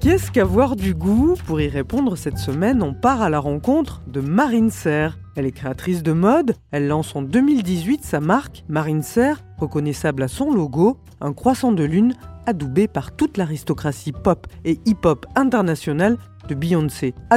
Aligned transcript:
Qu'est-ce 0.00 0.30
qu'avoir 0.30 0.76
du 0.76 0.94
goût 0.94 1.34
Pour 1.44 1.60
y 1.60 1.68
répondre 1.68 2.16
cette 2.16 2.38
semaine, 2.38 2.82
on 2.82 2.94
part 2.94 3.20
à 3.20 3.28
la 3.28 3.38
rencontre 3.38 4.00
de 4.06 4.22
Marine 4.22 4.70
Serre. 4.70 5.18
Elle 5.36 5.44
est 5.44 5.52
créatrice 5.52 6.02
de 6.02 6.12
mode, 6.12 6.54
elle 6.70 6.88
lance 6.88 7.14
en 7.14 7.20
2018 7.20 8.02
sa 8.02 8.18
marque 8.18 8.64
Marine 8.66 9.02
Serre, 9.02 9.42
reconnaissable 9.58 10.22
à 10.22 10.28
son 10.28 10.52
logo, 10.52 10.96
un 11.20 11.34
croissant 11.34 11.72
de 11.72 11.84
lune 11.84 12.14
adoubé 12.46 12.88
par 12.88 13.14
toute 13.14 13.36
l'aristocratie 13.36 14.12
pop 14.12 14.46
et 14.64 14.80
hip-hop 14.86 15.26
internationale 15.36 16.16
de 16.48 16.54
Beyoncé 16.54 17.14
à 17.28 17.36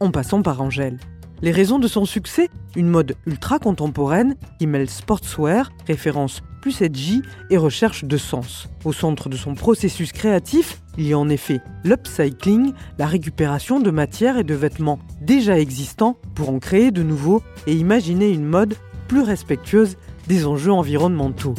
en 0.00 0.10
passant 0.10 0.40
par 0.40 0.62
Angèle. 0.62 0.98
Les 1.42 1.50
raisons 1.50 1.78
de 1.78 1.88
son 1.88 2.06
succès? 2.06 2.48
Une 2.74 2.88
mode 2.88 3.16
ultra 3.26 3.58
contemporaine 3.58 4.36
qui 4.58 4.66
mêle 4.66 4.88
sportswear, 4.88 5.70
référence 5.86 6.40
plus 6.62 6.80
edgy 6.80 7.20
et 7.50 7.58
recherche 7.58 8.04
de 8.04 8.16
sens. 8.16 8.68
Au 8.84 8.92
centre 8.92 9.28
de 9.28 9.36
son 9.36 9.54
processus 9.54 10.12
créatif, 10.12 10.81
il 10.98 11.06
y 11.06 11.12
a 11.12 11.18
en 11.18 11.28
effet 11.28 11.60
l'upcycling, 11.84 12.72
la 12.98 13.06
récupération 13.06 13.80
de 13.80 13.90
matières 13.90 14.38
et 14.38 14.44
de 14.44 14.54
vêtements 14.54 14.98
déjà 15.20 15.58
existants 15.58 16.18
pour 16.34 16.50
en 16.50 16.58
créer 16.58 16.90
de 16.90 17.02
nouveaux 17.02 17.42
et 17.66 17.74
imaginer 17.74 18.30
une 18.30 18.44
mode 18.44 18.74
plus 19.08 19.22
respectueuse 19.22 19.96
des 20.28 20.46
enjeux 20.46 20.72
environnementaux. 20.72 21.54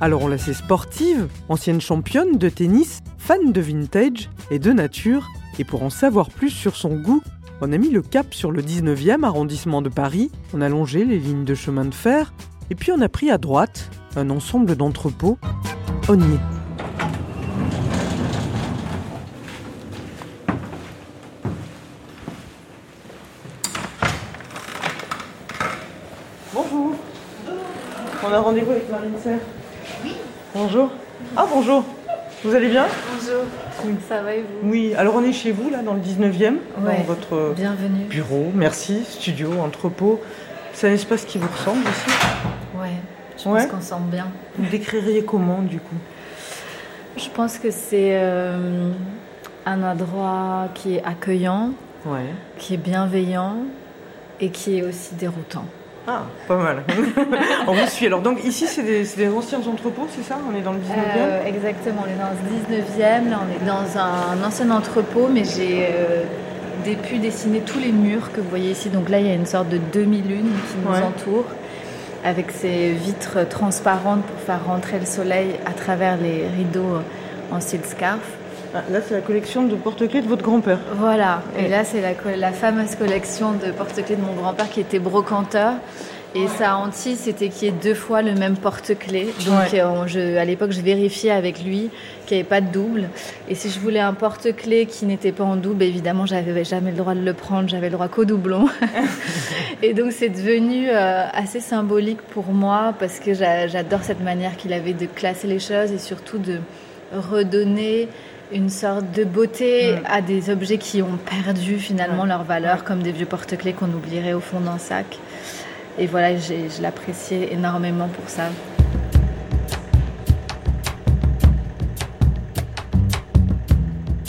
Alors 0.00 0.22
on 0.22 0.28
la 0.28 0.38
sait 0.38 0.54
sportive, 0.54 1.28
ancienne 1.48 1.80
championne 1.80 2.36
de 2.36 2.48
tennis, 2.48 3.02
fan 3.16 3.52
de 3.52 3.60
vintage 3.60 4.28
et 4.50 4.58
de 4.58 4.72
nature, 4.72 5.26
et 5.58 5.64
pour 5.64 5.82
en 5.82 5.90
savoir 5.90 6.28
plus 6.30 6.50
sur 6.50 6.76
son 6.76 6.96
goût, 6.96 7.22
on 7.62 7.72
a 7.72 7.78
mis 7.78 7.88
le 7.88 8.02
cap 8.02 8.34
sur 8.34 8.52
le 8.52 8.60
19e 8.60 9.24
arrondissement 9.24 9.80
de 9.80 9.88
Paris, 9.88 10.30
on 10.52 10.60
a 10.60 10.68
longé 10.68 11.06
les 11.06 11.18
lignes 11.18 11.44
de 11.44 11.54
chemin 11.54 11.86
de 11.86 11.94
fer, 11.94 12.34
et 12.68 12.74
puis 12.74 12.92
on 12.92 13.00
a 13.00 13.08
pris 13.08 13.30
à 13.30 13.38
droite 13.38 13.90
un 14.16 14.28
ensemble 14.28 14.76
d'entrepôts. 14.76 15.38
On. 16.08 16.18
Bonjour. 26.52 26.94
On 28.28 28.32
a 28.32 28.40
rendez-vous 28.40 28.72
avec 28.72 28.90
Marine 28.90 29.12
Serre. 29.22 29.38
Oui. 30.04 30.16
Bonjour. 30.54 30.90
Ah 31.36 31.46
bonjour. 31.52 31.84
Vous 32.44 32.54
allez 32.54 32.68
bien? 32.68 32.86
Bonjour. 33.14 33.42
Ça 34.08 34.22
va 34.22 34.34
et 34.34 34.40
vous? 34.40 34.68
Oui, 34.70 34.94
alors 34.96 35.14
on 35.16 35.22
est 35.22 35.32
chez 35.32 35.52
vous 35.52 35.70
là 35.70 35.78
dans 35.82 35.94
le 35.94 36.00
19e, 36.00 36.56
dans 36.78 36.86
Ouais. 36.88 37.04
votre 37.06 37.54
Bienvenue. 37.54 38.04
bureau, 38.08 38.50
merci, 38.54 39.04
studio, 39.04 39.52
entrepôt. 39.60 40.20
C'est 40.72 40.88
un 40.88 40.92
espace 40.92 41.24
qui 41.24 41.38
vous 41.38 41.48
ressemble 41.48 41.82
ici 41.82 42.16
Ouais. 42.80 42.88
Je 43.42 43.48
Ouais. 43.48 43.66
pense 43.66 43.70
qu'on 43.70 43.80
sent 43.96 44.02
bien. 44.10 44.26
Vous 44.58 44.68
décririez 44.70 45.24
comment 45.24 45.62
du 45.62 45.78
coup? 45.78 45.94
Je 47.16 47.28
pense 47.30 47.58
que 47.58 47.70
c'est 47.70 48.10
euh, 48.18 48.90
un 49.66 49.82
endroit 49.82 50.68
qui 50.74 50.96
est 50.96 51.02
accueillant, 51.04 51.70
Ouais. 52.04 52.26
qui 52.58 52.74
est 52.74 52.78
bienveillant 52.78 53.56
et 54.40 54.50
qui 54.50 54.78
est 54.78 54.82
aussi 54.82 55.14
déroutant. 55.14 55.64
Ah, 56.08 56.22
pas 56.46 56.56
mal. 56.56 56.84
on 57.66 57.72
vous 57.72 57.86
suit. 57.88 58.06
Alors 58.06 58.20
donc 58.20 58.44
ici 58.44 58.66
c'est 58.66 58.82
des, 58.82 59.28
anciens 59.28 59.58
entrepôts, 59.58 60.06
c'est 60.08 60.22
ça? 60.22 60.38
On 60.48 60.56
est 60.56 60.60
dans 60.60 60.72
le 60.72 60.78
19e 60.78 60.82
Euh, 61.16 61.44
exactement, 61.44 62.04
on 62.04 62.10
est 62.10 62.16
dans 62.16 62.30
le 62.30 62.80
19e, 62.80 63.28
là 63.30 63.40
on 63.42 63.64
est 63.64 63.66
dans 63.66 63.98
un 63.98 64.46
ancien 64.46 64.70
entrepôt, 64.70 65.28
mais 65.32 65.42
j'ai 65.44 65.88
euh, 65.90 66.94
pu 67.08 67.18
dessiner 67.18 67.60
tous 67.60 67.80
les 67.80 67.90
murs 67.90 68.30
que 68.32 68.40
vous 68.40 68.48
voyez 68.48 68.70
ici. 68.70 68.88
Donc 68.88 69.08
là 69.08 69.18
il 69.18 69.26
y 69.26 69.30
a 69.30 69.34
une 69.34 69.46
sorte 69.46 69.68
de 69.68 69.80
demi-lune 69.92 70.52
qui 70.68 70.76
nous 70.84 70.94
entoure, 70.94 71.46
avec 72.24 72.52
ces 72.52 72.92
vitres 72.92 73.48
transparentes 73.48 74.22
pour 74.22 74.40
faire 74.40 74.64
rentrer 74.64 75.00
le 75.00 75.06
soleil 75.06 75.56
à 75.66 75.72
travers 75.72 76.16
les 76.18 76.46
rideaux 76.56 77.00
en 77.50 77.60
style 77.60 77.84
scarf. 77.84 78.20
Ah, 78.76 78.82
Là 78.92 78.98
c'est 79.06 79.14
la 79.14 79.20
collection 79.20 79.64
de 79.64 79.74
porte-clés 79.74 80.20
de 80.22 80.28
votre 80.28 80.42
grand-père. 80.42 80.78
Voilà, 80.98 81.42
et 81.58 81.68
là 81.68 81.84
c'est 81.84 82.02
la, 82.36 82.52
fameuse 82.52 82.94
collection 82.96 83.52
de 83.52 83.70
porte-clés 83.72 84.16
de 84.16 84.20
mon 84.22 84.34
grand-père 84.34 84.68
qui 84.68 84.80
était 84.80 84.98
brocanteur. 84.98 85.74
Et 86.34 86.48
sa 86.48 86.76
hantise, 86.76 87.20
c'était 87.20 87.48
qu'il 87.48 87.68
y 87.68 87.70
ait 87.70 87.74
deux 87.82 87.94
fois 87.94 88.20
le 88.20 88.34
même 88.34 88.56
porte-clés. 88.58 89.28
Donc 89.46 89.72
Ouais. 89.72 89.80
euh, 89.80 90.06
je- 90.06 90.36
à 90.36 90.44
l'époque, 90.44 90.70
je 90.72 90.82
vérifiais 90.82 91.30
avec 91.30 91.64
lui 91.64 91.88
qu'il 92.26 92.36
n'y 92.36 92.40
avait 92.40 92.48
pas 92.48 92.60
de 92.60 92.70
double. 92.70 93.08
Et 93.48 93.54
si 93.54 93.70
je 93.70 93.80
voulais 93.80 94.00
un 94.00 94.12
porte-clés 94.12 94.84
qui 94.84 95.06
n'était 95.06 95.32
pas 95.32 95.44
en 95.44 95.56
double, 95.56 95.82
évidemment, 95.84 96.26
j'avais 96.26 96.62
jamais 96.64 96.90
le 96.90 96.96
droit 96.98 97.14
de 97.14 97.22
le 97.24 97.32
prendre, 97.32 97.70
j'avais 97.70 97.86
le 97.86 97.92
droit 97.94 98.08
qu'au 98.08 98.26
doublon. 98.26 98.68
et 99.82 99.94
donc 99.94 100.12
c'est 100.12 100.28
devenu 100.28 100.88
euh, 100.90 101.24
assez 101.32 101.60
symbolique 101.60 102.20
pour 102.20 102.48
moi 102.52 102.92
parce 102.98 103.18
que 103.18 103.32
j'a- 103.32 103.66
j'adore 103.68 104.02
cette 104.02 104.20
manière 104.22 104.56
qu'il 104.58 104.74
avait 104.74 104.92
de 104.94 105.06
classer 105.06 105.46
les 105.46 105.60
choses 105.60 105.90
et 105.92 105.98
surtout 105.98 106.36
de 106.38 106.58
redonner 107.14 108.08
une 108.52 108.68
sorte 108.70 109.10
de 109.12 109.24
beauté 109.24 109.94
Mm. 109.96 109.98
à 110.06 110.20
des 110.22 110.50
objets 110.50 110.78
qui 110.78 111.02
ont 111.02 111.18
perdu 111.24 111.78
finalement 111.78 112.24
leur 112.24 112.44
valeur, 112.44 112.84
comme 112.84 113.02
des 113.02 113.12
vieux 113.12 113.26
porte-clés 113.26 113.72
qu'on 113.72 113.88
oublierait 113.92 114.34
au 114.34 114.40
fond 114.40 114.60
d'un 114.60 114.78
sac. 114.78 115.18
Et 115.98 116.06
voilà, 116.06 116.36
j'ai- 116.36 116.68
je 116.68 116.82
l'appréciais 116.82 117.52
énormément 117.52 118.08
pour 118.08 118.28
ça. 118.28 118.44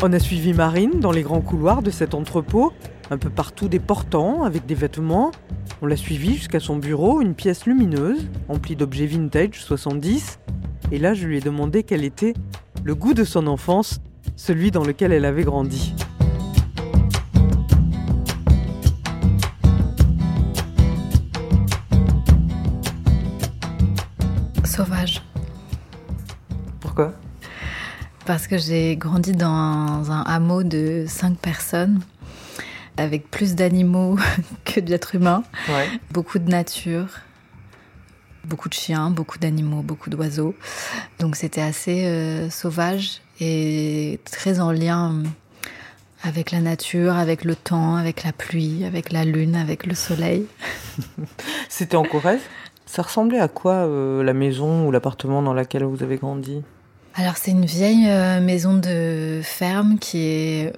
On 0.03 0.13
a 0.13 0.19
suivi 0.19 0.53
Marine 0.53 0.99
dans 0.99 1.11
les 1.11 1.23
grands 1.23 1.41
couloirs 1.41 1.81
de 1.81 1.89
cet 1.89 2.13
entrepôt, 2.13 2.71
un 3.09 3.17
peu 3.17 3.29
partout 3.29 3.67
des 3.67 3.79
portants 3.79 4.43
avec 4.43 4.66
des 4.66 4.75
vêtements. 4.75 5.31
On 5.81 5.85
l'a 5.87 5.95
suivi 5.95 6.35
jusqu'à 6.35 6.59
son 6.59 6.77
bureau, 6.77 7.21
une 7.21 7.33
pièce 7.33 7.66
lumineuse, 7.66 8.27
emplie 8.49 8.75
d'objets 8.75 9.07
vintage 9.07 9.55
70. 9.61 10.39
Et 10.91 10.99
là, 10.99 11.13
je 11.13 11.27
lui 11.27 11.37
ai 11.37 11.41
demandé 11.41 11.83
quel 11.83 12.03
était 12.03 12.33
le 12.83 12.95
goût 12.95 13.13
de 13.13 13.23
son 13.23 13.47
enfance, 13.47 13.99
celui 14.35 14.71
dans 14.71 14.83
lequel 14.83 15.11
elle 15.11 15.25
avait 15.25 15.43
grandi. 15.43 15.93
Sauvage. 24.63 25.21
Pourquoi? 26.79 27.13
Parce 28.25 28.47
que 28.47 28.57
j'ai 28.57 28.97
grandi 28.97 29.31
dans 29.31 29.47
un 30.11 30.21
hameau 30.25 30.63
de 30.63 31.05
cinq 31.07 31.37
personnes, 31.37 32.01
avec 32.97 33.31
plus 33.31 33.55
d'animaux 33.55 34.17
que 34.65 34.79
d'êtres 34.79 35.15
humains, 35.15 35.43
Ouais. 35.69 35.87
beaucoup 36.11 36.39
de 36.39 36.49
nature, 36.49 37.07
beaucoup 38.47 38.69
de 38.69 38.74
chiens, 38.74 39.09
beaucoup 39.09 39.38
d'animaux, 39.38 39.81
beaucoup 39.81 40.09
d'oiseaux. 40.09 40.56
Donc 41.19 41.35
c'était 41.35 41.62
assez 41.62 42.06
euh, 42.06 42.50
sauvage 42.50 43.22
et 43.40 44.19
très 44.31 44.59
en 44.59 44.72
lien 44.72 45.13
euh, 45.13 45.24
avec 46.24 46.52
la 46.52 46.62
nature, 46.62 47.16
avec 47.16 47.44
le 47.44 47.56
temps, 47.56 47.96
avec 47.96 48.24
la 48.24 48.31
pluie, 48.31 48.85
avec 48.85 49.12
la 49.12 49.25
lune, 49.25 49.56
avec 49.56 49.85
le 49.85 49.94
soleil. 49.94 50.46
C'était 51.69 51.97
en 51.97 52.03
Corrèze? 52.03 52.41
Ça 52.85 53.02
ressemblait 53.02 53.40
à 53.40 53.50
quoi 53.50 53.74
euh, 53.74 54.24
la 54.24 54.34
maison 54.34 54.88
ou 54.88 54.91
l'appartement 54.91 55.41
dans 55.41 55.53
lequel 55.53 55.84
vous 55.84 56.03
avez 56.03 56.17
grandi? 56.17 56.64
Alors 57.16 57.35
c'est 57.35 57.52
une 57.52 57.66
vieille 57.66 58.08
maison 58.41 58.76
de 58.76 59.41
ferme 59.43 59.97
qui 59.97 60.20
est 60.20 60.73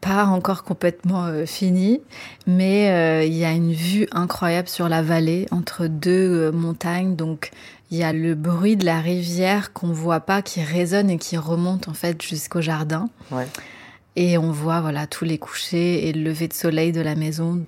pas 0.00 0.24
encore 0.26 0.64
complètement 0.64 1.26
euh, 1.26 1.46
finie, 1.46 2.00
mais 2.46 2.90
euh, 2.90 3.24
il 3.24 3.34
y 3.34 3.44
a 3.44 3.52
une 3.52 3.72
vue 3.72 4.06
incroyable 4.12 4.68
sur 4.68 4.88
la 4.88 5.02
vallée 5.02 5.46
entre 5.50 5.86
deux 5.86 6.10
euh, 6.10 6.52
montagnes. 6.52 7.16
Donc 7.16 7.50
il 7.90 7.98
y 7.98 8.02
a 8.02 8.12
le 8.12 8.34
bruit 8.34 8.76
de 8.76 8.84
la 8.84 9.00
rivière 9.00 9.72
qu'on 9.72 9.92
voit 9.92 10.20
pas, 10.20 10.42
qui 10.42 10.62
résonne 10.62 11.10
et 11.10 11.18
qui 11.18 11.36
remonte 11.36 11.88
en 11.88 11.94
fait 11.94 12.20
jusqu'au 12.22 12.60
jardin. 12.60 13.08
Ouais. 13.30 13.46
Et 14.16 14.38
on 14.38 14.50
voit 14.50 14.80
voilà 14.80 15.06
tous 15.06 15.24
les 15.24 15.38
couchers 15.38 16.08
et 16.08 16.12
le 16.12 16.22
lever 16.22 16.48
de 16.48 16.52
soleil 16.52 16.92
de 16.92 17.00
la 17.00 17.14
maison. 17.14 17.64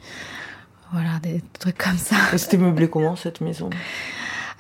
Voilà 0.93 1.19
des 1.23 1.43
trucs 1.59 1.79
comme 1.79 1.99
ça. 1.99 2.17
C'était 2.37 2.59
meublé 2.59 2.89
comment 2.89 3.17
cette 3.17 3.41
maison? 3.41 3.71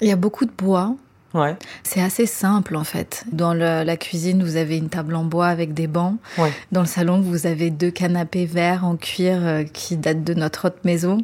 Il 0.01 0.09
y 0.09 0.13
a 0.13 0.17
beaucoup 0.17 0.47
de 0.47 0.53
bois. 0.53 0.97
Ouais. 1.35 1.57
C'est 1.83 2.03
assez 2.03 2.27
simple 2.27 2.77
en 2.77 2.85
fait. 2.85 3.25
Dans 3.33 3.55
le- 3.55 3.85
la 3.85 3.97
cuisine, 3.97 4.43
vous 4.43 4.57
avez 4.57 4.77
une 4.77 4.89
table 4.89 5.15
en 5.15 5.25
bois 5.25 5.47
avec 5.49 5.73
des 5.75 5.87
bancs. 5.87 6.17
Ouais. 6.39 6.53
Dans 6.73 6.81
le 6.83 6.87
salon, 6.87 7.21
vous 7.21 7.47
avez 7.47 7.71
deux 7.71 7.91
canapés 7.91 8.45
verts 8.47 8.85
en 8.85 8.97
cuir 8.97 9.39
euh, 9.41 9.63
qui 9.65 9.97
datent 9.97 10.25
de 10.25 10.35
notre 10.35 10.67
autre 10.69 10.79
maison. 10.85 11.19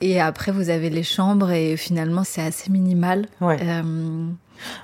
Et 0.00 0.20
après, 0.20 0.52
vous 0.52 0.70
avez 0.70 0.90
les 0.90 1.02
chambres 1.02 1.50
et 1.50 1.76
finalement, 1.76 2.22
c'est 2.24 2.42
assez 2.42 2.70
minimal. 2.70 3.26
Ouais. 3.40 3.58
Euh, 3.62 4.26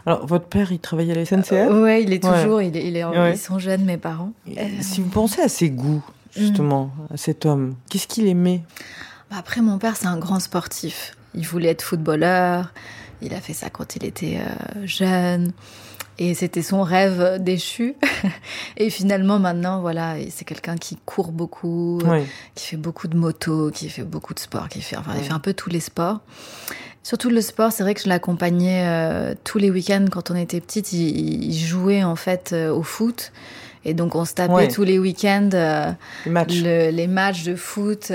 Alors, 0.06 0.26
votre 0.26 0.46
père, 0.46 0.72
il 0.72 0.80
travaillait 0.80 1.12
à 1.12 1.16
la 1.16 1.24
SNCF 1.24 1.70
ouais, 1.70 2.02
il 2.02 2.12
est 2.12 2.20
toujours, 2.42 2.60
il 2.60 2.76
est, 2.76 2.84
il 2.86 2.96
est 2.96 3.04
en- 3.04 3.12
ils 3.32 3.38
sont 3.38 3.58
jeunes, 3.60 3.84
mes 3.84 3.96
parents. 3.96 4.32
Si 4.80 5.00
vous 5.00 5.08
pensez 5.08 5.40
à 5.40 5.48
ses 5.48 5.70
goûts, 5.70 6.02
justement, 6.36 6.90
à 7.14 7.16
cet 7.16 7.46
homme, 7.46 7.76
qu'est-ce 7.88 8.08
qu'il 8.08 8.26
aimait? 8.26 8.62
Bah, 9.30 9.36
Après, 9.38 9.60
mon 9.60 9.78
père, 9.78 9.94
c'est 9.96 10.06
un 10.08 10.16
grand 10.18 10.40
sportif. 10.40 11.14
Il 11.34 11.46
voulait 11.46 11.68
être 11.68 11.82
footballeur. 11.82 12.72
Il 13.22 13.34
a 13.34 13.40
fait 13.40 13.52
ça 13.52 13.70
quand 13.70 13.96
il 13.96 14.04
était 14.04 14.38
euh, 14.40 14.86
jeune. 14.86 15.52
Et 16.20 16.34
c'était 16.34 16.62
son 16.62 16.82
rêve 16.82 17.36
déchu. 17.40 17.94
Et 18.76 18.90
finalement, 18.90 19.38
maintenant, 19.38 19.80
voilà, 19.80 20.16
c'est 20.30 20.44
quelqu'un 20.44 20.76
qui 20.76 20.96
court 21.04 21.30
beaucoup, 21.30 22.00
Ouais. 22.04 22.24
qui 22.56 22.66
fait 22.66 22.76
beaucoup 22.76 23.06
de 23.06 23.16
moto, 23.16 23.70
qui 23.70 23.88
fait 23.88 24.02
beaucoup 24.02 24.34
de 24.34 24.40
sport, 24.40 24.68
qui 24.68 24.82
fait, 24.82 24.96
enfin, 24.96 25.12
il 25.16 25.22
fait 25.22 25.32
un 25.32 25.38
peu 25.38 25.54
tous 25.54 25.70
les 25.70 25.78
sports. 25.80 26.20
Surtout 27.04 27.30
le 27.30 27.40
sport, 27.40 27.70
c'est 27.72 27.84
vrai 27.84 27.94
que 27.94 28.02
je 28.02 28.08
l'accompagnais 28.08 28.82
euh, 28.86 29.34
tous 29.44 29.58
les 29.58 29.70
week-ends 29.70 30.06
quand 30.10 30.30
on 30.32 30.34
était 30.36 30.60
petite. 30.60 30.92
Il, 30.92 31.44
il 31.44 31.56
jouait 31.56 32.02
en 32.02 32.16
fait 32.16 32.50
euh, 32.52 32.70
au 32.72 32.82
foot. 32.82 33.32
Et 33.84 33.94
donc 33.94 34.16
on 34.16 34.24
se 34.24 34.34
tapait 34.34 34.66
tous 34.68 34.82
les 34.82 34.98
week-ends 34.98 35.48
euh, 35.54 35.92
le- 36.26 36.90
les 36.90 37.06
matchs 37.06 37.44
de 37.44 37.54
foot. 37.54 38.10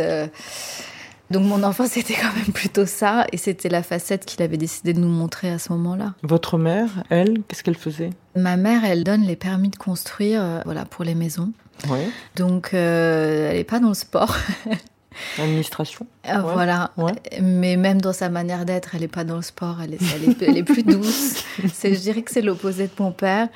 Donc 1.34 1.46
mon 1.46 1.64
enfance, 1.64 1.90
c'était 1.92 2.14
quand 2.14 2.34
même 2.36 2.54
plutôt 2.54 2.86
ça. 2.86 3.26
Et 3.32 3.38
c'était 3.38 3.70
la 3.70 3.84
facette 3.84 4.26
qu'il 4.26 4.42
avait 4.44 4.58
décidé 4.58 4.94
de 4.94 5.00
nous 5.00 5.10
montrer 5.10 5.50
à 5.50 5.58
ce 5.60 5.74
moment-là. 5.74 6.14
Votre 6.22 6.58
mère, 6.58 7.04
elle, 7.10 7.42
qu'est-ce 7.48 7.64
qu'elle 7.64 7.76
faisait? 7.78 8.12
Ma 8.36 8.56
mère, 8.56 8.86
elle 8.86 9.04
donne 9.04 9.24
les 9.24 9.36
permis 9.36 9.70
de 9.70 9.76
construire 9.76 10.42
euh, 10.42 10.62
voilà, 10.66 10.86
pour 10.86 11.04
les 11.04 11.16
maisons. 11.16 11.52
Ouais. 11.90 12.08
Donc 12.36 12.74
euh, 12.74 13.50
elle 13.50 13.58
n'est 13.58 13.64
pas 13.64 13.80
dans 13.80 13.90
le 13.90 13.94
sport. 13.96 14.38
Administration. 15.40 16.08
Euh, 16.28 16.42
Ouais. 16.42 16.54
Voilà. 16.54 16.92
Ouais. 16.98 17.14
Mais 17.42 17.78
même 17.78 18.02
dans 18.02 18.14
sa 18.14 18.30
manière 18.30 18.66
d'être, 18.66 18.96
elle 18.96 19.02
n'est 19.02 19.08
pas 19.08 19.24
dans 19.24 19.36
le 19.38 19.42
sport. 19.42 19.78
Elle 19.84 19.96
est, 19.96 20.00
elle 20.16 20.30
est, 20.30 20.42
elle 20.42 20.58
est 20.58 20.64
plus 20.64 20.84
douce. 20.84 21.44
C'est, 21.74 21.94
je 21.94 22.00
dirais 22.00 22.22
que 22.22 22.32
c'est 22.32 22.42
l'opposé 22.42 22.86
de 22.86 22.94
mon 23.00 23.12
père. 23.12 23.48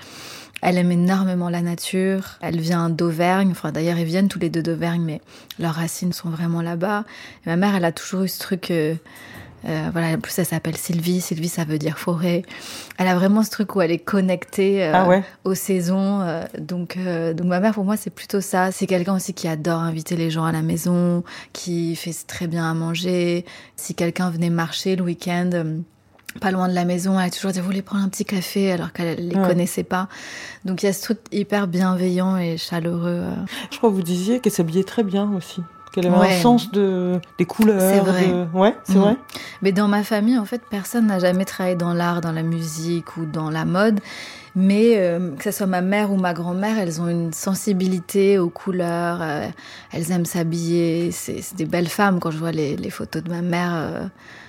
Elle 0.62 0.77
aime 0.77 0.92
énormément 0.92 1.50
la 1.50 1.62
nature. 1.62 2.38
Elle 2.42 2.59
vient 2.59 2.89
d'Auvergne. 2.89 3.50
Enfin, 3.51 3.71
d'ailleurs, 3.71 3.98
ils 4.00 4.06
viennent 4.06 4.27
tous 4.27 4.39
les 4.39 4.50
deux 4.50 4.63
d'Auvergne, 4.63 5.04
mais 5.06 5.21
leurs 5.59 5.75
racines 5.75 6.13
sont 6.13 6.30
vraiment 6.30 6.62
là-bas. 6.62 7.04
Ma 7.45 7.56
mère, 7.56 7.75
elle 7.75 7.86
a 7.86 7.92
toujours 7.92 8.24
eu 8.24 8.27
ce 8.27 8.39
truc. 8.39 8.71
euh, 8.71 8.95
euh, 9.68 9.89
voilà, 9.92 10.09
en 10.15 10.19
plus, 10.19 10.38
elle 10.39 10.45
s'appelle 10.45 10.77
Sylvie. 10.77 11.19
Sylvie, 11.19 11.50
ça 11.50 11.65
veut 11.65 11.77
dire 11.80 11.98
forêt. 11.98 12.44
Elle 12.98 13.07
a 13.07 13.15
vraiment 13.15 13.44
ce 13.44 13.50
truc 13.50 13.75
où 13.75 13.81
elle 13.81 13.92
est 13.92 13.98
connectée 14.00 14.83
euh, 14.83 14.92
Ah 14.94 15.07
ouais 15.07 15.24
aux 15.44 15.56
saisons. 15.56 16.21
euh, 16.21 16.44
donc, 16.59 16.95
euh, 16.98 17.33
donc, 17.33 17.48
ma 17.48 17.59
mère, 17.59 17.74
pour 17.74 17.83
moi, 17.83 17.98
c'est 17.98 18.12
plutôt 18.12 18.39
ça. 18.39 18.71
C'est 18.71 18.86
quelqu'un 18.88 19.15
aussi 19.15 19.33
qui 19.33 19.48
adore 19.48 19.80
inviter 19.81 20.15
les 20.15 20.30
gens 20.30 20.45
à 20.45 20.51
la 20.51 20.62
maison, 20.62 21.24
qui 21.54 21.95
fait 21.95 22.15
très 22.27 22.48
bien 22.48 22.69
à 22.69 22.74
manger. 22.74 23.45
Si 23.75 23.94
quelqu'un 23.95 24.30
venait 24.30 24.51
marcher 24.51 24.95
le 24.95 25.04
week-end, 25.04 25.50
pas 26.42 26.52
loin 26.52 26.68
de 26.68 26.74
la 26.74 26.86
maison, 26.86 27.20
elle 27.20 27.28
a 27.28 27.30
toujours 27.32 27.52
dit, 27.52 27.60
vous 27.60 27.66
voulez 27.66 27.82
prendre 27.82 28.04
un 28.04 28.10
petit 28.10 28.26
café 28.26 28.72
alors 28.72 28.94
qu'elle 28.94 29.28
les 29.30 29.36
Ouais. 29.36 29.48
connaissait 29.48 29.84
pas. 29.84 30.08
Donc, 30.66 30.84
il 30.84 30.86
y 30.86 30.90
a 30.90 30.94
ce 30.94 31.02
truc 31.02 31.20
hyper 31.32 31.68
bienveillant 31.68 32.38
et 32.38 32.58
chaleureux. 32.58 33.22
euh. 33.24 33.34
Je 33.72 33.78
crois 33.78 33.90
que 33.90 33.96
vous 33.96 34.04
disiez 34.04 34.40
qu'elle 34.40 34.52
s'habillait 34.52 34.84
très 34.84 35.04
bien 35.04 35.32
aussi. 35.36 35.64
Qu'elle 35.94 36.08
avait 36.08 36.18
Ouais. 36.18 36.36
un 36.38 36.42
sens 36.42 36.70
de, 36.72 37.20
des 37.40 37.46
couleurs. 37.46 37.80
C'est 37.82 38.00
vrai. 38.02 38.28
de- 38.28 38.46
Ouais, 38.56 38.76
c'est 38.84 38.96
Mhm. 38.96 39.02
vrai. 39.02 39.18
Mais 39.64 39.72
dans 39.72 39.88
ma 39.88 40.04
famille, 40.04 40.38
en 40.38 40.46
fait, 40.46 40.62
personne 40.70 41.08
n'a 41.08 41.18
jamais 41.18 41.46
travaillé 41.46 41.76
dans 41.76 41.94
l'art, 41.94 42.22
dans 42.22 42.34
la 42.34 42.44
musique 42.44 43.18
ou 43.18 43.26
dans 43.26 43.50
la 43.50 43.66
mode. 43.66 44.00
Mais 44.56 44.96
euh, 44.98 45.32
que 45.36 45.44
ce 45.44 45.52
soit 45.52 45.66
ma 45.68 45.82
mère 45.82 46.12
ou 46.12 46.18
ma 46.18 46.34
grand-mère, 46.34 46.78
elles 46.78 47.00
ont 47.02 47.08
une 47.08 47.32
sensibilité 47.34 48.38
aux 48.38 48.50
couleurs. 48.50 49.20
euh, 49.22 49.48
elles 49.92 50.12
aiment 50.12 50.26
s'habiller. 50.26 51.12
C'est 51.12 51.42
c'est 51.42 51.56
des 51.56 51.66
belles 51.66 51.88
femmes. 51.90 52.20
Quand 52.20 52.32
je 52.32 52.38
vois 52.38 52.52
les, 52.52 52.76
les 52.76 52.90
photos 52.90 53.24
de 53.24 53.30
ma 53.30 53.42
mère 53.42 53.72
euh, 53.74 54.06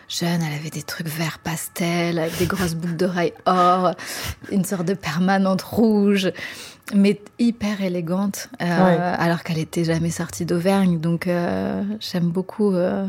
jeune, 0.08 0.40
elle 0.42 0.54
avait 0.58 0.70
des 0.70 0.82
trucs 0.82 1.06
vert 1.08 1.38
pastel, 1.38 2.18
avec 2.18 2.36
des 2.38 2.46
grosses 2.46 2.74
boucles 2.74 2.96
d'oreilles 2.96 3.32
or, 3.46 3.92
une 4.50 4.64
sorte 4.64 4.86
de 4.86 4.94
permanente 4.94 5.62
rouge, 5.62 6.30
mais 6.94 7.20
hyper 7.38 7.82
élégante, 7.82 8.48
euh, 8.62 8.64
Ouais. 8.64 8.98
alors 8.98 9.42
qu'elle 9.42 9.58
était 9.58 9.84
jamais 9.84 10.10
sortie 10.10 10.46
d'Auvergne. 10.46 10.98
Donc 11.00 11.26
euh, 11.26 11.82
j'aime 12.00 12.28
beaucoup. 12.30 12.72
euh, 12.74 13.06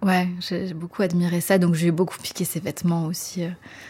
Ouais, 0.00 0.28
j'ai 0.48 0.74
beaucoup 0.74 1.02
admiré 1.02 1.40
ça, 1.40 1.58
donc 1.58 1.74
j'ai 1.74 1.90
beaucoup 1.90 2.16
piqué 2.18 2.44
ses 2.44 2.60
vêtements 2.60 3.06
aussi 3.06 3.42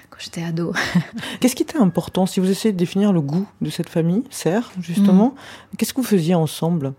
quand 0.08 0.16
j'étais 0.18 0.42
ado. 0.42 0.72
Qu'est-ce 1.40 1.54
qui 1.54 1.62
était 1.64 1.76
important? 1.76 2.24
Si 2.24 2.40
vous 2.40 2.48
essayez 2.50 2.72
de 2.72 2.78
définir 2.78 3.12
le 3.12 3.20
goût 3.20 3.46
de 3.60 3.68
cette 3.68 3.90
famille, 3.90 4.24
Serre, 4.30 4.70
justement 4.80 5.34
Mm. 5.34 5.76
Qu'est-ce 5.76 5.92
que 5.92 6.00
vous 6.00 6.06
faisiez 6.06 6.34
ensemble? 6.34 6.94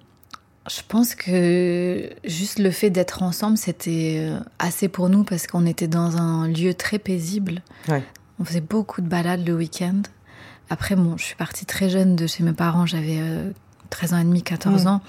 Je 0.70 0.82
pense 0.88 1.16
que 1.16 2.10
juste 2.26 2.60
le 2.60 2.72
fait 2.72 2.90
d'être 2.90 3.24
ensemble, 3.24 3.58
c'était 3.58 4.18
euh, 4.20 4.40
assez 4.60 4.88
pour 4.88 5.10
nous 5.10 5.24
parce 5.24 5.48
qu'on 5.48 5.66
était 5.66 5.88
dans 5.88 6.18
un 6.18 6.48
lieu 6.48 6.74
très 6.74 7.00
paisible. 7.00 7.62
Ouais. 7.88 8.04
On 8.40 8.46
faisait 8.46 8.62
beaucoup 8.62 9.02
de 9.02 9.08
balades 9.08 9.46
le 9.48 9.56
week-end. 9.56 10.02
Après, 10.70 10.96
bon, 10.96 11.18
je 11.18 11.24
suis 11.24 11.36
partie 11.36 11.66
très 11.66 11.90
jeune 11.90 12.16
de 12.16 12.28
chez 12.28 12.44
mes 12.44 12.54
parents, 12.54 12.86
j'avais 12.86 13.18
euh, 13.20 13.50
13 13.90 14.14
ans 14.14 14.20
et 14.20 14.24
demi, 14.24 14.44
14 14.44 14.86
Mm. 14.86 14.88
ans. 14.88 15.02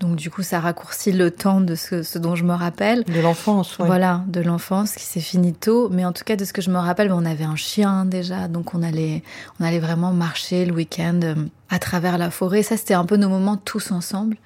Donc 0.00 0.16
du 0.16 0.30
coup, 0.30 0.42
ça 0.42 0.60
raccourcit 0.60 1.12
le 1.12 1.30
temps 1.30 1.60
de 1.62 1.74
ce, 1.74 2.02
ce 2.02 2.18
dont 2.18 2.34
je 2.34 2.44
me 2.44 2.52
rappelle. 2.52 3.02
De 3.04 3.20
l'enfance, 3.20 3.78
ouais. 3.78 3.86
Voilà, 3.86 4.24
de 4.28 4.40
l'enfance 4.42 4.92
qui 4.92 5.04
s'est 5.04 5.20
fini 5.20 5.54
tôt. 5.54 5.88
Mais 5.90 6.04
en 6.04 6.12
tout 6.12 6.24
cas, 6.24 6.36
de 6.36 6.44
ce 6.44 6.52
que 6.52 6.60
je 6.60 6.70
me 6.70 6.76
rappelle, 6.78 7.10
on 7.12 7.24
avait 7.24 7.44
un 7.44 7.56
chien 7.56 8.04
déjà, 8.04 8.46
donc 8.48 8.74
on 8.74 8.82
allait, 8.82 9.22
on 9.58 9.64
allait 9.64 9.78
vraiment 9.78 10.12
marcher 10.12 10.66
le 10.66 10.74
week-end 10.74 11.20
euh, 11.22 11.34
à 11.68 11.78
travers 11.80 12.16
la 12.16 12.30
forêt. 12.30 12.62
Ça, 12.62 12.76
c'était 12.76 12.94
un 12.94 13.04
peu 13.04 13.16
nos 13.16 13.28
moments 13.28 13.56
tous 13.56 13.90
ensemble. 13.90 14.36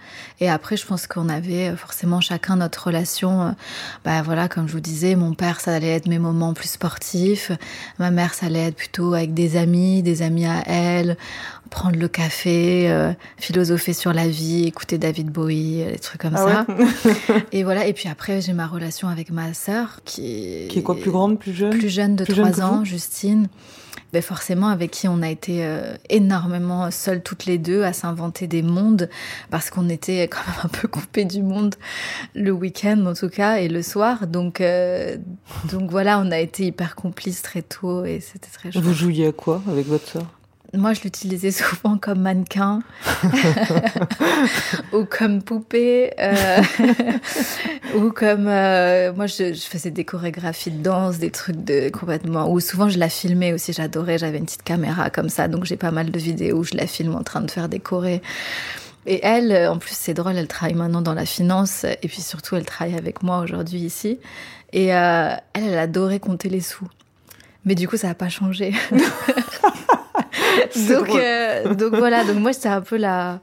Et 0.40 0.49
après, 0.49 0.76
je 0.78 0.87
pense 0.87 1.06
qu'on 1.06 1.28
avait 1.28 1.69
euh, 1.69 1.76
forcément 1.76 2.20
chacun 2.22 2.56
notre 2.56 2.87
relation. 2.87 3.43
euh, 3.43 3.50
Bah 4.06 4.22
voilà, 4.22 4.49
comme 4.49 4.67
je 4.69 4.72
vous 4.72 4.81
disais, 4.81 5.14
mon 5.17 5.34
père, 5.34 5.61
ça 5.61 5.75
allait 5.75 5.94
être 5.94 6.06
mes 6.08 6.19
moments 6.19 6.55
plus 6.55 6.70
sportifs. 6.70 7.52
Ma 7.99 8.11
mère, 8.11 8.32
ça 8.32 8.46
allait 8.46 8.69
être 8.69 8.76
plutôt 8.76 9.12
avec 9.12 9.34
des 9.34 9.56
amis, 9.58 10.02
des 10.02 10.22
amis 10.22 10.46
à 10.46 10.62
elle, 10.67 11.19
prendre 11.69 11.99
le 11.99 12.08
café, 12.08 12.90
euh, 12.90 13.12
philosopher 13.37 13.93
sur 13.93 14.14
la 14.14 14.26
vie, 14.26 14.64
écouter 14.64 14.96
David 14.96 15.28
Bowie, 15.31 15.84
des 15.84 15.99
trucs 15.99 16.23
comme 16.23 16.37
Ah 16.37 16.64
ça. 16.66 16.66
ouais 16.73 17.44
Et 17.52 17.64
voilà, 17.64 17.87
et 17.87 17.93
puis 17.93 18.08
après, 18.08 18.40
j'ai 18.40 18.55
ma 18.55 18.66
relation 18.66 19.08
avec 19.08 19.31
ma 19.31 19.52
sœur, 19.52 20.00
qui 20.06 20.25
est, 20.64 20.69
Qui 20.69 20.78
est 20.78 20.82
quoi, 20.82 20.96
plus 20.99 21.11
grande, 21.11 21.38
plus 21.38 21.52
jeune? 21.52 21.70
Plus 21.78 21.90
jeune 21.90 22.16
de 22.16 22.25
Plus 22.25 22.34
jeune 22.34 22.50
3 22.50 22.56
que 22.66 22.75
ans, 22.81 22.84
Justine. 22.84 23.49
Ben 24.12 24.23
forcément, 24.23 24.69
avec 24.69 24.91
qui 24.91 25.09
on 25.09 25.23
a 25.23 25.29
été 25.29 25.65
euh, 25.65 25.95
énormément 26.09 26.91
seules 26.91 27.23
toutes 27.23 27.47
les 27.47 27.59
deux 27.59 27.85
à 27.85 27.93
s'inventer 27.93 28.47
des 28.47 28.62
mondes, 28.62 29.09
parce 29.51 29.71
qu'on 29.71 29.89
était 29.89 30.23
quand 30.25 30.41
même 30.47 30.61
un 30.65 30.69
peu 30.69 30.89
coupés 30.89 31.25
du 31.25 31.43
monde 31.43 31.77
le 32.35 32.51
week-end 32.51 33.05
en 33.07 33.15
tout 33.15 33.29
cas, 33.29 33.59
et 33.59 33.69
le 33.69 33.83
soir. 33.83 34.27
Donc, 34.27 34.61
euh, 34.61 35.17
donc 35.71 35.91
voilà, 35.91 36.19
on 36.19 36.31
a 36.31 36.39
été 36.39 36.67
hyper 36.67 36.97
complices 36.97 37.43
très 37.43 37.62
tôt, 37.62 38.05
et 38.05 38.21
c'était 38.21 38.51
très 38.51 38.73
chouette. 38.73 38.83
Vous 38.83 38.95
jouiez 38.95 39.29
à 39.29 39.33
quoi 39.33 39.62
avec 39.69 39.87
votre 39.87 40.09
sœur 40.09 40.26
Moi, 40.73 40.93
je 40.93 41.03
l'utilisais 41.03 41.50
souvent 41.50 41.99
comme 41.99 42.21
mannequin 42.21 42.81
ou 44.93 45.05
comme 45.05 45.43
poupée 45.43 46.12
euh, 46.21 46.62
ou 47.97 48.11
comme 48.11 48.47
euh, 48.47 49.12
moi, 49.12 49.27
je, 49.27 49.53
faisais 49.55 49.91
des 49.91 50.05
chorégraphies 50.05 50.71
de 50.71 50.83
danse, 50.83 51.19
des 51.19 51.31
trucs 51.31 51.65
de 51.65 51.91
complètement. 51.91 52.50
Ou 52.50 52.61
souvent, 52.61 52.89
je 52.89 52.99
la 52.99 53.09
filmais 53.09 53.53
aussi. 53.53 53.73
J'adorais. 53.73 54.19
J'avais 54.19 54.39
une 54.39 54.45
petite 54.45 54.62
caméra 54.62 55.11
comme 55.11 55.29
ça, 55.29 55.49
donc 55.49 55.65
j'ai 55.65 55.77
pas 55.77 55.91
mal 55.91 56.11
de 56.11 56.19
vidéos 56.19 56.59
où 56.59 56.65
je 56.65 56.75
la 56.75 56.87
filme 56.87 57.15
en 57.17 57.23
train 57.23 57.41
de 57.41 57.50
faire 57.50 57.69
des 57.69 57.81
chorés. 57.81 58.23
Et 59.07 59.21
elle, 59.25 59.69
en 59.69 59.79
plus, 59.79 59.95
c'est 59.95 60.15
drôle. 60.15 60.37
Elle 60.37 60.47
travaille 60.47 60.75
maintenant 60.75 61.03
dans 61.03 61.15
la 61.15 61.27
finance 61.27 61.85
et 61.85 62.09
puis 62.09 62.21
surtout, 62.21 62.57
elle 62.57 62.67
travaille 62.67 62.97
avec 62.97 63.23
moi 63.23 63.39
aujourd'hui 63.41 63.81
ici. 63.81 64.19
Et 64.73 64.95
euh, 64.95 65.35
elle, 65.53 65.65
elle 65.65 65.79
adorait 65.79 66.21
compter 66.21 66.49
les 66.49 66.61
sous. 66.61 66.89
Mais 67.64 67.75
du 67.75 67.87
coup, 67.88 67.97
ça 67.97 68.09
n'a 68.09 68.14
pas 68.14 68.29
changé. 68.29 68.75
Donc, 70.88 71.11
euh, 71.11 71.75
donc 71.75 71.95
voilà, 71.95 72.25
donc 72.25 72.37
moi 72.37 72.52
j'étais 72.52 72.69
un 72.69 72.81
peu 72.81 72.97
la, 72.97 73.40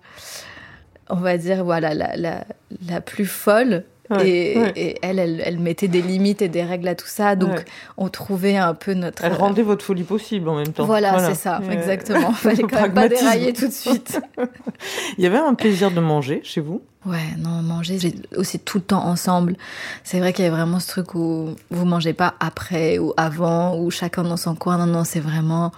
on 1.09 1.15
va 1.15 1.37
dire 1.37 1.63
voilà 1.63 1.93
la, 1.93 2.15
la, 2.15 2.45
la 2.87 3.01
plus 3.01 3.25
folle. 3.25 3.83
Ouais, 4.09 4.29
et, 4.29 4.57
ouais. 4.57 4.71
et 4.75 4.97
elle, 5.01 5.19
elle, 5.19 5.41
elle 5.45 5.59
mettait 5.59 5.87
des 5.89 6.01
limites 6.01 6.41
et 6.41 6.47
des 6.47 6.63
règles 6.63 6.87
à 6.87 6.95
tout 6.95 7.07
ça, 7.07 7.35
donc 7.35 7.51
Ouais. 7.51 7.65
on 7.97 8.07
trouvait 8.07 8.55
un 8.57 8.73
peu 8.73 8.93
notre. 8.93 9.23
Elle 9.25 9.33
rendait 9.33 9.63
votre 9.63 9.83
folie 9.83 10.03
possible 10.03 10.47
en 10.47 10.55
même 10.55 10.71
temps. 10.71 10.85
Voilà, 10.85 11.19
c'est 11.27 11.35
ça, 11.35 11.59
Euh, 11.61 11.69
exactement. 11.71 12.31
Fallait 12.33 12.63
quand 12.63 12.81
même 12.81 12.93
pas 12.93 13.09
dérailler 13.09 13.51
tout 13.53 13.67
de 13.67 13.73
suite. 13.73 14.21
Il 15.17 15.23
y 15.23 15.27
avait 15.27 15.37
un 15.37 15.53
plaisir 15.55 15.91
de 15.91 15.99
manger 15.99 16.39
chez 16.43 16.61
vous? 16.61 16.81
Ouais, 17.05 17.17
non, 17.37 17.61
manger, 17.61 17.99
aussi 18.35 18.59
tout 18.59 18.77
le 18.79 18.83
temps 18.83 19.05
ensemble. 19.05 19.55
C'est 20.03 20.19
vrai 20.19 20.33
qu'il 20.33 20.43
y 20.45 20.47
a 20.47 20.51
vraiment 20.51 20.79
ce 20.79 20.87
truc 20.87 21.13
où 21.15 21.49
vous 21.69 21.85
mangez 21.85 22.13
pas 22.13 22.35
après 22.39 22.97
ou 22.99 23.13
avant, 23.17 23.77
ou 23.79 23.91
chacun 23.91 24.23
dans 24.23 24.35
son 24.37 24.55
coin. 24.55 24.77
Non, 24.77 24.85
non, 24.87 25.03
c'est 25.05 25.19
vraiment, 25.21 25.71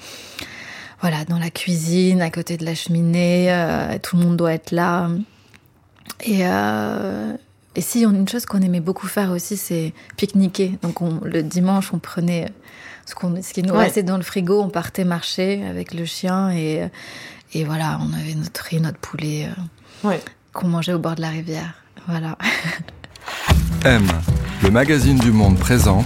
voilà, 1.02 1.26
dans 1.26 1.38
la 1.40 1.50
cuisine, 1.52 2.22
à 2.22 2.30
côté 2.32 2.58
de 2.58 2.66
la 2.66 2.74
cheminée, 2.76 3.48
euh, 3.52 3.98
tout 4.02 4.18
le 4.18 4.24
monde 4.24 4.38
doit 4.38 4.54
être 4.54 4.72
là. 4.72 5.10
Et 6.22 6.40
euh, 6.48 7.34
Et 7.76 7.82
si, 7.82 8.04
une 8.04 8.28
chose 8.28 8.46
qu'on 8.46 8.62
aimait 8.62 8.80
beaucoup 8.80 9.08
faire 9.08 9.32
aussi, 9.32 9.56
c'est 9.56 9.94
pique-niquer. 10.18 10.78
Donc 10.82 11.02
on, 11.02 11.20
le 11.24 11.44
dimanche, 11.44 11.94
on 11.94 12.00
prenait 12.00 12.52
ce, 13.06 13.16
qu'on, 13.16 13.42
ce 13.42 13.54
qui 13.54 13.64
nous 13.64 13.74
Ouais. 13.74 13.84
restait 13.86 14.04
dans 14.04 14.18
le 14.18 14.24
frigo, 14.24 14.62
on 14.62 14.70
partait 14.70 15.06
marcher 15.06 15.64
avec 15.68 15.94
le 15.94 16.06
chien 16.06 16.52
et, 16.52 16.90
et 17.54 17.64
voilà, 17.64 18.00
on 18.02 18.12
avait 18.14 18.34
notre 18.36 18.64
riz, 18.64 18.82
notre 18.82 18.98
poulet 18.98 19.48
euh, 20.04 20.08
Ouais. 20.08 20.20
qu'on 20.54 20.68
mangeait 20.68 20.94
au 20.94 21.00
bord 21.00 21.16
de 21.16 21.22
la 21.22 21.30
rivière. 21.30 21.74
Voilà. 22.08 22.38
M, 23.86 24.06
le 24.64 24.72
magazine 24.72 25.18
du 25.20 25.32
monde 25.32 25.58
présente 25.58 26.06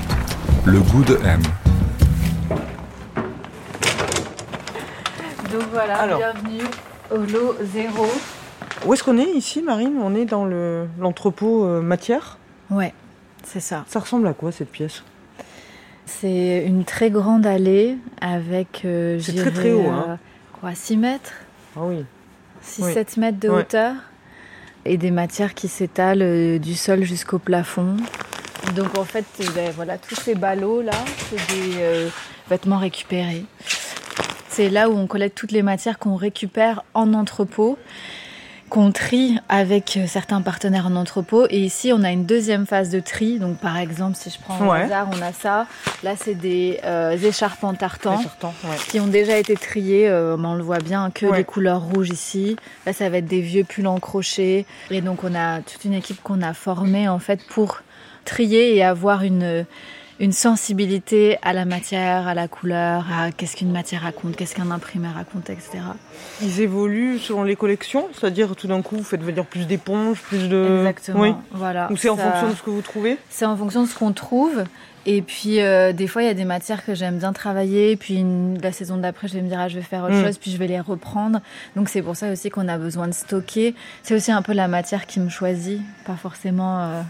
le 0.65 0.79
goût 0.82 1.03
de 1.03 1.17
M. 1.25 1.41
Donc 5.51 5.63
voilà, 5.72 5.98
Alors. 6.01 6.17
bienvenue 6.20 6.63
au 7.12 7.17
lot 7.17 7.55
zéro. 7.74 8.08
Où 8.86 8.94
est-ce 8.94 9.04
qu'on 9.04 9.18
est 9.18 9.30
ici, 9.32 9.62
Marine? 9.62 9.94
On 10.02 10.13
est 10.16 10.25
dans 10.25 10.46
le, 10.46 10.88
l'entrepôt 11.00 11.66
euh, 11.66 11.82
matière? 11.82 12.38
Ouais, 12.70 12.94
c'est 13.44 13.60
ça. 13.62 13.86
Ça 13.88 14.00
ressemble 14.00 14.28
à 14.28 14.34
quoi 14.34 14.52
cette 14.52 14.70
pièce? 14.72 15.04
C'est 16.06 16.66
une 16.66 16.84
très 16.84 17.10
grande 17.10 17.46
allée 17.46 17.98
avec, 18.20 18.82
euh, 18.84 19.20
C'est 19.22 19.36
très, 19.36 19.52
très 19.52 19.72
haut, 19.72 19.88
hein. 19.88 20.06
euh, 20.10 20.16
quoi, 20.60 20.75
6 20.75 20.98
mètres? 20.98 21.32
Ah 21.78 21.82
oui. 21.84 22.04
6-7 22.66 23.20
mètres 23.20 23.40
de 23.40 23.50
Ouais. 23.50 23.60
hauteur 23.62 23.94
et 24.86 24.98
des 24.98 25.12
matières 25.12 25.54
qui 25.54 25.70
s'étalent 25.70 26.60
du 26.60 26.75
sol 26.75 27.04
jusqu'au 27.04 27.40
plafond. 27.40 27.96
Donc 28.75 28.98
en 28.98 29.04
fait, 29.06 29.25
euh, 29.42 29.46
ben, 29.56 29.72
voilà, 29.75 29.98
tous 29.98 30.16
ces 30.16 30.36
ballots 30.36 30.82
là, 30.82 30.92
c'est 31.30 31.56
des 31.56 31.75
euh, 31.78 32.10
vêtements 32.50 32.78
récupérés. 32.80 33.46
C'est 34.50 34.70
là 34.70 34.90
où 34.90 34.94
on 34.98 35.08
collecte 35.08 35.38
toutes 35.38 35.52
les 35.52 35.63
matières 35.63 36.00
qu'on 36.00 36.16
récupère 36.16 36.84
en 36.94 37.13
entrepôt, 37.13 37.78
qu'on 38.74 38.92
trie 38.92 39.38
avec 39.50 39.98
euh, 39.98 40.08
certains 40.08 40.42
partenaires 40.42 40.88
en 40.88 40.96
entrepôt. 40.96 41.46
Et 41.51 41.60
ici, 41.60 41.92
on 41.94 42.01
a 42.01 42.10
une 42.10 42.25
deuxième 42.25 42.65
phase 42.65 42.89
de 42.89 43.00
tri. 43.00 43.38
Donc 43.38 43.58
par 43.58 43.77
exemple, 43.77 44.15
si 44.18 44.32
je 44.32 44.39
prends 44.39 44.58
Ouais. 44.62 44.68
au 44.68 44.72
hasard, 44.72 45.10
on 45.15 45.22
a 45.22 45.32
ça. 45.32 45.68
Là, 46.01 46.15
c'est 46.18 46.34
des 46.34 46.80
euh, 46.84 47.12
écharpes 47.15 47.63
en 47.63 47.75
tartan 47.75 48.18
ouais. 48.18 48.77
qui 48.89 49.00
ont 49.00 49.06
déjà 49.06 49.38
été 49.38 49.53
triés, 49.56 50.10
euh, 50.10 50.38
mais 50.38 50.48
on 50.48 50.56
le 50.56 50.63
voit 50.63 50.80
bien, 50.80 51.12
que 51.12 51.27
Ouais. 51.27 51.38
des 51.38 51.44
couleurs 51.44 51.84
rouges 51.84 52.10
ici. 52.10 52.56
Là, 52.88 52.94
ça 52.94 53.08
va 53.10 53.18
être 53.20 53.27
des 53.27 53.42
vieux 53.42 53.63
pulls 53.63 53.86
en 53.86 54.00
crochet. 54.00 54.65
Et 54.89 55.01
donc, 55.01 55.24
on 55.24 55.36
a 55.36 55.60
toute 55.62 55.86
une 55.86 55.94
équipe 55.94 56.24
qu'on 56.24 56.42
a 56.42 56.56
formée, 56.56 57.08
en 57.08 57.20
fait, 57.20 57.46
pour 57.46 57.84
trier 58.25 58.75
et 58.75 58.84
avoir 58.84 59.22
une, 59.22 59.68
une 60.20 60.32
sensibilité 60.32 61.38
à 61.41 61.53
la 61.53 61.65
matière, 61.65 62.27
à 62.27 62.34
la 62.34 62.48
couleur, 62.48 63.05
à 63.12 63.32
qu'est-ce 63.32 63.55
qu'une 63.55 63.72
matière 63.72 64.01
raconte, 64.03 64.36
qu'est-ce 64.36 64.55
qu'un 64.55 64.72
imprimé 64.72 65.08
raconte, 65.08 65.50
etc. 65.50 65.79
Ils 66.41 66.62
évoluent 66.62 67.20
selon 67.20 67.43
les 67.43 67.55
collections, 67.55 68.08
c'est-à-dire 68.13 68.55
tout 68.55 68.67
d'un 68.67 68.82
coup 68.82 68.98
vous 68.98 69.03
faites 69.03 69.24
venir 69.24 69.46
plus 69.46 69.65
d'éponges, 69.65 70.20
plus 70.22 70.48
de. 70.50 70.77
Exactement. 70.79 71.20
Oui. 71.22 71.34
Voilà. 71.51 71.91
Ou 71.91 71.98
c'est 71.98 72.10
en 72.10 72.17
fonction 72.17 72.50
de 72.50 72.55
ce 72.55 72.62
que 72.63 72.70
vous 72.70 72.82
trouvez 72.82 73.17
C'est 73.29 73.46
en 73.46 73.58
fonction 73.58 73.84
de 73.84 73.88
ce 73.89 73.96
qu'on 73.96 74.13
trouve. 74.13 74.63
Et 75.05 75.22
puis, 75.22 75.60
euh, 75.60 75.91
des 75.91 76.08
fois, 76.08 76.22
il 76.24 76.27
y 76.27 76.29
a 76.32 76.34
des 76.34 76.46
matières 76.46 76.86
que 76.86 76.96
j'aime 76.96 77.17
bien 77.17 77.34
travailler. 77.34 77.98
Puis, 77.98 78.15
une- 78.20 78.58
la 78.62 78.72
saison 78.72 78.96
d'après, 78.96 79.27
je 79.27 79.34
vais 79.34 79.41
me 79.41 79.50
dire, 79.50 79.60
ah, 79.60 79.67
je 79.67 79.75
vais 79.75 79.82
faire 79.82 80.03
autre 80.05 80.15
Mm. 80.15 80.24
chose. 80.24 80.38
Puis, 80.38 80.50
je 80.50 80.55
vais 80.58 80.67
les 80.67 80.79
reprendre. 80.79 81.41
Donc, 81.75 81.89
c'est 81.89 82.01
pour 82.01 82.15
ça 82.15 82.32
aussi 82.32 82.50
qu'on 82.50 82.70
a 82.70 82.77
besoin 82.77 83.10
de 83.10 83.13
stocker. 83.13 83.75
C'est 84.01 84.15
aussi 84.15 84.32
un 84.32 84.41
peu 84.41 84.53
la 84.53 84.70
matière 84.70 85.05
qui 85.05 85.20
me 85.20 85.27
choisit, 85.27 85.82
pas 86.05 86.15
forcément 86.15 86.79
euh, 86.84 87.01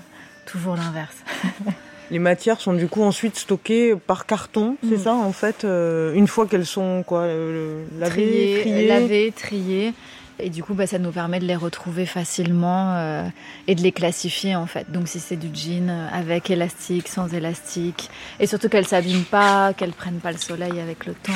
toujours 0.47 0.75
l'inverse. 0.75 1.15
Les 2.13 2.19
matières 2.19 2.61
sont 2.61 2.73
du 2.73 2.87
coup 2.87 3.01
ensuite 3.01 3.35
stockées 3.37 3.95
par 3.95 4.27
carton, 4.27 4.77
c'est 4.87 4.97
Mm. 4.99 5.03
ça 5.03 5.13
en 5.15 5.31
fait, 5.33 5.65
euh, 5.65 6.13
une 6.13 6.27
fois 6.27 6.45
qu'elles 6.45 6.67
sont 6.67 7.01
quoi, 7.07 7.21
euh, 7.21 7.83
lavées, 7.97 8.59
triées. 8.61 8.87
laver, 8.87 9.33
trier. 9.35 9.93
Et 10.37 10.51
du 10.51 10.61
coup, 10.63 10.75
bah, 10.75 10.85
ça 10.85 10.99
nous 10.99 11.09
permet 11.11 11.39
de 11.39 11.45
les 11.45 11.55
retrouver 11.55 12.05
facilement 12.05 12.93
euh, 12.97 13.23
et 13.67 13.73
de 13.73 13.81
les 13.81 13.91
classifier 13.91 14.55
en 14.55 14.67
fait. 14.67 14.91
Donc, 14.91 15.07
si 15.07 15.19
c'est 15.19 15.37
du 15.37 15.47
jean 15.55 15.89
avec 16.13 16.51
élastique, 16.51 17.07
sans 17.07 17.33
élastique, 17.33 18.11
et 18.39 18.45
surtout 18.45 18.69
qu'elles 18.69 18.85
s'abîment 18.87 19.23
pas, 19.25 19.73
qu'elles 19.73 19.91
prennent 19.93 20.19
pas 20.19 20.31
le 20.31 20.37
soleil 20.37 20.79
avec 20.79 21.07
le 21.07 21.13
temps. 21.15 21.33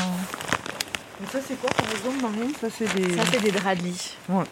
Ça 1.31 1.39
c'est 1.48 1.60
quoi 1.60 1.72
par 1.72 1.89
exemple 1.89 2.22
Marine? 2.22 2.53
Ça 2.62 2.67
c'est 2.69 2.93
des. 2.96 3.15
Ça, 3.15 3.24
c'est 3.31 3.41
des 3.41 3.51
draps 3.51 3.79
de 3.81 3.84
lit. 3.88 4.12
Ouais. 4.29 4.43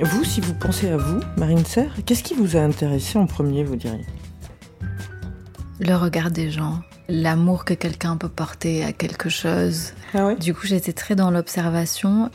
Vous, 0.00 0.24
si 0.24 0.40
vous 0.40 0.54
pensez 0.54 0.90
à 0.90 0.96
vous, 0.96 1.20
Marine 1.36 1.64
Serre, 1.64 1.92
qu'est-ce 2.06 2.22
qui 2.22 2.34
vous 2.34 2.56
a 2.56 2.60
intéressé 2.60 3.18
en 3.18 3.26
premier, 3.26 3.64
vous 3.64 3.76
diriez? 3.76 4.06
Le 5.80 5.94
regard 5.94 6.30
des 6.30 6.50
gens, 6.50 6.80
l'amour 7.08 7.64
que 7.64 7.74
quelqu'un 7.74 8.16
peut 8.16 8.28
porter 8.28 8.84
à 8.84 8.92
quelque 8.92 9.28
chose. 9.28 9.92
Ah 10.14 10.26
ouais? 10.26 10.36
Du 10.36 10.54
coup, 10.54 10.66
j'étais 10.66 10.92
très 10.92 11.14
dans 11.16 11.30
l'observation. 11.30 12.30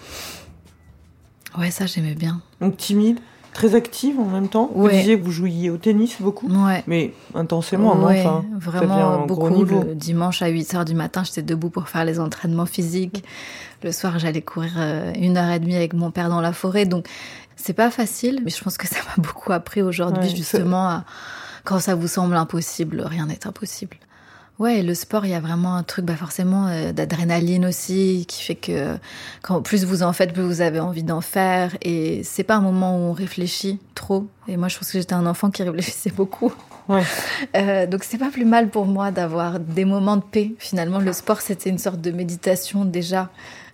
Ouais, 1.57 1.71
ça, 1.71 1.85
j'aimais 1.85 2.15
bien. 2.15 2.41
Donc 2.61 2.77
timide, 2.77 3.19
très 3.53 3.75
active 3.75 4.19
en 4.19 4.25
même 4.25 4.49
temps. 4.49 4.69
Vous 4.73 4.89
disiez 4.89 5.17
que 5.17 5.23
vous 5.23 5.31
jouiez 5.31 5.69
au 5.69 5.77
tennis 5.77 6.17
beaucoup, 6.21 6.47
Ouais. 6.49 6.83
mais 6.87 7.13
intensément, 7.33 7.95
Ouais, 8.03 8.21
enfin, 8.25 8.43
vraiment 8.57 9.25
beaucoup. 9.25 9.63
Le 9.63 9.95
dimanche 9.95 10.41
à 10.41 10.47
8 10.47 10.73
h 10.73 10.85
du 10.85 10.95
matin, 10.95 11.23
j'étais 11.23 11.43
debout 11.43 11.69
pour 11.69 11.87
faire 11.89 12.03
les 12.05 12.19
entraînements 12.19 12.65
physiques. 12.65 13.23
Le 13.83 13.91
soir, 13.91 14.17
j'allais 14.17 14.41
courir 14.41 14.71
euh, 14.77 15.11
une 15.19 15.35
heure 15.37 15.51
et 15.51 15.59
demie 15.59 15.75
avec 15.75 15.93
mon 15.93 16.09
père 16.09 16.29
dans 16.29 16.39
la 16.39 16.53
forêt. 16.53 16.85
Donc, 16.85 17.05
c'est 17.63 17.73
pas 17.73 17.89
facile, 17.89 18.41
mais 18.43 18.51
je 18.51 18.61
pense 18.63 18.77
que 18.77 18.87
ça 18.87 18.97
m'a 19.07 19.21
beaucoup 19.23 19.51
appris 19.53 19.81
aujourd'hui, 19.81 20.23
Ouais, 20.29 20.35
justement, 20.35 20.87
à- 20.89 21.05
quand 21.63 21.79
ça 21.79 21.95
vous 21.95 22.07
semble 22.07 22.35
impossible, 22.35 23.01
rien 23.05 23.25
n'est 23.27 23.47
impossible. 23.47 23.97
Ouais, 24.59 24.79
et 24.79 24.83
le 24.83 24.93
sport, 24.93 25.25
il 25.25 25.31
y 25.31 25.33
a 25.33 25.39
vraiment 25.39 25.75
un 25.75 25.81
truc, 25.81 26.05
bah 26.05 26.15
forcément, 26.15 26.67
euh, 26.67 26.91
d'adrénaline 26.91 27.65
aussi, 27.65 28.25
qui 28.27 28.43
fait 28.43 28.53
que 28.55 28.97
quand 29.41 29.61
plus 29.63 29.83
vous 29.83 30.03
en 30.03 30.13
faites, 30.13 30.31
plus 30.31 30.43
vous 30.43 30.61
avez 30.61 30.79
envie 30.79 31.01
d'en 31.03 31.21
faire. 31.21 31.75
Et 31.81 32.21
c'est 32.23 32.43
pas 32.43 32.55
un 32.57 32.61
moment 32.61 32.95
où 32.95 32.99
on 33.09 33.13
réfléchit 33.13 33.79
trop. 33.95 34.27
Et 34.47 34.55
moi, 34.57 34.67
je 34.67 34.77
pense 34.77 34.91
que 34.91 34.99
j'étais 34.99 35.15
un 35.15 35.25
enfant 35.25 35.49
qui 35.49 35.63
réfléchissait 35.63 36.11
beaucoup. 36.11 36.53
Ouais. 36.89 37.03
Euh, 37.55 37.87
donc 37.87 38.03
c'est 38.03 38.17
pas 38.17 38.29
plus 38.29 38.45
mal 38.45 38.69
pour 38.69 38.85
moi 38.85 39.11
d'avoir 39.11 39.59
des 39.59 39.85
moments 39.85 40.17
de 40.17 40.23
paix. 40.23 40.53
Finalement, 40.59 40.99
le 40.99 41.13
sport, 41.13 41.39
c'était 41.41 41.69
une 41.69 41.77
sorte 41.77 42.01
de 42.01 42.11
méditation 42.11 42.83
déjà 42.85 43.29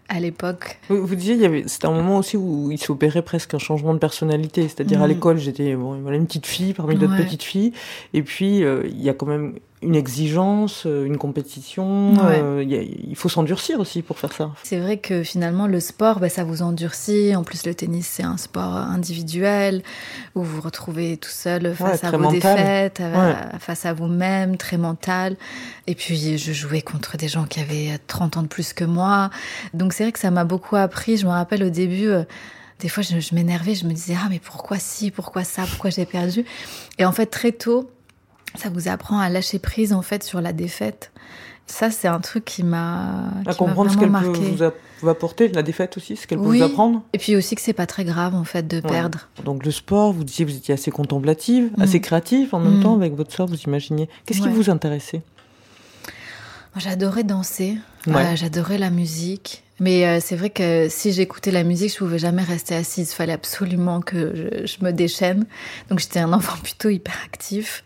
à 0.09 0.19
l'époque. 0.19 0.79
Vous, 0.89 1.05
vous 1.05 1.15
disiez, 1.15 1.35
il 1.35 1.41
y 1.41 1.45
avait, 1.45 1.63
c'était 1.67 1.85
un 1.87 1.91
moment 1.91 2.17
aussi 2.17 2.35
où 2.35 2.71
il 2.71 2.79
s'opérait 2.79 3.21
presque 3.21 3.53
un 3.53 3.59
changement 3.59 3.93
de 3.93 3.99
personnalité. 3.99 4.63
C'est-à-dire 4.63 5.01
à 5.01 5.07
Mhm. 5.07 5.13
l'école, 5.13 5.37
j'étais 5.37 5.75
bon, 5.75 5.95
une 5.95 6.25
petite 6.25 6.47
fille 6.47 6.73
parmi 6.73 6.95
d'autres 6.95 7.13
Ouais. 7.17 7.23
petites 7.23 7.43
filles. 7.43 7.71
Et 8.13 8.23
puis, 8.23 8.63
euh, 8.63 8.83
il 8.87 9.01
y 9.01 9.09
a 9.09 9.13
quand 9.13 9.27
même 9.27 9.53
une 9.81 9.95
exigence, 9.95 10.83
euh, 10.85 11.05
une 11.05 11.17
compétition. 11.17 12.13
Ouais. 12.13 12.41
euh, 12.41 12.61
il 12.63 12.69
y 12.69 12.75
a- 12.75 12.81
il 12.81 13.15
faut 13.15 13.29
s'endurcir 13.29 13.79
aussi 13.79 14.01
pour 14.01 14.19
faire 14.19 14.33
ça. 14.33 14.51
C'est 14.63 14.77
vrai 14.79 14.97
que 14.97 15.23
finalement, 15.23 15.67
le 15.67 15.79
sport, 15.79 16.19
bah, 16.19 16.27
ça 16.27 16.43
vous 16.43 16.61
endurcit. 16.61 17.33
En 17.35 17.43
plus, 17.43 17.65
le 17.65 17.73
tennis, 17.73 18.05
c'est 18.05 18.23
un 18.23 18.35
sport 18.35 18.75
individuel 18.75 19.81
où 20.35 20.43
vous 20.43 20.55
vous 20.57 20.61
retrouvez 20.61 21.15
tout 21.17 21.29
seul 21.29 21.73
face 21.75 22.03
à 22.03 22.11
vos 22.11 22.17
mental. 22.19 22.55
défaites, 22.57 23.01
face 23.59 23.85
à 23.85 23.93
vous-même, 23.93 24.57
très 24.57 24.77
mental. 24.77 25.37
Et 25.87 25.95
puis, 25.95 26.37
je 26.37 26.51
jouais 26.53 26.81
contre 26.81 27.15
des 27.15 27.27
gens 27.29 27.45
qui 27.45 27.59
avaient 27.61 27.97
30 28.07 28.35
ans 28.37 28.43
de 28.43 28.47
plus 28.47 28.73
que 28.73 28.83
moi. 28.83 29.29
Donc, 29.73 29.93
c'est 29.93 30.03
vrai 30.03 30.11
que 30.11 30.19
ça 30.19 30.29
m'a 30.31 30.43
beaucoup 30.43 30.75
appris. 30.75 31.15
Je 31.17 31.25
me 31.25 31.31
rappelle 31.31 31.63
au 31.63 31.69
début, 31.69 32.07
euh, 32.09 32.23
des 32.79 32.89
fois, 32.89 33.01
je, 33.01 33.19
je 33.19 33.33
m'énervais. 33.33 33.75
Je 33.75 33.85
me 33.85 33.93
disais, 33.93 34.15
ah, 34.21 34.27
mais 34.29 34.39
pourquoi 34.39 34.77
ci, 34.77 35.09
pourquoi 35.09 35.43
ça, 35.45 35.63
pourquoi 35.69 35.89
j'ai 35.89 36.05
perdu 36.05 36.43
Et 36.97 37.05
en 37.05 37.11
fait, 37.13 37.27
très 37.27 37.51
tôt, 37.53 37.89
ça 38.55 38.69
vous 38.69 38.87
apprend 38.87 39.19
à 39.19 39.29
lâcher 39.29 39.59
prise, 39.59 39.93
en 39.93 40.01
fait, 40.01 40.23
sur 40.23 40.41
la 40.41 40.53
défaite. 40.53 41.11
Ça, 41.67 41.91
c'est 41.91 42.07
un 42.07 42.19
truc 42.19 42.45
qui 42.45 42.63
m'a 42.63 43.27
À 43.27 43.41
qui 43.41 43.47
m'a 43.49 43.53
comprendre 43.53 43.91
ce 43.91 43.95
qu'elle 43.97 44.07
peut 44.07 44.11
marqué. 44.11 44.39
vous, 44.49 44.63
a- 44.63 44.73
vous 45.01 45.07
apporter, 45.09 45.49
la 45.49 45.61
défaite 45.61 45.97
aussi, 45.97 46.15
ce 46.15 46.25
qu'elle 46.25 46.39
peut 46.39 46.45
Oui. 46.47 46.57
vous 46.57 46.63
apprendre. 46.63 47.03
Et 47.13 47.19
puis 47.19 47.35
aussi 47.35 47.53
que 47.53 47.61
c'est 47.61 47.73
pas 47.73 47.85
très 47.85 48.03
grave 48.05 48.33
en 48.33 48.43
fait 48.43 48.67
de 48.67 48.77
Ouais. 48.77 48.81
perdre. 48.89 49.27
Donc 49.45 49.63
le 49.63 49.71
sport, 49.71 50.11
vous 50.11 50.23
disiez, 50.23 50.45
vous 50.45 50.55
étiez 50.55 50.73
assez 50.73 50.89
contemplative, 50.89 51.69
Mm. 51.77 51.81
assez 51.83 52.01
créative 52.01 52.55
en 52.55 52.59
même 52.59 52.79
Mm. 52.79 52.83
temps 52.83 52.95
avec 52.95 53.13
votre 53.15 53.31
soeur, 53.31 53.45
vous 53.45 53.55
imaginez. 53.67 54.09
Qu'est-ce 54.25 54.41
qui 54.41 54.49
vous 54.49 54.71
intéressait? 54.71 55.21
J'adorais 56.75 57.23
danser, 57.23 57.77
Ouais. 58.07 58.15
Euh, 58.15 58.35
j'adorais 58.35 58.77
la 58.77 58.89
musique. 58.89 59.63
Mais 59.79 60.05
euh, 60.05 60.19
c'est 60.21 60.35
vrai 60.35 60.49
que 60.49 60.87
si 60.89 61.11
j'écoutais 61.13 61.51
la 61.51 61.63
musique, 61.63 61.91
je 61.93 61.97
pouvais 61.97 62.19
jamais 62.19 62.43
rester 62.43 62.75
assise. 62.75 63.11
Il 63.11 63.15
fallait 63.15 63.33
absolument 63.33 64.01
que 64.01 64.33
je, 64.35 64.65
je 64.65 64.83
me 64.85 64.91
déchaîne. 64.91 65.45
Donc 65.89 65.99
j'étais 65.99 66.19
un 66.19 66.33
enfant 66.39 66.57
plutôt 66.61 66.89
hyperactif. 66.89 67.83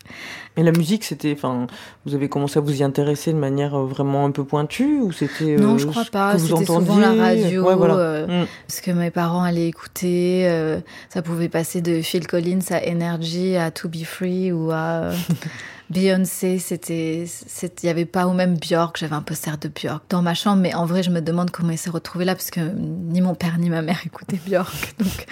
Et 0.56 0.62
la 0.62 0.72
musique, 0.72 1.04
c'était, 1.04 1.34
enfin, 1.36 1.66
vous 2.06 2.14
avez 2.14 2.30
commencé 2.30 2.60
à 2.60 2.62
vous 2.62 2.80
y 2.80 2.84
intéresser 2.84 3.34
de 3.34 3.38
manière 3.40 3.74
euh, 3.76 3.86
vraiment 3.88 4.24
un 4.26 4.30
peu 4.32 4.44
pointue 4.44 5.00
ou 5.02 5.12
c'était 5.12 5.56
Non, 5.56 5.74
euh, 5.76 5.78
je 5.80 5.88
crois 5.88 6.06
pas. 6.06 6.38
C'était 6.38 6.66
souvent 6.66 6.98
la 6.98 7.14
radio, 7.14 7.64
Ouais, 7.68 7.76
voilà. 7.76 7.96
euh, 7.96 8.44
Mm. 8.44 8.48
Ce 8.68 8.82
que 8.82 8.92
mes 8.92 9.10
parents 9.12 9.44
allaient 9.44 9.68
écouter, 9.68 10.48
euh, 10.48 10.80
ça 11.10 11.22
pouvait 11.24 11.50
passer 11.50 11.82
de 11.82 12.02
Phil 12.02 12.28
Collins 12.28 12.60
à 12.70 12.88
Energy 12.88 13.56
à 13.58 13.72
To 13.72 13.90
Be 13.90 14.04
Free 14.04 14.52
ou 14.52 14.70
à 14.72 15.06
euh, 15.06 15.14
Beyoncé. 15.94 16.60
C'était, 16.60 17.26
il 17.26 17.86
y 17.86 17.90
avait 17.90 18.06
pas 18.06 18.28
ou 18.28 18.34
même 18.34 18.58
Björk. 18.58 18.98
J'avais 18.98 19.16
un 19.16 19.22
poster 19.22 19.58
de 19.58 19.70
Björk 19.70 20.04
dans 20.10 20.22
ma 20.22 20.34
chambre, 20.34 20.62
mais 20.62 20.74
en 20.74 20.86
vrai, 20.86 21.04
je 21.04 21.10
me 21.10 21.22
demande 21.22 21.52
comment 21.52 21.72
il 21.72 21.78
s'est 21.78 21.90
retrouvé 21.90 22.26
là 22.26 22.36
parce 22.36 22.52
que 22.52 22.60
ni 22.60 23.22
mon 23.22 23.36
père 23.36 23.58
ni 23.58 23.70
ma 23.70 23.82
mère 23.82 24.00
écoutaient 24.06 24.40
Björk. 24.46 24.96
Donc, 25.00 25.26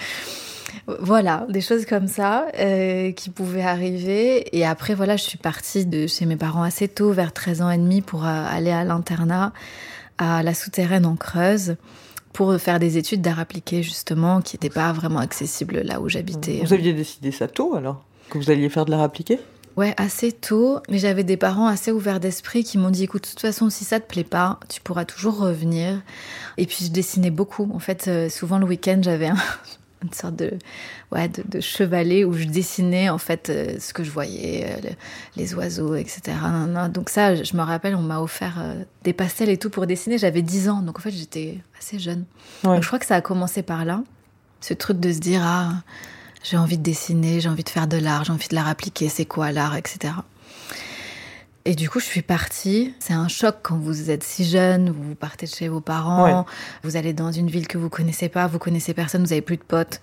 Voilà, 1.00 1.46
des 1.48 1.60
choses 1.60 1.86
comme 1.86 2.08
ça 2.08 2.46
euh, 2.58 3.12
qui 3.12 3.30
pouvaient 3.30 3.62
arriver. 3.62 4.56
Et 4.56 4.64
après, 4.66 4.94
voilà, 4.94 5.16
je 5.16 5.22
suis 5.22 5.38
partie 5.38 5.86
de 5.86 6.06
chez 6.06 6.26
mes 6.26 6.36
parents 6.36 6.62
assez 6.62 6.88
tôt, 6.88 7.12
vers 7.12 7.32
13 7.32 7.62
ans 7.62 7.70
et 7.70 7.78
demi, 7.78 8.00
pour 8.00 8.24
euh, 8.24 8.44
aller 8.48 8.70
à 8.70 8.84
l'internat 8.84 9.52
à 10.18 10.42
la 10.42 10.54
souterraine 10.54 11.06
en 11.06 11.16
Creuse 11.16 11.76
pour 12.32 12.54
faire 12.56 12.78
des 12.78 12.96
études 12.96 13.20
d'art 13.20 13.38
appliqué, 13.38 13.82
justement, 13.82 14.40
qui 14.40 14.56
n'étaient 14.56 14.70
pas 14.70 14.92
vraiment 14.92 15.18
accessibles 15.18 15.80
là 15.80 16.00
où 16.00 16.08
j'habitais. 16.08 16.60
Vous 16.64 16.72
aviez 16.72 16.94
décidé 16.94 17.30
ça 17.30 17.46
tôt, 17.46 17.74
alors? 17.74 18.04
Que 18.30 18.38
vous 18.38 18.50
alliez 18.50 18.68
faire 18.68 18.86
de 18.86 18.90
l'art 18.90 19.02
appliqué? 19.02 19.38
Ouais, 19.76 19.94
assez 19.96 20.32
tôt, 20.32 20.80
mais 20.90 20.98
j'avais 20.98 21.24
des 21.24 21.36
parents 21.36 21.66
assez 21.66 21.92
ouverts 21.92 22.20
d'esprit 22.20 22.62
qui 22.64 22.78
m'ont 22.78 22.90
dit 22.90 23.04
écoute, 23.04 23.24
de 23.24 23.28
toute 23.28 23.40
façon, 23.40 23.70
si 23.70 23.84
ça 23.84 24.00
te 24.00 24.06
plaît 24.06 24.24
pas, 24.24 24.60
tu 24.68 24.80
pourras 24.80 25.04
toujours 25.04 25.38
revenir. 25.38 26.02
Et 26.58 26.66
puis 26.66 26.84
je 26.84 26.90
dessinais 26.90 27.30
beaucoup. 27.30 27.70
En 27.72 27.78
fait, 27.78 28.06
euh, 28.08 28.28
souvent 28.28 28.58
le 28.58 28.66
week-end, 28.66 29.00
j'avais 29.02 29.28
un, 29.28 29.36
une 30.02 30.12
sorte 30.12 30.36
de, 30.36 30.52
ouais, 31.10 31.28
de, 31.28 31.42
de, 31.46 31.60
chevalet 31.60 32.24
où 32.24 32.32
je 32.32 32.44
dessinais 32.44 33.08
en 33.08 33.18
fait 33.18 33.50
euh, 33.50 33.76
ce 33.78 33.92
que 33.92 34.04
je 34.04 34.10
voyais, 34.10 34.66
euh, 34.66 34.80
les, 34.82 35.42
les, 35.42 35.54
oiseaux, 35.54 35.94
etc. 35.94 36.36
Donc 36.92 37.08
ça, 37.08 37.34
je 37.34 37.56
me 37.56 37.62
rappelle, 37.62 37.94
on 37.94 38.02
m'a 38.02 38.20
offert 38.20 38.56
euh, 38.58 38.82
des 39.04 39.12
pastels 39.12 39.48
et 39.48 39.56
tout 39.56 39.70
pour 39.70 39.86
dessiner. 39.86 40.18
J'avais 40.18 40.42
10 40.42 40.68
ans, 40.68 40.82
donc 40.82 40.98
en 40.98 41.02
fait 41.02 41.10
j'étais 41.10 41.58
assez 41.78 41.98
jeune. 41.98 42.24
Ouais. 42.64 42.74
Donc 42.74 42.82
je 42.82 42.86
crois 42.86 42.98
que 42.98 43.06
ça 43.06 43.16
a 43.16 43.20
commencé 43.20 43.62
par 43.62 43.84
là, 43.84 44.02
ce 44.60 44.74
truc 44.74 44.98
de 44.98 45.12
se 45.12 45.18
dire 45.18 45.42
ah 45.44 45.82
j'ai 46.42 46.56
envie 46.56 46.78
de 46.78 46.82
dessiner, 46.82 47.40
j'ai 47.40 47.48
envie 47.48 47.64
de 47.64 47.68
faire 47.68 47.86
de 47.86 47.96
l'art, 47.96 48.24
j'ai 48.24 48.32
envie 48.32 48.48
de 48.48 48.54
l'art 48.54 48.68
appliqué, 48.68 49.08
c'est 49.08 49.24
quoi 49.24 49.52
l'art, 49.52 49.76
etc. 49.76 50.14
Et 51.64 51.76
du 51.76 51.88
coup, 51.88 52.00
je 52.00 52.04
suis 52.06 52.22
partie. 52.22 52.92
C'est 52.98 53.12
un 53.12 53.28
choc 53.28 53.56
quand 53.62 53.76
vous 53.76 54.10
êtes 54.10 54.24
si 54.24 54.44
jeune, 54.44 54.90
vous 54.90 55.14
partez 55.14 55.46
de 55.46 55.52
chez 55.52 55.68
vos 55.68 55.80
parents, 55.80 56.24
ouais. 56.24 56.44
vous 56.82 56.96
allez 56.96 57.12
dans 57.12 57.30
une 57.30 57.48
ville 57.48 57.68
que 57.68 57.78
vous 57.78 57.88
connaissez 57.88 58.28
pas, 58.28 58.48
vous 58.48 58.58
connaissez 58.58 58.94
personne, 58.94 59.24
vous 59.24 59.32
avez 59.32 59.42
plus 59.42 59.56
de 59.58 59.62
potes, 59.62 60.00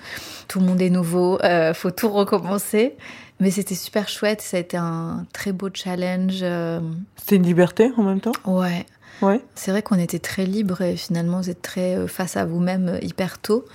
tout 0.47 0.59
le 0.59 0.65
monde 0.65 0.81
est 0.81 0.89
nouveau, 0.89 1.37
euh, 1.43 1.73
faut 1.73 1.91
tout 1.91 2.09
recommencer. 2.09 2.95
Mais 3.41 3.51
c'était 3.51 3.75
super 3.75 4.09
chouette, 4.09 4.41
ça 4.41 4.57
a 4.57 4.59
été 4.59 4.75
un 4.75 5.25
très 5.31 5.53
beau 5.53 5.69
challenge. 5.73 6.39
euh. 6.41 6.79
C'était 7.17 7.37
une 7.37 7.43
liberté 7.43 7.91
en 7.97 8.03
même 8.03 8.19
temps? 8.19 8.33
Ouais. 8.45 8.85
Ouais. 9.21 9.41
C'est 9.55 9.71
vrai 9.71 9.81
qu'on 9.81 9.99
était 9.99 10.19
très 10.19 10.45
libre 10.45 10.81
et 10.81 10.95
finalement 10.95 11.41
vous 11.41 11.49
êtes 11.49 11.61
très 11.61 11.95
euh, 11.97 12.07
face 12.07 12.37
à 12.37 12.45
vous-même 12.45 12.87
euh, 12.87 12.99
hyper 13.01 13.37
tôt. 13.39 13.65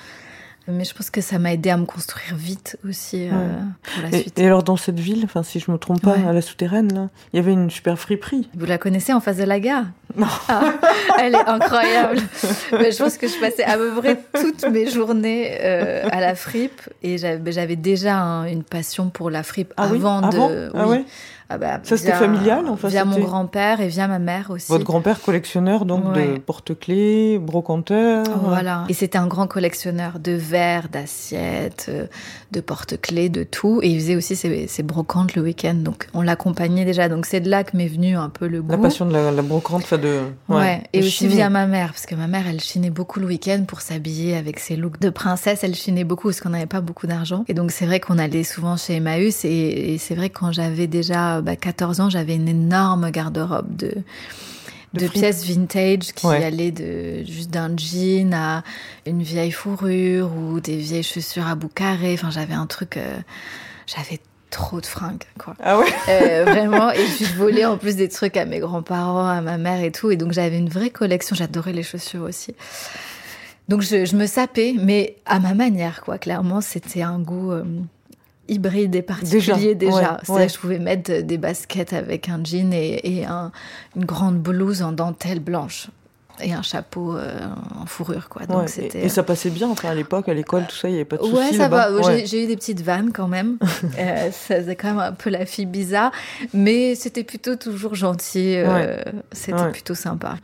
Mais 0.67 0.85
je 0.85 0.95
pense 0.95 1.11
que 1.11 1.21
ça 1.21 1.39
m'a 1.39 1.53
aidé 1.53 1.69
à 1.69 1.77
me 1.77 1.85
construire 1.85 2.37
vite 2.37 2.79
aussi 2.89 3.29
euh, 3.29 3.33
Ouais. 3.33 3.49
pour 3.83 4.03
la 4.03 4.09
Et, 4.17 4.21
suite. 4.23 4.39
et 4.39 4.47
alors 4.47 4.63
dans 4.63 4.77
cette 4.79 4.99
ville, 4.99 5.21
enfin 5.25 5.43
si 5.43 5.61
je 5.61 5.71
me 5.71 5.77
trompe 5.77 6.01
pas, 6.01 6.13
Ouais. 6.17 6.27
à 6.27 6.33
la 6.33 6.41
souterraine, 6.41 6.93
là, 6.95 7.09
il 7.33 7.37
y 7.37 7.39
avait 7.39 7.53
une 7.53 7.71
super 7.71 7.99
friperie. 7.99 8.49
Vous 8.57 8.65
la 8.65 8.79
connaissez 8.79 9.13
en 9.13 9.21
face 9.21 9.37
de 9.37 9.45
la 9.45 9.61
gare? 9.61 9.85
Non. 10.17 10.27
Ah, 10.49 10.63
Elle 11.21 11.35
est 11.35 11.47
incroyable. 11.49 12.19
Mais 12.73 12.93
je 12.93 12.99
pense 12.99 13.19
que 13.19 13.29
je 13.29 13.39
passais 13.39 13.65
à 13.65 13.77
peu 13.77 13.91
près 13.97 14.19
toutes 14.41 14.65
mes 14.71 14.89
journées 14.91 15.59
euh, 15.61 16.09
à 16.11 16.21
la 16.21 16.35
fripe 16.35 16.81
et 17.03 17.19
j'avais 17.19 17.77
déjà 17.77 18.17
un- 18.17 18.45
une 18.47 18.63
passion 18.65 19.11
pour 19.11 19.29
la 19.31 19.43
fripe 19.43 19.75
Ah 19.77 19.89
oui? 19.91 19.99
avant 19.99 20.23
de. 20.29 20.71
Ah 20.75 20.87
oui. 20.89 20.97
ouais? 20.99 21.05
Ah 21.51 21.59
bah, 21.59 21.81
Ça, 21.83 21.99
c'était 21.99 22.13
familial, 22.13 22.65
enfin, 22.69 22.89
Via 22.89 23.05
mon 23.05 23.19
grand-père 23.19 23.81
et 23.81 23.89
via 23.89 24.09
ma 24.09 24.19
mère 24.19 24.51
aussi. 24.51 24.71
Votre 24.71 24.85
grand-père 24.85 25.21
collectionneur 25.21 25.85
donc 25.85 26.15
de 26.15 26.39
porte-clés, 26.39 27.39
brocanteur. 27.39 28.25
Voilà. 28.43 28.85
Et 28.89 28.95
c'était 28.95 29.19
un 29.19 29.27
grand 29.27 29.47
collectionneur 29.47 30.19
de 30.21 30.33
verres, 30.33 30.89
d'assiettes, 30.89 31.87
euh, 31.91 32.07
de 32.53 32.61
porte-clés, 32.61 33.29
de 33.29 33.43
tout. 33.43 33.81
Et 33.83 33.89
il 33.89 34.01
faisait 34.01 34.17
aussi 34.17 34.37
ses, 34.37 34.67
ses 34.69 34.83
brocantes 34.83 35.35
le 35.35 35.43
week-end. 35.43 35.75
Donc 35.75 36.09
on 36.15 36.23
l'accompagnait 36.23 36.87
déjà. 36.87 37.11
Donc 37.11 37.27
c'est 37.27 37.41
de 37.41 37.51
là 37.51 37.63
que 37.63 37.77
m'est 37.77 37.89
venu 37.89 38.17
un 38.17 38.31
peu 38.31 38.47
le 38.47 38.63
goût. 38.63 38.71
La 38.73 38.79
passion 38.79 39.05
de 39.05 39.13
la, 39.13 39.31
la 39.31 39.43
brocante, 39.43 39.83
enfin 39.83 39.99
de. 39.99 40.21
Ouais, 40.49 40.83
et 40.95 41.01
de 41.01 41.05
aussi 41.05 41.17
chiner. 41.19 41.35
via 41.35 41.51
ma 41.51 41.67
mère, 41.67 41.89
parce 41.89 42.07
que 42.07 42.15
ma 42.15 42.27
mère, 42.27 42.47
elle 42.49 42.61
chinait 42.61 42.91
beaucoup 42.91 43.21
le 43.21 43.27
week-end 43.27 43.65
pour 43.69 43.83
s'habiller 43.83 44.35
avec 44.35 44.61
ses 44.61 44.77
looks 44.77 45.01
de 45.01 45.11
princesse. 45.11 45.63
Elle 45.63 45.75
chinait 45.75 46.05
beaucoup 46.05 46.29
parce 46.29 46.41
qu'on 46.41 46.51
n'avait 46.51 46.65
pas 46.65 46.81
beaucoup 46.81 47.07
d'argent. 47.07 47.45
Et 47.49 47.55
donc, 47.55 47.71
c'est 47.71 47.85
vrai 47.85 48.01
qu'on 48.01 48.19
allait 48.19 48.45
souvent 48.45 48.79
chez 48.79 48.95
Emmaüs. 48.95 49.45
Et, 49.45 49.95
et 49.95 49.99
c'est 49.99 50.15
vrai 50.15 50.31
que 50.31 50.39
quand 50.39 50.53
j'avais 50.53 50.87
déjà 50.87 51.34
bah, 51.43 51.57
14 51.57 52.01
ans, 52.01 52.11
j'avais 52.11 52.35
une 52.37 52.49
énorme 52.49 53.11
garde-robe 53.11 53.75
de, 53.77 53.89
De 54.95 55.01
de 55.01 55.07
fripe. 55.07 55.13
pièces 55.21 55.45
vintage 55.45 56.13
qui 56.15 56.27
Ouais. 56.27 56.43
allaient 56.45 56.71
de, 56.73 57.25
juste 57.25 57.51
d'un 57.51 57.77
jean 57.77 58.33
à 58.35 58.63
une 59.07 59.23
vieille 59.23 59.51
fourrure 59.53 60.31
ou 60.37 60.61
des 60.61 60.77
vieilles 60.77 61.03
chaussures 61.03 61.47
à 61.47 61.55
bout 61.55 61.69
carré. 61.69 62.13
Enfin, 62.15 62.31
j'avais 62.31 62.55
un 62.55 62.67
truc. 62.67 62.97
euh, 62.97 63.17
j'avais 63.87 64.21
trop 64.51 64.81
de 64.81 64.87
fringues, 64.87 65.25
quoi. 65.37 65.55
Ah 65.63 65.79
ouais? 65.79 65.93
Euh, 66.09 66.45
vraiment. 66.47 66.91
Et 66.93 67.03
puis 67.17 67.25
je 67.25 67.35
volais 67.35 67.65
en 67.65 67.77
plus 67.77 67.97
des 67.97 68.09
trucs 68.09 68.37
à 68.37 68.45
mes 68.45 68.61
grands-parents, 68.61 69.27
à 69.27 69.41
ma 69.41 69.59
mère 69.59 69.83
et 69.83 69.91
tout. 69.91 70.13
Et 70.13 70.17
donc 70.17 70.33
j'avais 70.33 70.59
une 70.59 70.69
vraie 70.69 70.91
collection. 70.91 71.35
J'adorais 71.35 71.73
les 71.73 71.83
chaussures 71.83 72.23
aussi. 72.23 72.55
Donc 73.69 73.81
je, 73.83 74.05
je 74.05 74.15
me 74.15 74.27
sapais, 74.27 74.75
mais 74.79 75.17
à 75.27 75.41
ma 75.41 75.55
manière, 75.55 76.03
quoi. 76.03 76.19
Clairement, 76.19 76.61
c'était 76.61 77.03
un 77.03 77.19
goût 77.19 77.51
euh, 77.51 77.65
hybride 78.49 78.95
et 78.95 79.03
particulier 79.03 79.75
déjà. 79.75 79.95
ouais, 79.97 80.03
C'est-à-dire 80.23 80.35
ouais. 80.35 80.47
que 80.47 80.53
je 80.53 80.59
pouvais 80.59 80.79
mettre 80.79 81.21
des 81.23 81.39
baskets 81.39 81.93
avec 81.93 82.29
un 82.29 82.41
jean 82.45 82.73
et, 82.73 83.01
et 83.19 83.25
un- 83.27 83.53
une 83.97 84.05
grande 84.05 84.39
blouse 84.39 84.83
en 84.83 84.93
dentelle 84.93 85.41
blanche. 85.41 85.89
Et 86.43 86.53
un 86.53 86.63
chapeau 86.63 87.17
euh, 87.17 87.39
en 87.81 87.87
fourrure, 87.87 88.29
quoi. 88.29 88.45
Donc 88.47 88.63
Ouais, 88.63 88.67
c'était. 88.67 89.03
et, 89.03 89.05
et 89.05 89.09
ça 89.09 89.23
passait 89.23 89.51
bien, 89.51 89.69
enfin 89.69 89.91
à 89.91 89.95
l'époque, 89.95 90.29
à 90.29 90.35
l'école, 90.35 90.67
tout 90.69 90.75
ça, 90.75 90.89
il 90.89 90.93
n'y 90.93 90.97
avait 90.99 91.05
pas 91.05 91.17
de 91.17 91.23
soucis. 91.23 91.33
Ouais, 91.33 91.53
ça 91.53 91.69
va. 91.69 91.91
J'ai- 91.91 92.05
Ouais. 92.09 92.27
J'ai 92.27 92.43
eu 92.43 92.47
des 92.49 92.57
petites 92.57 92.81
vannes 92.81 93.13
quand 93.15 93.29
même. 93.29 93.57
euh, 93.99 94.31
ça 94.33 94.57
faisait 94.57 94.75
quand 94.75 94.89
même 94.89 94.99
un 94.99 95.13
peu 95.13 95.31
la 95.31 95.47
fille 95.47 95.67
bizarre. 95.67 96.11
Mais 96.53 96.97
c'était 96.97 97.23
plutôt 97.23 97.55
toujours 97.55 97.95
gentil. 97.95 98.57
euh, 98.57 99.01
C'était 99.31 99.71
plutôt 99.71 99.95
sympa. 99.95 100.35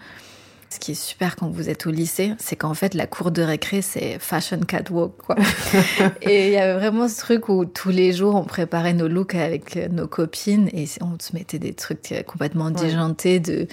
Ce 0.73 0.79
qui 0.79 0.93
est 0.93 0.95
super 0.95 1.35
quand 1.35 1.49
vous 1.49 1.69
êtes 1.69 1.87
au 1.89 1.91
lycée, 1.91 2.33
c'est 2.39 2.55
qu'en 2.55 2.75
fait, 2.75 2.95
la 2.95 3.09
cour 3.09 3.33
de 3.33 3.43
récré, 3.43 3.83
c'est 3.83 4.21
fashion 4.21 4.61
catwalk, 4.61 5.17
quoi. 5.17 5.35
et 6.23 6.47
il 6.47 6.53
y 6.53 6.59
avait 6.59 6.79
vraiment 6.79 7.09
ce 7.09 7.19
truc 7.19 7.49
où 7.49 7.65
tous 7.65 7.89
les 7.89 8.13
jours, 8.13 8.37
on 8.37 8.45
préparait 8.45 8.93
nos 8.93 9.09
looks 9.09 9.35
avec 9.35 9.77
euh, 9.77 9.89
nos 9.89 10.07
copines 10.07 10.69
et 10.73 10.87
on 11.01 11.19
se 11.19 11.35
mettait 11.35 11.59
des 11.59 11.75
trucs 11.75 12.13
euh, 12.13 12.23
complètement 12.23 12.71
déjantés. 12.71 13.41
De, 13.41 13.67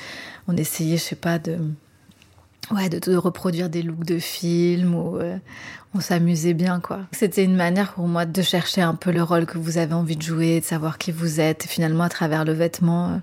on 0.47 0.57
essayait, 0.57 0.97
je 0.97 1.03
sais 1.03 1.15
pas, 1.15 1.37
de, 1.37 1.59
ouais, 2.71 2.89
de, 2.89 2.99
de 2.99 3.15
reproduire 3.17 3.69
des 3.69 3.81
looks 3.81 4.03
de 4.05 4.19
films 4.19 4.93
ou 4.95 5.17
euh, 5.17 5.37
on 5.95 5.99
s'amusait 6.01 6.53
bien, 6.53 6.79
quoi. 6.79 6.99
C'était 7.11 7.43
une 7.43 7.55
manière 7.55 7.93
pour 7.93 8.07
moi 8.07 8.25
de 8.25 8.41
chercher 8.41 8.81
un 8.81 8.93
peu 8.93 9.11
le 9.11 9.23
rôle 9.23 9.45
que 9.45 9.57
vous 9.57 9.77
avez 9.77 9.93
envie 9.93 10.17
de 10.17 10.21
jouer, 10.21 10.59
de 10.59 10.65
savoir 10.65 10.97
qui 10.97 11.11
vous 11.11 11.39
êtes, 11.39 11.63
finalement 11.63 12.03
à 12.03 12.09
travers 12.09 12.43
le 12.45 12.51
vêtement. 12.51 13.07
euh. 13.13 13.17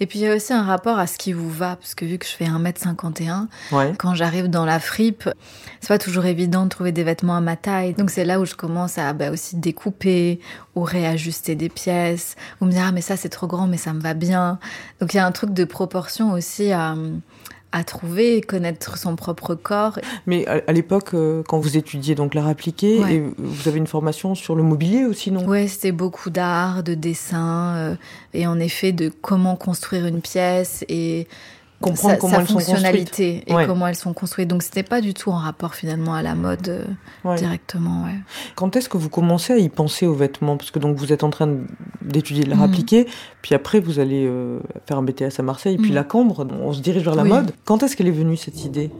Et 0.00 0.06
puis 0.06 0.18
il 0.18 0.22
y 0.22 0.28
a 0.28 0.34
aussi 0.34 0.52
un 0.52 0.64
rapport 0.64 0.98
à 0.98 1.06
ce 1.06 1.16
qui 1.16 1.32
vous 1.32 1.48
va, 1.48 1.76
parce 1.76 1.94
que 1.94 2.04
vu 2.04 2.18
que 2.18 2.26
je 2.26 2.32
fais 2.32 2.44
1m51, 2.46 3.46
Ouais. 3.70 3.92
quand 3.98 4.14
j'arrive 4.14 4.48
dans 4.50 4.64
la 4.66 4.80
fripe, 4.80 5.30
c'est 5.80 5.88
pas 5.88 5.98
toujours 5.98 6.26
évident 6.26 6.64
de 6.64 6.68
trouver 6.68 6.92
des 6.92 7.04
vêtements 7.04 7.36
à 7.36 7.40
ma 7.40 7.56
taille. 7.56 7.94
Donc 7.94 8.10
c'est 8.10 8.24
là 8.24 8.40
où 8.40 8.44
je 8.44 8.56
commence 8.56 8.98
à 8.98 9.12
bah, 9.12 9.30
aussi 9.30 9.56
découper 9.56 10.40
ou 10.74 10.82
réajuster 10.82 11.54
des 11.54 11.68
pièces, 11.68 12.34
ou 12.60 12.66
me 12.66 12.72
dire 12.72 12.82
ah 12.86 12.92
mais 12.92 13.00
ça 13.00 13.16
c'est 13.16 13.28
trop 13.28 13.46
grand 13.46 13.68
mais 13.68 13.76
ça 13.78 13.92
me 13.94 14.00
va 14.00 14.12
bien. 14.14 14.58
Donc 15.00 15.14
il 15.14 15.18
y 15.18 15.20
a 15.20 15.26
un 15.26 15.32
truc 15.32 15.54
de 15.54 15.64
proportion 15.64 16.32
aussi 16.32 16.72
à, 16.72 16.94
à 17.72 17.84
trouver, 17.84 18.40
connaître 18.42 18.98
son 18.98 19.16
propre 19.16 19.54
corps. 19.54 19.98
Mais 20.26 20.46
à, 20.46 20.72
l'époque, 20.72 21.14
euh, 21.14 21.42
quand 21.48 21.58
vous 21.58 21.76
étudiez 21.76 22.14
donc 22.14 22.34
l'art 22.34 22.46
appliqué, 22.48 23.00
Ouais. 23.00 23.14
et 23.14 23.24
vous 23.38 23.68
avez 23.68 23.78
une 23.78 23.86
formation 23.86 24.34
sur 24.34 24.54
le 24.54 24.62
mobilier 24.62 25.04
aussi, 25.04 25.30
non? 25.30 25.46
Ouais, 25.46 25.66
c'était 25.66 25.92
beaucoup 25.92 26.30
d'art, 26.30 26.82
de 26.82 26.94
dessin, 26.94 27.74
euh, 27.76 27.94
et 28.34 28.46
en 28.46 28.58
effet 28.58 28.92
de 28.92 29.08
comment 29.08 29.56
construire 29.56 30.06
une 30.06 30.20
pièce 30.20 30.84
et 30.88 31.26
Comprendre 31.82 32.14
sa, 32.14 32.20
comment 32.20 32.32
sa 32.34 32.40
elles 32.40 32.46
sont 32.48 32.58
fonctionnalité 32.60 33.44
et 33.46 33.54
Ouais. 33.54 33.66
comment 33.66 33.86
elles 33.86 33.94
sont 33.96 34.12
construites. 34.14 34.48
Donc 34.48 34.62
c'était 34.62 34.82
pas 34.82 35.00
du 35.00 35.12
tout 35.14 35.30
en 35.30 35.36
rapport 35.36 35.74
finalement 35.74 36.14
à 36.14 36.22
la 36.22 36.34
mode 36.34 36.68
euh, 36.68 36.84
Ouais. 37.24 37.36
directement. 37.36 38.04
Ouais. 38.04 38.14
Quand 38.54 38.74
est-ce 38.76 38.88
que 38.88 38.96
vous 38.96 39.08
commencez 39.10 39.52
à 39.52 39.58
y 39.58 39.68
penser 39.68 40.06
aux 40.06 40.14
vêtements? 40.14 40.56
Parce 40.56 40.70
que 40.70 40.78
donc 40.78 40.96
vous 40.96 41.12
êtes 41.12 41.24
en 41.24 41.30
train 41.30 41.54
d'étudier 42.00 42.44
de 42.44 42.50
l'art 42.50 42.58
Mhm. 42.60 42.64
appliqué, 42.64 43.06
puis 43.42 43.54
après 43.54 43.80
vous 43.80 43.98
allez 43.98 44.24
euh, 44.26 44.58
faire 44.86 44.96
un 44.98 45.02
BTS 45.02 45.38
à 45.38 45.42
Marseille, 45.42 45.76
puis 45.76 45.90
Mhm. 45.90 45.94
la 45.96 46.04
Cambre, 46.04 46.46
on 46.50 46.72
se 46.72 46.80
dirige 46.80 47.02
vers 47.04 47.14
la 47.14 47.22
Oui. 47.24 47.28
mode. 47.28 47.52
Quand 47.64 47.82
est-ce 47.82 47.96
qu'elle 47.96 48.08
est 48.08 48.10
venue 48.12 48.36
cette 48.36 48.64
idée? 48.64 48.90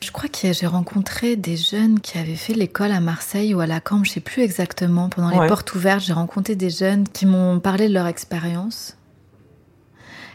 Je 0.00 0.10
crois 0.10 0.28
que 0.28 0.52
j'ai 0.52 0.66
rencontré 0.66 1.36
des 1.36 1.56
jeunes 1.56 2.00
qui 2.00 2.18
avaient 2.18 2.34
fait 2.34 2.54
l'école 2.54 2.90
à 2.90 2.98
Marseille 2.98 3.54
ou 3.54 3.60
à 3.60 3.66
la 3.68 3.78
Cambre, 3.80 4.04
je 4.04 4.10
sais 4.10 4.20
plus 4.20 4.42
exactement. 4.42 5.08
Pendant 5.08 5.30
les 5.30 5.46
portes 5.46 5.72
ouvertes, 5.76 6.00
j'ai 6.02 6.12
rencontré 6.12 6.56
des 6.56 6.70
jeunes 6.70 7.06
qui 7.06 7.24
m'ont 7.24 7.60
parlé 7.60 7.88
de 7.88 7.94
leur 7.94 8.06
expérience. 8.08 8.96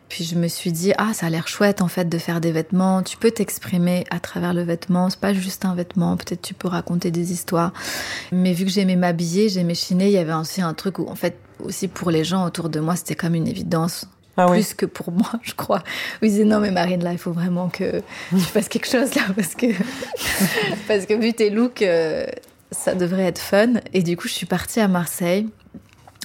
Puis 0.09 0.23
je 0.23 0.35
me 0.35 0.47
suis 0.47 0.71
dit, 0.71 0.93
ah, 0.97 1.13
ça 1.13 1.25
a 1.25 1.29
l'air 1.29 1.47
chouette 1.47 1.81
en 1.81 1.87
fait 1.87 2.07
de 2.07 2.17
faire 2.17 2.39
des 2.39 2.51
vêtements. 2.51 3.03
Tu 3.03 3.17
peux 3.17 3.31
t'exprimer 3.31 4.05
à 4.09 4.19
travers 4.19 4.53
le 4.53 4.61
vêtement. 4.63 5.09
C'est 5.09 5.19
pas 5.19 5.33
juste 5.33 5.65
un 5.65 5.75
vêtement. 5.75 6.15
Peut-être 6.15 6.41
tu 6.41 6.53
peux 6.53 6.67
raconter 6.67 7.11
des 7.11 7.31
histoires. 7.31 7.73
Mais 8.31 8.53
vu 8.53 8.65
que 8.65 8.71
j'aimais 8.71 8.95
m'habiller, 8.95 9.49
j'aimais 9.49 9.75
chiner, 9.75 10.05
il 10.07 10.13
y 10.13 10.17
avait 10.17 10.33
aussi 10.33 10.61
un 10.61 10.73
truc 10.73 10.99
où 10.99 11.07
en 11.09 11.15
fait, 11.15 11.37
aussi 11.63 11.87
pour 11.87 12.11
les 12.11 12.23
gens 12.23 12.45
autour 12.45 12.69
de 12.69 12.79
moi, 12.79 12.95
c'était 12.95 13.15
comme 13.15 13.35
une 13.35 13.47
évidence 13.47 14.05
Ah 14.37 14.45
oui. 14.49 14.59
plus 14.59 14.73
que 14.73 14.85
pour 14.85 15.11
moi, 15.11 15.31
je 15.43 15.53
crois. 15.53 15.83
Ils 16.21 16.29
disaient 16.29 16.45
non 16.45 16.59
mais 16.59 16.71
Marine 16.71 17.03
là, 17.03 17.11
il 17.11 17.19
faut 17.19 17.33
vraiment 17.33 17.67
que 17.67 18.01
tu 18.29 18.39
fasses 18.39 18.69
quelque 18.69 18.87
chose 18.87 19.13
là 19.15 19.23
parce 19.35 19.55
que 19.55 19.67
parce 20.87 21.05
que 21.05 21.15
vu 21.15 21.33
tes 21.33 21.49
looks, 21.49 21.81
euh, 21.81 22.25
ça 22.71 22.95
devrait 22.95 23.25
être 23.25 23.39
fun. 23.39 23.73
Et 23.93 24.03
du 24.03 24.15
coup, 24.15 24.27
je 24.27 24.33
suis 24.33 24.45
partie 24.45 24.79
à 24.79 24.87
Marseille 24.87 25.47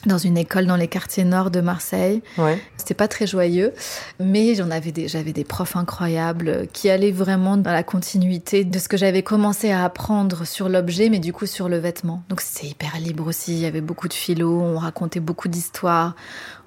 dans 0.06 0.18
une 0.18 0.36
école 0.36 0.66
dans 0.66 0.76
les 0.76 0.88
quartiers 0.88 1.24
nord 1.24 1.50
de 1.50 1.60
Marseille. 1.60 2.22
Ouais. 2.38 2.60
C'était 2.76 2.94
pas 2.94 3.08
très 3.08 3.26
joyeux, 3.26 3.72
mais 4.18 4.54
j'en 4.54 4.70
avais 4.70 4.92
des, 4.92 5.08
j'avais 5.08 5.32
des 5.32 5.44
profs 5.44 5.76
incroyables 5.76 6.66
qui 6.72 6.90
allaient 6.90 7.12
vraiment 7.12 7.56
dans 7.56 7.72
la 7.72 7.82
continuité 7.82 8.64
de 8.64 8.78
ce 8.78 8.88
que 8.88 8.96
j'avais 8.96 9.22
commencé 9.22 9.70
à 9.70 9.84
apprendre 9.84 10.44
sur 10.44 10.68
l'objet, 10.68 11.08
mais 11.08 11.18
du 11.18 11.32
coup 11.32 11.46
sur 11.46 11.68
le 11.68 11.78
vêtement. 11.78 12.22
Donc 12.28 12.40
c'était 12.40 12.68
hyper 12.68 12.98
libre 12.98 13.26
aussi. 13.26 13.52
Il 13.52 13.60
y 13.60 13.66
avait 13.66 13.80
beaucoup 13.80 14.08
de 14.08 14.14
philo, 14.14 14.60
on 14.60 14.78
racontait 14.78 15.20
beaucoup 15.20 15.48
d'histoires 15.48 16.14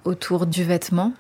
autour 0.05 0.45
du 0.45 0.63
vêtement. 0.63 1.13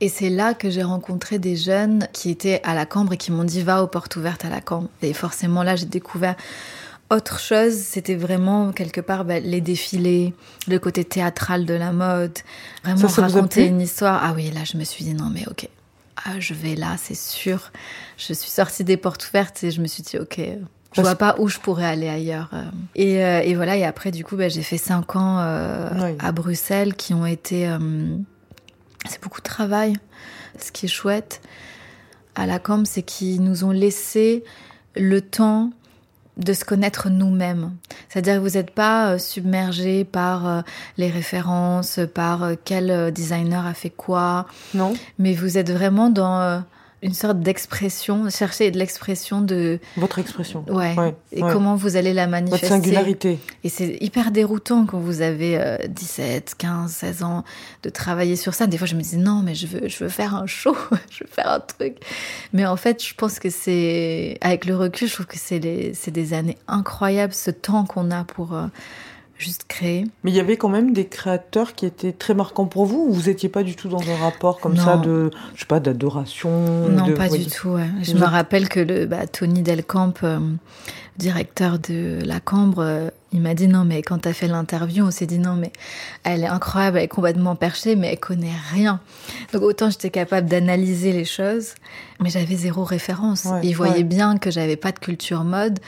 Et 0.00 0.08
c'est 0.08 0.30
là 0.30 0.54
que 0.54 0.70
j'ai 0.70 0.82
rencontré 0.82 1.38
des 1.38 1.56
jeunes 1.56 2.08
qui 2.12 2.30
étaient 2.30 2.60
à 2.64 2.74
la 2.74 2.86
Cambre 2.86 3.14
et 3.14 3.16
qui 3.16 3.32
m'ont 3.32 3.44
dit 3.44 3.62
va 3.62 3.82
aux 3.82 3.86
portes 3.86 4.16
ouvertes 4.16 4.44
à 4.44 4.50
la 4.50 4.60
Cambre. 4.60 4.88
Et 5.02 5.12
forcément 5.12 5.62
là, 5.62 5.76
j'ai 5.76 5.86
découvert 5.86 6.36
autre 7.10 7.40
chose, 7.40 7.74
c'était 7.74 8.16
vraiment 8.16 8.72
quelque 8.72 9.00
part 9.00 9.24
bah, 9.24 9.40
les 9.40 9.60
défilés, 9.60 10.34
le 10.66 10.78
côté 10.78 11.04
théâtral 11.04 11.64
de 11.64 11.74
la 11.74 11.92
mode, 11.92 12.38
vraiment 12.84 13.08
Ça, 13.08 13.08
ça 13.08 13.22
raconter 13.22 13.66
une 13.66 13.80
histoire. 13.80 14.20
Ah 14.22 14.32
oui, 14.34 14.50
là 14.50 14.64
je 14.64 14.76
me 14.76 14.84
suis 14.84 15.04
dit 15.04 15.14
non 15.14 15.30
mais 15.32 15.44
ok, 15.48 15.68
ah 16.24 16.38
je 16.38 16.54
vais 16.54 16.74
là, 16.74 16.96
c'est 16.98 17.16
sûr. 17.16 17.72
Je 18.16 18.32
suis 18.32 18.50
sortie 18.50 18.84
des 18.84 18.96
portes 18.96 19.26
ouvertes 19.28 19.62
et 19.64 19.70
je 19.70 19.80
me 19.80 19.86
suis 19.86 20.02
dit 20.02 20.18
ok, 20.18 20.40
je 20.92 21.00
vois 21.00 21.14
pas 21.14 21.36
où 21.38 21.48
je 21.48 21.58
pourrais 21.58 21.86
aller 21.86 22.08
ailleurs. 22.08 22.50
Et, 22.94 23.24
euh, 23.24 23.40
et 23.40 23.54
voilà, 23.54 23.76
et 23.76 23.84
après 23.84 24.10
du 24.10 24.24
coup 24.24 24.36
bah, 24.36 24.48
j'ai 24.48 24.62
fait 24.62 24.78
cinq 24.78 25.16
ans 25.16 25.38
euh, 25.40 25.88
Oui. 25.94 26.16
à 26.18 26.32
Bruxelles 26.32 26.94
qui 26.94 27.14
ont 27.14 27.26
été, 27.26 27.68
euh, 27.68 27.78
c'est 29.08 29.22
beaucoup 29.22 29.40
de 29.40 29.46
travail. 29.46 29.94
Ce 30.60 30.72
qui 30.72 30.86
est 30.86 30.88
chouette 30.90 31.40
à 32.34 32.46
la 32.46 32.58
CAM, 32.58 32.84
c'est 32.84 33.02
qu'ils 33.02 33.42
nous 33.42 33.64
ont 33.64 33.70
laissé 33.70 34.44
le 34.96 35.20
temps 35.20 35.70
de 36.38 36.52
se 36.52 36.64
connaître 36.64 37.10
nous-mêmes. 37.10 37.72
C'est-à-dire 38.08 38.36
que 38.36 38.40
vous 38.40 38.56
n'êtes 38.56 38.70
pas 38.70 39.10
euh, 39.10 39.18
submergé 39.18 40.04
par 40.04 40.46
euh, 40.46 40.60
les 40.96 41.10
références, 41.10 42.00
par 42.14 42.42
euh, 42.44 42.54
quel 42.64 43.12
designer 43.12 43.66
a 43.66 43.74
fait 43.74 43.90
quoi, 43.90 44.46
Non 44.74 44.94
mais 45.18 45.34
vous 45.34 45.58
êtes 45.58 45.70
vraiment 45.70 46.10
dans 46.10 46.62
une 47.02 47.14
sorte 47.14 47.40
d'expression, 47.40 48.28
chercher 48.28 48.70
de 48.70 48.78
l'expression 48.78 49.40
de... 49.40 49.78
Votre 49.96 50.18
expression. 50.18 50.64
Ouais. 50.68 50.94
Ouais, 50.96 51.14
Et 51.32 51.42
ouais. 51.42 51.52
comment 51.52 51.76
vous 51.76 51.96
allez 51.96 52.12
la 52.12 52.26
Votre 52.26 52.30
manifester. 52.32 52.66
singularité. 52.66 53.38
Et 53.62 53.68
c'est 53.68 53.98
hyper 54.00 54.30
déroutant 54.32 54.84
quand 54.84 54.98
vous 54.98 55.20
avez 55.20 55.58
euh, 55.58 55.76
17, 55.88 56.54
15, 56.58 56.90
16 56.90 57.22
ans 57.22 57.44
de 57.84 57.90
travailler 57.90 58.34
sur 58.36 58.54
ça. 58.54 58.66
Des 58.66 58.78
fois, 58.78 58.86
je 58.86 58.96
me 58.96 59.02
dis 59.02 59.16
non, 59.16 59.42
mais 59.44 59.54
je 59.54 59.66
veux, 59.66 59.86
je 59.88 60.04
veux 60.04 60.10
faire 60.10 60.34
un 60.34 60.46
show, 60.46 60.76
je 61.10 61.24
veux 61.24 61.30
faire 61.30 61.50
un 61.50 61.60
truc. 61.60 61.96
Mais 62.52 62.66
en 62.66 62.76
fait, 62.76 63.04
je 63.04 63.14
pense 63.14 63.38
que 63.38 63.50
c'est, 63.50 64.36
avec 64.40 64.64
le 64.64 64.76
recul, 64.76 65.08
je 65.08 65.14
trouve 65.14 65.26
que 65.26 65.38
c'est 65.38 65.60
des 65.60 66.32
années 66.34 66.58
incroyables, 66.66 67.32
ce 67.34 67.50
temps 67.50 67.84
qu'on 67.84 68.10
a 68.10 68.24
pour 68.24 68.54
euh, 68.54 68.66
juste 69.38 69.64
créer. 69.68 70.04
Mais 70.24 70.30
il 70.32 70.36
y 70.36 70.40
avait 70.40 70.56
quand 70.56 70.68
même 70.68 70.92
des 70.92 71.06
créateurs 71.06 71.74
qui 71.74 71.86
étaient 71.86 72.12
très 72.12 72.34
marquants 72.34 72.66
pour 72.66 72.84
vous 72.86 73.06
ou 73.08 73.12
vous 73.12 73.28
étiez 73.28 73.48
pas 73.48 73.62
du 73.62 73.76
tout 73.76 73.88
dans 73.88 74.02
un 74.10 74.16
rapport 74.16 74.58
comme 74.60 74.74
Non. 74.74 74.84
ça 74.84 74.96
de, 74.96 75.30
je 75.54 75.60
sais 75.60 75.66
pas, 75.66 75.80
d'adoration 75.80 76.88
Non, 76.88 77.06
de- 77.06 77.12
pas 77.14 77.28
du 77.28 77.46
tout. 77.46 77.68
ouais. 77.70 77.86
Je 78.02 78.12
Vous 78.12 78.18
me 78.18 78.22
êtes- 78.24 78.28
rappelle 78.28 78.68
que 78.68 78.80
le 78.80 79.06
bah, 79.06 79.26
Tony 79.26 79.62
Delcamp, 79.62 80.14
euh, 80.24 80.38
directeur 81.18 81.78
de 81.78 82.18
la 82.24 82.40
Cambre, 82.40 82.78
euh, 82.82 83.10
il 83.32 83.40
m'a 83.40 83.52
dit 83.54 83.68
non, 83.68 83.84
mais 83.84 84.00
quand 84.02 84.18
t'as 84.18 84.32
fait 84.32 84.48
l'interview, 84.48 85.04
on 85.04 85.10
s'est 85.10 85.26
dit 85.26 85.38
non, 85.38 85.54
mais 85.54 85.70
elle 86.24 86.44
est 86.44 86.46
incroyable, 86.48 86.96
elle 86.98 87.04
est 87.04 87.08
complètement 87.08 87.56
perchée, 87.56 87.94
mais 87.96 88.12
elle 88.12 88.20
connaît 88.20 88.54
rien. 88.72 89.00
Donc 89.52 89.62
autant 89.62 89.90
j'étais 89.90 90.10
capable 90.10 90.48
d'analyser 90.48 91.12
les 91.12 91.24
choses, 91.26 91.74
mais 92.20 92.30
j'avais 92.30 92.54
zéro 92.54 92.84
référence. 92.84 93.44
Ouais, 93.44 93.60
il 93.64 93.74
voyait 93.74 93.96
ouais. 93.96 94.02
bien 94.04 94.38
que 94.38 94.50
j'avais 94.50 94.76
pas 94.76 94.92
de 94.92 94.98
culture 94.98 95.44
mode, 95.44 95.78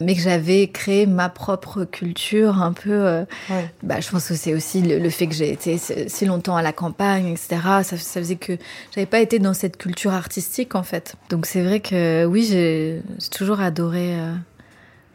mais 0.00 0.14
que 0.16 0.20
j'avais 0.22 0.68
créé 0.68 1.06
ma 1.06 1.28
propre 1.28 1.84
culture 1.84 2.60
un 2.62 2.72
peu. 2.72 2.90
euh, 2.90 3.24
Ouais. 3.50 3.70
bah, 3.84 4.00
je 4.00 4.08
pense 4.10 4.26
que 4.26 4.34
c'est 4.34 4.54
aussi 4.54 4.82
le, 4.82 4.98
le 4.98 5.10
fait 5.10 5.26
que 5.28 5.34
j'ai 5.34 5.52
été 5.52 5.78
si 6.08 6.24
longtemps 6.24 6.56
à 6.56 6.62
la 6.62 6.72
campagne, 6.72 7.26
etc. 7.28 7.58
Ça, 7.82 7.96
ça 7.96 8.20
faisait 8.20 8.36
que 8.36 8.56
j'avais 8.94 9.06
pas 9.06 9.20
été 9.20 9.38
dans 9.38 9.54
cette 9.54 9.76
culture 9.76 10.14
artistique 10.14 10.74
en 10.74 10.82
fait. 10.82 11.14
Donc 11.30 11.46
c'est 11.46 11.62
vrai 11.62 11.78
que 11.80 12.24
oui, 12.24 12.44
j'ai 12.48 13.02
j'ai 13.20 13.28
toujours 13.28 13.60
adoré 13.60 14.14
euh, 14.18 14.32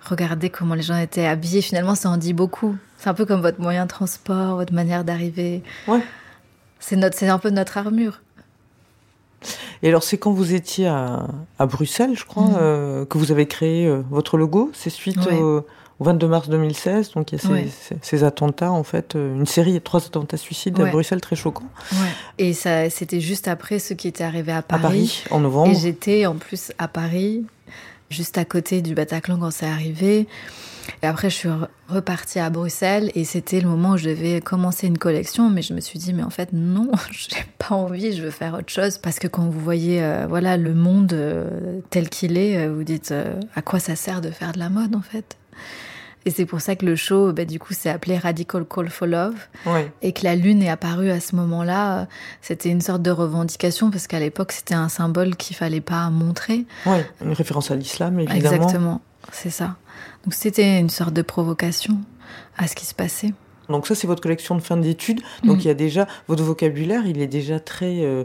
regarder 0.06 0.50
comment 0.50 0.76
les 0.76 0.82
gens 0.84 0.98
étaient 0.98 1.26
habillés. 1.26 1.62
Finalement, 1.62 1.96
ça 1.96 2.10
en 2.10 2.18
dit 2.18 2.34
beaucoup. 2.34 2.76
C'est 2.98 3.10
un 3.10 3.14
peu 3.14 3.26
comme 3.26 3.42
votre 3.42 3.60
moyen 3.62 3.84
de 3.86 3.90
transport, 3.90 4.56
votre 4.56 4.74
manière 4.74 5.04
d'arriver. 5.04 5.62
Ouais. 5.88 6.02
C'est 6.80 6.96
notre, 6.96 7.18
c'est 7.18 7.28
un 7.30 7.40
peu 7.40 7.50
notre 7.50 7.78
armure. 7.78 8.22
Et 9.82 9.90
alors, 9.90 10.04
c'est 10.04 10.18
quand 10.18 10.32
vous 10.32 10.54
étiez 10.54 10.88
à, 10.88 11.28
à 11.60 11.66
Bruxelles, 11.66 12.14
je 12.16 12.24
crois, 12.26 12.44
Mhm. 12.44 12.56
euh, 12.62 13.06
que 13.06 13.18
vous 13.18 13.32
avez 13.32 13.46
créé 13.46 13.86
euh, 13.86 14.02
votre 14.10 14.38
logo. 14.38 14.72
C'est 14.74 14.90
suite 14.90 15.18
Ouais. 15.26 15.38
au, 15.38 15.66
au 16.00 16.04
22 16.06 16.28
mars 16.28 16.48
2016. 16.48 17.12
Donc, 17.12 17.32
il 17.34 17.36
y 17.36 17.40
a 17.40 17.42
ces, 17.42 17.48
Ouais. 17.50 17.68
ces- 17.82 17.98
ces 18.02 18.24
attentats, 18.24 18.72
en 18.72 18.84
fait, 18.84 19.16
euh, 19.18 19.36
une 19.36 19.46
série 19.46 19.74
de 19.74 19.80
trois 19.80 20.06
attentats 20.06 20.38
suicides 20.38 20.80
à. 20.80 20.86
Bruxelles 20.86 21.20
très 21.20 21.36
choquants. 21.36 21.68
Et 22.38 22.54
ça, 22.54 22.90
c'était 22.90 23.20
juste 23.20 23.50
après 23.50 23.80
ce 23.80 23.94
qui 23.94 24.08
était 24.08 24.24
arrivé 24.24 24.54
à 24.54 24.60
À 24.60 24.62
Paris. 24.62 24.82
Paris, 24.82 25.24
en 25.32 25.40
novembre. 25.42 25.72
Et 25.72 25.76
j'étais 25.76 26.26
en 26.26 26.36
plus 26.36 26.72
à 26.78 26.88
Paris, 26.88 27.46
juste 28.14 28.38
à 28.38 28.46
côté 28.46 28.82
du 28.82 28.94
Bataclan 28.96 29.38
quand 29.40 29.52
c'est 29.52 29.66
arrivé. 29.66 30.28
Et 31.02 31.08
après, 31.08 31.30
je 31.30 31.36
suis 31.36 31.50
re- 31.50 31.68
repartie 31.88 32.40
à 32.40 32.50
Bruxelles 32.50 33.10
et 33.16 33.24
c'était 33.24 33.62
le 33.62 33.70
moment 33.70 33.92
où 33.92 33.98
je 33.98 34.10
devais 34.10 34.42
commencer 34.42 34.86
une 34.88 34.98
collection. 34.98 35.50
Mais 35.50 35.62
je 35.62 35.74
me 35.74 35.80
suis 35.80 35.98
dit, 36.00 36.14
mais 36.14 36.24
en 36.24 36.30
fait, 36.30 36.50
non, 36.52 36.92
j'ai 37.12 37.44
pas 37.58 37.76
envie, 37.76 38.16
je 38.16 38.22
veux 38.22 38.32
faire 38.32 38.54
autre 38.54 38.70
chose. 38.70 38.98
Parce 38.98 39.20
que 39.20 39.28
quand 39.28 39.44
vous 39.50 39.60
voyez 39.62 40.04
euh, 40.04 40.26
voilà, 40.28 40.58
le 40.58 40.74
monde 40.74 41.14
euh, 41.14 41.80
tel 41.90 42.10
qu'il 42.10 42.38
est, 42.38 42.58
euh, 42.58 42.74
vous 42.74 42.84
dites, 42.84 43.14
à 43.56 43.62
quoi 43.62 43.80
ça 43.80 43.96
sert 43.96 44.22
de 44.22 44.30
faire 44.30 44.52
de 44.52 44.60
la 44.60 44.70
mode 44.70 44.96
en 44.96 45.02
fait? 45.02 45.38
Et 46.26 46.32
c'est 46.32 46.46
pour 46.46 46.62
ça 46.62 46.76
que 46.76 46.86
le 46.86 46.96
show, 46.96 47.34
bah, 47.34 47.44
du 47.46 47.60
coup, 47.60 47.74
s'est 47.74 47.90
appelé 47.90 48.18
Radical 48.18 48.64
Call 48.66 48.90
for 48.90 49.08
Love 49.08 49.36
et 50.02 50.14
que 50.14 50.24
la 50.24 50.36
lune 50.36 50.62
est 50.64 50.70
apparue 50.70 51.10
à 51.12 51.20
ce 51.20 51.36
moment-là, 51.36 52.08
c'était 52.42 52.70
une 52.70 52.82
sorte 52.82 53.02
de 53.02 53.12
revendication 53.12 53.92
parce 53.92 54.08
qu'à 54.08 54.20
l'époque 54.20 54.52
c'était 54.54 54.74
un 54.76 54.90
symbole 54.90 55.36
qu'il 55.36 55.56
fallait 55.56 55.82
pas 55.82 56.10
montrer. 56.10 56.66
Ouais, 56.86 57.06
une 57.24 57.34
référence 57.34 57.72
à 57.72 57.76
l'islam, 57.76 58.20
évidemment. 58.20 58.56
Exactement, 58.56 59.02
c'est 59.32 59.50
ça. 59.50 59.76
Donc 60.24 60.34
c'était 60.34 60.80
une 60.80 60.90
sorte 60.90 61.14
de 61.14 61.22
provocation 61.22 61.98
à 62.58 62.68
ce 62.68 62.76
qui 62.76 62.86
se 62.86 62.94
passait. 62.96 63.34
Donc 63.70 63.88
ça, 63.88 63.96
c'est 63.96 64.08
votre 64.08 64.22
collection 64.22 64.56
de 64.56 64.62
fin 64.62 64.78
d'études. 64.78 65.22
Donc 65.44 65.56
Mhm. 65.56 65.62
il 65.62 65.66
y 65.66 65.70
a 65.70 65.74
déjà 65.74 66.08
votre 66.28 66.44
vocabulaire, 66.44 67.06
il 67.06 67.22
est 67.22 67.28
déjà 67.28 67.60
très 67.60 68.04
euh, 68.04 68.24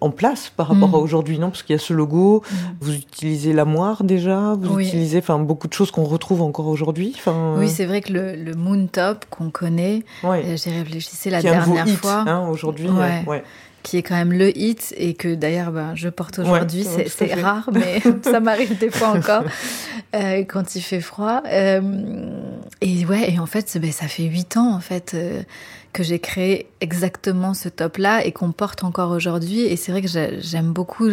en 0.00 0.10
place 0.10 0.50
par 0.56 0.68
rapport 0.68 0.94
à 0.94 0.98
aujourd'hui, 0.98 1.38
non? 1.38 1.50
Parce 1.50 1.62
qu'il 1.62 1.74
y 1.74 1.78
a 1.78 1.82
ce 1.82 1.92
logo. 1.92 2.42
Vous 2.80 2.94
utilisez 2.94 3.52
la 3.52 3.64
moire 3.64 4.04
déjà. 4.04 4.54
Vous 4.60 4.76
Oui. 4.76 4.86
utilisez, 4.86 5.18
enfin, 5.18 5.38
beaucoup 5.38 5.68
de 5.68 5.72
choses 5.72 5.90
qu'on 5.90 6.04
retrouve 6.04 6.42
encore 6.42 6.66
aujourd'hui. 6.68 7.14
Oui, 7.58 7.68
c'est 7.68 7.86
vrai 7.86 8.00
que 8.00 8.12
le, 8.12 8.34
le 8.34 8.54
moon 8.54 8.86
top 8.86 9.24
qu'on 9.30 9.50
connaît, 9.50 10.02
ouais. 10.24 10.44
euh, 10.46 10.56
j'y 10.56 10.70
réfléchissais 10.70 11.30
la 11.30 11.42
dernière 11.42 11.88
fois, 11.88 12.24
hein, 12.26 12.48
aujourd'hui. 12.48 12.88
Ouais. 12.88 13.22
euh, 13.26 13.30
ouais. 13.30 13.44
Qui 13.82 13.96
est 13.96 14.02
quand 14.02 14.14
même 14.14 14.32
le 14.32 14.56
hit 14.56 14.94
et 14.96 15.14
que 15.14 15.34
d'ailleurs 15.34 15.72
ben, 15.72 15.94
je 15.94 16.08
porte 16.08 16.38
aujourd'hui. 16.38 16.86
Ouais, 16.96 17.06
c'est 17.08 17.34
rare, 17.34 17.68
mais 17.72 18.00
ça 18.22 18.40
m'arrive 18.40 18.78
des 18.78 18.90
fois 18.90 19.08
encore 19.08 19.42
euh, 20.14 20.44
quand 20.44 20.74
il 20.76 20.80
fait 20.82 21.00
froid. 21.00 21.42
Euh, 21.46 21.80
et 22.80 23.04
ouais, 23.06 23.32
et 23.32 23.38
en 23.38 23.46
fait, 23.46 23.78
ben, 23.80 23.90
ça 23.92 24.06
fait 24.08 24.24
huit 24.24 24.56
ans 24.56 24.72
en 24.74 24.80
fait 24.80 25.12
euh, 25.14 25.42
que 25.92 26.02
j'ai 26.02 26.18
créé 26.20 26.68
exactement 26.80 27.52
ce 27.54 27.68
top-là 27.68 28.24
et 28.24 28.32
qu'on 28.32 28.52
porte 28.52 28.82
encore 28.84 29.10
aujourd'hui. 29.10 29.60
Et 29.60 29.76
c'est 29.76 29.92
vrai 29.92 30.00
que 30.00 30.08
j'ai- 30.08 30.40
j'aime 30.40 30.72
beaucoup 30.72 31.08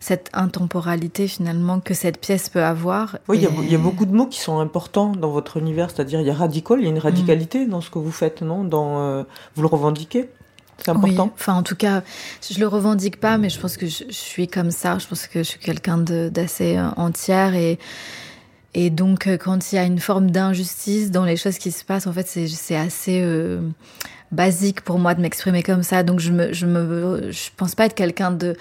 cette 0.00 0.28
intemporalité 0.32 1.28
finalement 1.28 1.78
que 1.80 1.94
cette 1.94 2.18
pièce 2.18 2.48
peut 2.48 2.64
avoir. 2.64 3.18
Oui, 3.28 3.36
il 3.38 3.42
y, 3.44 3.46
a- 3.46 3.50
Et- 3.50 3.64
il 3.64 3.72
y 3.72 3.74
a 3.76 3.78
beaucoup 3.78 4.06
de 4.06 4.12
mots 4.14 4.26
qui 4.26 4.40
sont 4.40 4.58
importants 4.58 5.12
dans 5.12 5.30
votre 5.30 5.56
univers, 5.56 5.90
c'est-à-dire 5.90 6.20
il 6.20 6.26
y 6.26 6.30
a 6.30 6.34
radical, 6.34 6.78
il 6.80 6.84
y 6.84 6.86
a 6.86 6.90
une 6.90 6.98
radicalité 6.98 7.66
dans 7.66 7.80
ce 7.80 7.90
que 7.90 7.98
vous 7.98 8.10
faites, 8.12 8.42
non? 8.42 8.64
Dans, 8.64 9.24
Vous 9.54 9.62
le 9.62 9.68
revendiquez? 9.68 10.28
C'est 10.78 10.90
important 10.90 11.32
enfin 11.34 11.54
en 11.54 11.62
tout 11.62 11.76
cas, 11.76 12.02
je 12.48 12.58
le 12.58 12.66
revendique 12.66 13.20
pas, 13.20 13.38
mais 13.38 13.48
je 13.48 13.58
pense 13.58 13.76
que 13.76 13.86
je, 13.86 14.04
suis 14.10 14.48
comme 14.48 14.70
ça. 14.70 14.98
Je 14.98 15.06
pense 15.06 15.26
que 15.26 15.40
je 15.40 15.48
suis 15.48 15.58
quelqu'un 15.58 15.98
d'assez 15.98 16.76
euh, 16.76 16.88
entière 16.96 17.54
et 17.54 17.78
et 18.74 18.90
donc 18.90 19.26
euh, 19.26 19.36
quand 19.36 19.72
il 19.72 19.76
y 19.76 19.78
a 19.78 19.84
une 19.84 20.00
forme 20.00 20.30
d'injustice 20.30 21.10
dans 21.10 21.24
les 21.24 21.36
choses 21.36 21.58
qui 21.58 21.70
se 21.70 21.84
passent, 21.84 22.06
en 22.06 22.12
fait, 22.12 22.26
c'est 22.26 22.48
c'est 22.48 22.76
assez 22.76 23.20
euh, 23.22 23.60
basique 24.32 24.80
pour 24.80 24.98
moi 24.98 25.14
de 25.14 25.20
m'exprimer 25.20 25.62
comme 25.62 25.82
ça. 25.82 26.02
Donc 26.02 26.20
je 26.20 26.32
me 26.32 26.52
je 26.52 26.66
me 26.66 27.30
je 27.30 27.50
pense 27.56 27.74
pas 27.74 27.86
être 27.86 27.94
quelqu'un 27.94 28.32
de 28.32 28.56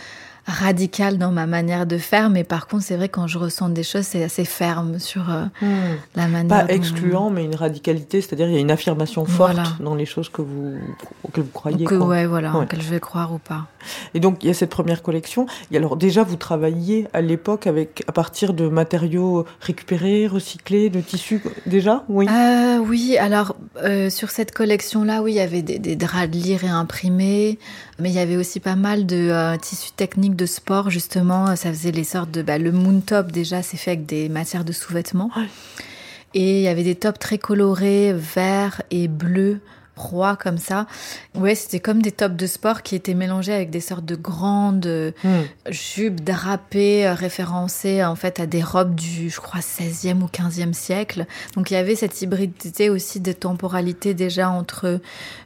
radical 0.46 1.18
dans 1.18 1.32
ma 1.32 1.46
manière 1.46 1.86
de 1.86 1.98
faire, 1.98 2.30
mais 2.30 2.44
par 2.44 2.68
contre, 2.68 2.84
c'est 2.84 2.98
vrai 2.98 3.08
quand 3.10 3.28
je 3.28 3.38
ressens 3.38 3.70
des 3.70 3.84
choses, 3.84 4.04
c'est 4.04 4.24
assez 4.24 4.46
ferme 4.46 5.00
sur 5.00 5.30
euh, 5.30 5.44
Hmm. 5.62 5.96
la 6.16 6.28
manière. 6.28 6.48
Pas 6.50 6.64
dont- 6.64 6.74
excluant, 6.74 7.30
mais 7.30 7.46
une 7.46 7.56
radicalité, 7.56 8.20
c'est-à-dire 8.22 8.48
il 8.48 8.54
y 8.54 8.58
a 8.58 8.60
une 8.60 8.72
affirmation 8.72 9.26
forte 9.26 9.54
Voilà. 9.54 9.70
dans 9.80 9.96
les 9.96 10.06
choses 10.06 10.30
que 10.30 10.42
vous, 10.42 10.76
auxquelles 11.24 11.44
vous 11.46 11.50
croyez. 11.52 11.86
que, 11.86 11.96
quoi. 11.96 12.08
ouais, 12.08 12.26
voilà, 12.26 12.52
Ouais. 12.58 12.64
auquel 12.66 12.82
je 12.82 12.90
vais 12.90 13.00
croire 13.00 13.34
ou 13.34 13.38
pas. 13.38 13.68
Et 14.14 14.20
donc 14.20 14.44
il 14.44 14.48
y 14.48 14.50
a 14.50 14.54
cette 14.54 14.70
première 14.70 15.02
collection. 15.02 15.46
Et 15.72 15.78
alors 15.78 15.96
déjà 15.98 16.24
vous 16.24 16.36
travailliez 16.38 17.08
à 17.14 17.22
l'époque 17.22 17.68
avec 17.68 18.04
à 18.08 18.12
partir 18.12 18.54
de 18.54 18.68
matériaux 18.68 19.46
récupérés, 19.62 20.28
recyclés, 20.28 20.90
de 20.90 21.02
tissus 21.02 21.42
déjà, 21.66 22.04
oui? 22.10 22.28
Euh, 22.30 22.78
oui, 22.80 23.18
alors 23.18 23.56
euh, 23.84 24.10
sur 24.10 24.30
cette 24.30 24.52
collection-là, 24.54 25.22
oui, 25.22 25.34
il 25.34 25.36
y 25.36 25.40
avait 25.40 25.62
des, 25.62 25.80
des 25.80 25.96
draps 25.96 26.30
de 26.30 26.38
lit 26.38 26.56
réimprimés, 26.58 27.60
mais 28.00 28.10
il 28.10 28.16
y 28.16 28.20
avait 28.20 28.38
aussi 28.38 28.60
pas 28.60 28.76
mal 28.76 29.06
de 29.06 29.56
tissus 29.58 29.92
techniques 29.96 30.33
de 30.36 30.46
sport, 30.46 30.90
justement. 30.90 31.56
Ça 31.56 31.70
faisait 31.70 31.92
les 31.92 32.04
sortes 32.04 32.32
de... 32.32 32.42
Bah, 32.42 32.58
le 32.58 32.72
moon 32.72 33.02
top, 33.02 33.32
déjà, 33.32 33.62
c'est 33.62 33.78
fait 33.78 33.92
avec 33.92 34.06
des 34.06 34.30
matières 34.30 34.66
de 34.66 34.72
sous-vêtements. 34.72 35.32
Et 36.34 36.60
il 36.60 36.64
y 36.64 36.68
avait 36.68 36.84
des 36.84 36.96
tops 36.96 37.20
très 37.20 37.38
colorés, 37.38 38.14
verts 38.14 38.82
et 38.92 39.08
bleus, 39.08 39.60
roi 39.96 40.36
comme 40.36 40.58
ça. 40.58 40.88
Ouais, 41.36 41.54
c'était 41.56 41.80
comme 41.80 42.02
des 42.02 42.12
tops 42.12 42.36
de 42.36 42.48
sport 42.48 42.82
qui 42.82 42.96
étaient 42.96 43.14
mélangés 43.14 43.54
avec 43.54 43.70
des 43.70 43.80
sortes 43.82 44.06
de 44.06 44.16
grandes 44.16 45.14
Hmm. 45.24 45.42
jupes 45.70 46.24
drapées 46.24 47.06
euh, 47.08 47.14
référencées 47.14 48.04
en 48.04 48.16
fait 48.16 48.40
à 48.40 48.46
des 48.48 48.64
robes 48.64 48.96
du, 48.96 49.30
je 49.30 49.40
crois, 49.40 49.60
16e 49.62 50.22
ou 50.22 50.28
15e 50.28 50.74
siècle. 50.74 51.26
Donc 51.56 51.70
il 51.72 51.76
y 51.76 51.78
avait 51.78 51.96
cette 51.96 52.22
hybridité 52.22 52.90
aussi 52.90 53.20
de 53.20 53.32
temporalité 53.34 54.14
déjà 54.14 54.50
entre 54.50 55.00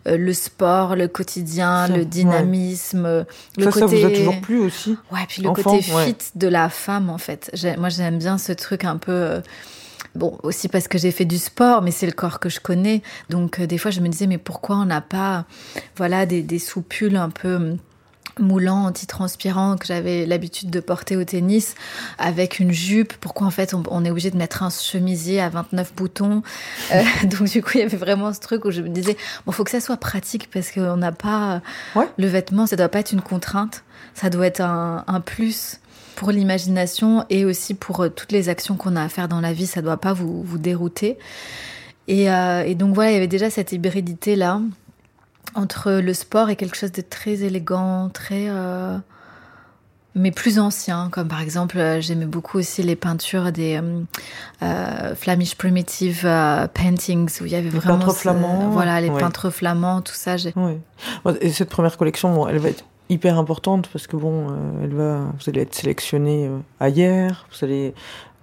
euh, 0.08 0.18
le 0.18 0.34
sport, 0.34 0.96
le 0.96 1.08
quotidien, 1.08 1.88
Ça, 1.88 1.98
le 1.98 2.06
dynamisme, 2.06 3.06
euh, 3.06 3.24
le 3.58 3.66
ça, 3.66 3.72
côté... 3.72 4.02
ça 4.02 4.08
vous 4.08 4.14
a 4.14 4.18
toujours 4.18 4.42
plu 4.42 4.60
aussi 4.60 4.98
Ouais, 5.12 5.26
puis 5.28 5.42
le 5.42 5.50
Enfant, 5.50 5.64
côté 5.72 5.82
fit 5.84 5.94
ouais. 5.94 6.16
de 6.36 6.48
la 6.48 6.70
femme, 6.70 7.10
en 7.10 7.18
fait. 7.18 7.52
Moi, 7.78 7.90
j'aime 7.90 8.18
bien 8.18 8.38
ce 8.38 8.52
truc 8.54 8.86
un 8.86 8.98
peu. 8.98 9.12
euh, 9.12 9.42
Bon, 10.18 10.38
aussi 10.44 10.68
parce 10.68 10.88
que 10.88 10.98
j'ai 10.98 11.12
fait 11.12 11.26
du 11.26 11.38
sport, 11.38 11.82
mais 11.82 11.92
c'est 11.92 12.06
le 12.08 12.12
corps 12.12 12.40
que 12.40 12.50
je 12.50 12.60
connais. 12.60 13.02
Donc, 13.30 13.60
euh, 13.60 13.68
des 13.68 13.78
fois, 13.78 13.92
je 13.92 14.00
me 14.02 14.08
disais, 14.10 14.28
mais 14.28 14.38
pourquoi 14.40 14.76
on 14.78 14.86
n'a 14.86 15.02
pas, 15.02 15.46
voilà, 15.96 16.26
des, 16.26 16.42
des 16.42 16.60
soupules 16.60 17.16
un 17.16 17.30
peu 17.30 17.56
hum, 17.56 17.78
moulants, 18.40 18.86
antitranspirants 18.86 19.78
que 19.78 19.88
j'avais 19.88 20.26
l'habitude 20.26 20.70
de 20.70 20.80
porter 20.80 21.16
au 21.18 21.24
tennis 21.24 21.74
avec 22.20 22.60
une 22.60 22.72
jupe? 22.72 23.14
Pourquoi 23.14 23.48
en 23.48 23.52
fait 23.52 23.74
on, 23.74 23.82
on 23.90 24.06
est 24.06 24.12
obligé 24.12 24.30
de 24.30 24.38
mettre 24.38 24.62
un 24.62 24.70
chemisier 24.70 25.42
à 25.42 25.50
29 25.50 25.94
boutons? 25.96 26.44
Euh, 26.94 27.02
Donc 27.24 27.46
du 27.50 27.64
coup 27.64 27.72
il 27.76 27.80
y 27.80 27.84
avait 27.84 27.98
vraiment 27.98 28.32
ce 28.34 28.40
truc 28.40 28.66
où 28.66 28.70
je 28.72 28.82
me 28.82 28.90
disais 28.90 29.18
bon 29.48 29.52
faut 29.52 29.64
que 29.64 29.72
ça 29.72 29.82
soit 29.82 29.98
pratique 29.98 30.50
parce 30.52 30.70
qu'on 30.72 30.98
n'a 30.98 31.12
pas 31.12 31.62
Ouais. 31.96 32.08
le 32.20 32.28
vêtement, 32.28 32.68
ça 32.68 32.76
doit 32.76 32.90
pas 32.90 33.00
être 33.00 33.12
une 33.12 33.22
contrainte, 33.22 33.84
ça 34.14 34.30
doit 34.30 34.46
être 34.46 34.62
un, 34.62 35.04
un 35.08 35.20
plus 35.20 35.80
pour 36.18 36.32
l'imagination 36.32 37.24
et 37.30 37.46
aussi 37.46 37.76
pour 37.76 38.02
euh, 38.02 38.10
toutes 38.10 38.32
les 38.32 38.50
actions 38.50 38.76
qu'on 38.76 38.96
a 38.96 39.04
à 39.04 39.08
faire 39.08 39.28
dans 39.28 39.40
la 39.40 39.54
vie, 39.54 39.68
ça 39.68 39.82
doit 39.84 39.98
pas 39.98 40.14
vous, 40.14 40.42
vous 40.44 40.58
dérouter. 40.58 41.18
Et, 42.10 42.30
euh, 42.32 42.64
et 42.66 42.74
donc 42.76 42.96
voilà, 42.96 43.12
il 43.12 43.14
y 43.14 43.18
avait 43.18 43.28
déjà 43.28 43.50
cette 43.50 43.72
hybridité 43.72 44.36
là 44.36 44.60
entre 45.56 45.92
le 45.94 46.14
sport 46.14 46.50
et 46.50 46.56
quelque 46.56 46.76
chose 46.76 46.92
de 46.92 47.02
très 47.02 47.44
élégant, 47.44 48.10
très 48.10 48.48
euh, 48.50 48.98
mais 50.16 50.32
plus 50.32 50.58
ancien, 50.58 51.10
comme 51.12 51.28
par 51.28 51.42
exemple, 51.42 51.78
j'aimais 52.00 52.26
beaucoup 52.26 52.58
aussi 52.58 52.82
les 52.82 52.96
peintures 52.96 53.52
des 53.52 53.80
euh, 54.64 55.14
Flemish 55.16 55.56
Primitive 55.56 56.22
Paintings, 56.74 57.30
où 57.42 57.46
il 57.46 57.52
y 57.52 57.56
avait 57.56 57.70
Les 57.70 57.78
vraiment... 57.78 58.00
peintres 58.00 58.16
ce- 58.16 58.22
flamands, 58.22 58.70
Voilà, 58.72 59.00
les 59.02 59.10
ouais. 59.10 59.20
peintres 59.20 59.52
flamands, 59.52 60.02
tout 60.02 60.16
ça. 60.16 60.36
Ouais. 60.56 60.80
Et 61.42 61.52
cette 61.52 61.70
première 61.70 61.96
collection, 61.98 62.48
elle 62.48 62.58
va 62.58 62.70
être 62.70 62.84
hyper 63.10 63.38
importante 63.38 63.90
parce 63.92 64.08
que 64.08 64.16
bon, 64.16 64.48
euh, 64.50 64.84
elle 64.84 64.94
va, 64.94 65.32
vous 65.38 65.50
allez 65.50 65.62
être 65.62 65.76
sélectionné 65.76 66.50
ailleurs, 66.80 67.48
vous 67.52 67.66
allez 67.66 67.94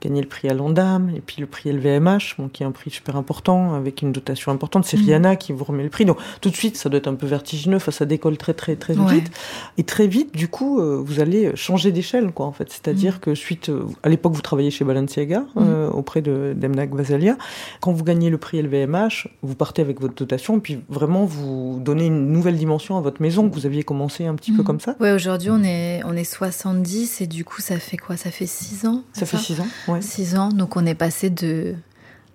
gagner 0.04 0.20
le 0.20 0.28
prix 0.28 0.48
à 0.48 0.54
l'Ondam 0.54 1.10
et 1.16 1.20
puis 1.20 1.36
le 1.40 1.46
prix 1.46 1.70
LVMH, 1.72 2.36
bon, 2.38 2.48
qui 2.48 2.62
est 2.62 2.66
un 2.66 2.70
prix 2.70 2.90
super 2.90 3.16
important 3.16 3.74
avec 3.74 4.02
une 4.02 4.12
dotation 4.12 4.52
importante. 4.52 4.84
C'est 4.84 4.96
Mhm. 4.96 5.04
Rihanna 5.04 5.36
qui 5.36 5.52
vous 5.52 5.64
remet 5.64 5.82
le 5.82 5.88
prix. 5.88 6.04
Donc 6.04 6.18
tout 6.40 6.50
de 6.50 6.56
suite, 6.56 6.76
ça 6.76 6.88
doit 6.88 6.98
être 6.98 7.08
un 7.08 7.14
peu 7.14 7.26
vertigineux. 7.26 7.76
Enfin, 7.76 7.90
ça 7.90 8.04
décolle 8.04 8.36
très 8.36 8.54
très 8.54 8.76
très 8.76 8.96
Ouais. 8.96 9.14
vite. 9.14 9.30
Et 9.78 9.82
très 9.84 10.06
vite, 10.06 10.34
du 10.34 10.48
coup, 10.48 10.78
euh, 10.80 11.02
vous 11.04 11.20
allez 11.20 11.54
changer 11.56 11.90
d'échelle, 11.92 12.30
quoi, 12.32 12.46
en 12.46 12.52
fait. 12.52 12.70
C'est-à-dire 12.70 13.14
Mhm. 13.14 13.18
que 13.20 13.34
suite, 13.34 13.68
euh, 13.70 13.84
à 14.02 14.08
l'époque, 14.08 14.32
vous 14.34 14.42
travailliez 14.42 14.70
chez 14.70 14.84
Balenciaga 14.84 15.44
euh, 15.56 15.88
auprès 15.90 16.22
de 16.22 16.54
d'Emna 16.56 16.86
Gvasalia. 16.86 17.36
Quand 17.80 17.92
vous 17.92 18.04
gagnez 18.04 18.30
le 18.30 18.38
prix 18.38 18.58
LVMH, 18.58 19.28
vous 19.42 19.54
partez 19.54 19.82
avec 19.82 20.00
votre 20.00 20.14
dotation, 20.14 20.60
puis 20.60 20.80
vraiment 20.88 21.24
vous 21.24 21.78
donnez 21.82 22.06
une 22.06 22.28
nouvelle 22.28 22.56
dimension 22.56 22.96
à 22.96 23.00
votre 23.00 23.22
maison 23.22 23.48
que 23.48 23.54
vous 23.54 23.66
aviez 23.66 23.82
commencé 23.82 24.26
un 24.26 24.34
petit 24.34 24.52
peu 24.52 24.62
comme 24.62 24.80
ça. 24.80 24.96
Ouais, 25.00 25.12
aujourd'hui, 25.12 25.50
on 25.50 25.62
est, 25.64 26.02
on 26.04 26.14
est 26.16 26.24
70 26.24 27.20
et 27.20 27.26
du 27.26 27.44
coup, 27.44 27.60
ça 27.60 27.78
fait 27.78 27.96
quoi? 27.96 28.16
Ça 28.16 28.30
fait 28.30 28.46
6 28.46 28.86
ans 28.86 29.02
Ça 29.12 29.26
fait 29.26 29.36
six 29.38 29.60
ans. 29.60 29.66
Ouais. 29.88 29.93
6 30.00 30.37
ans, 30.37 30.48
donc 30.48 30.76
on 30.76 30.87
est 30.87 30.94
passé 30.94 31.30
de 31.30 31.74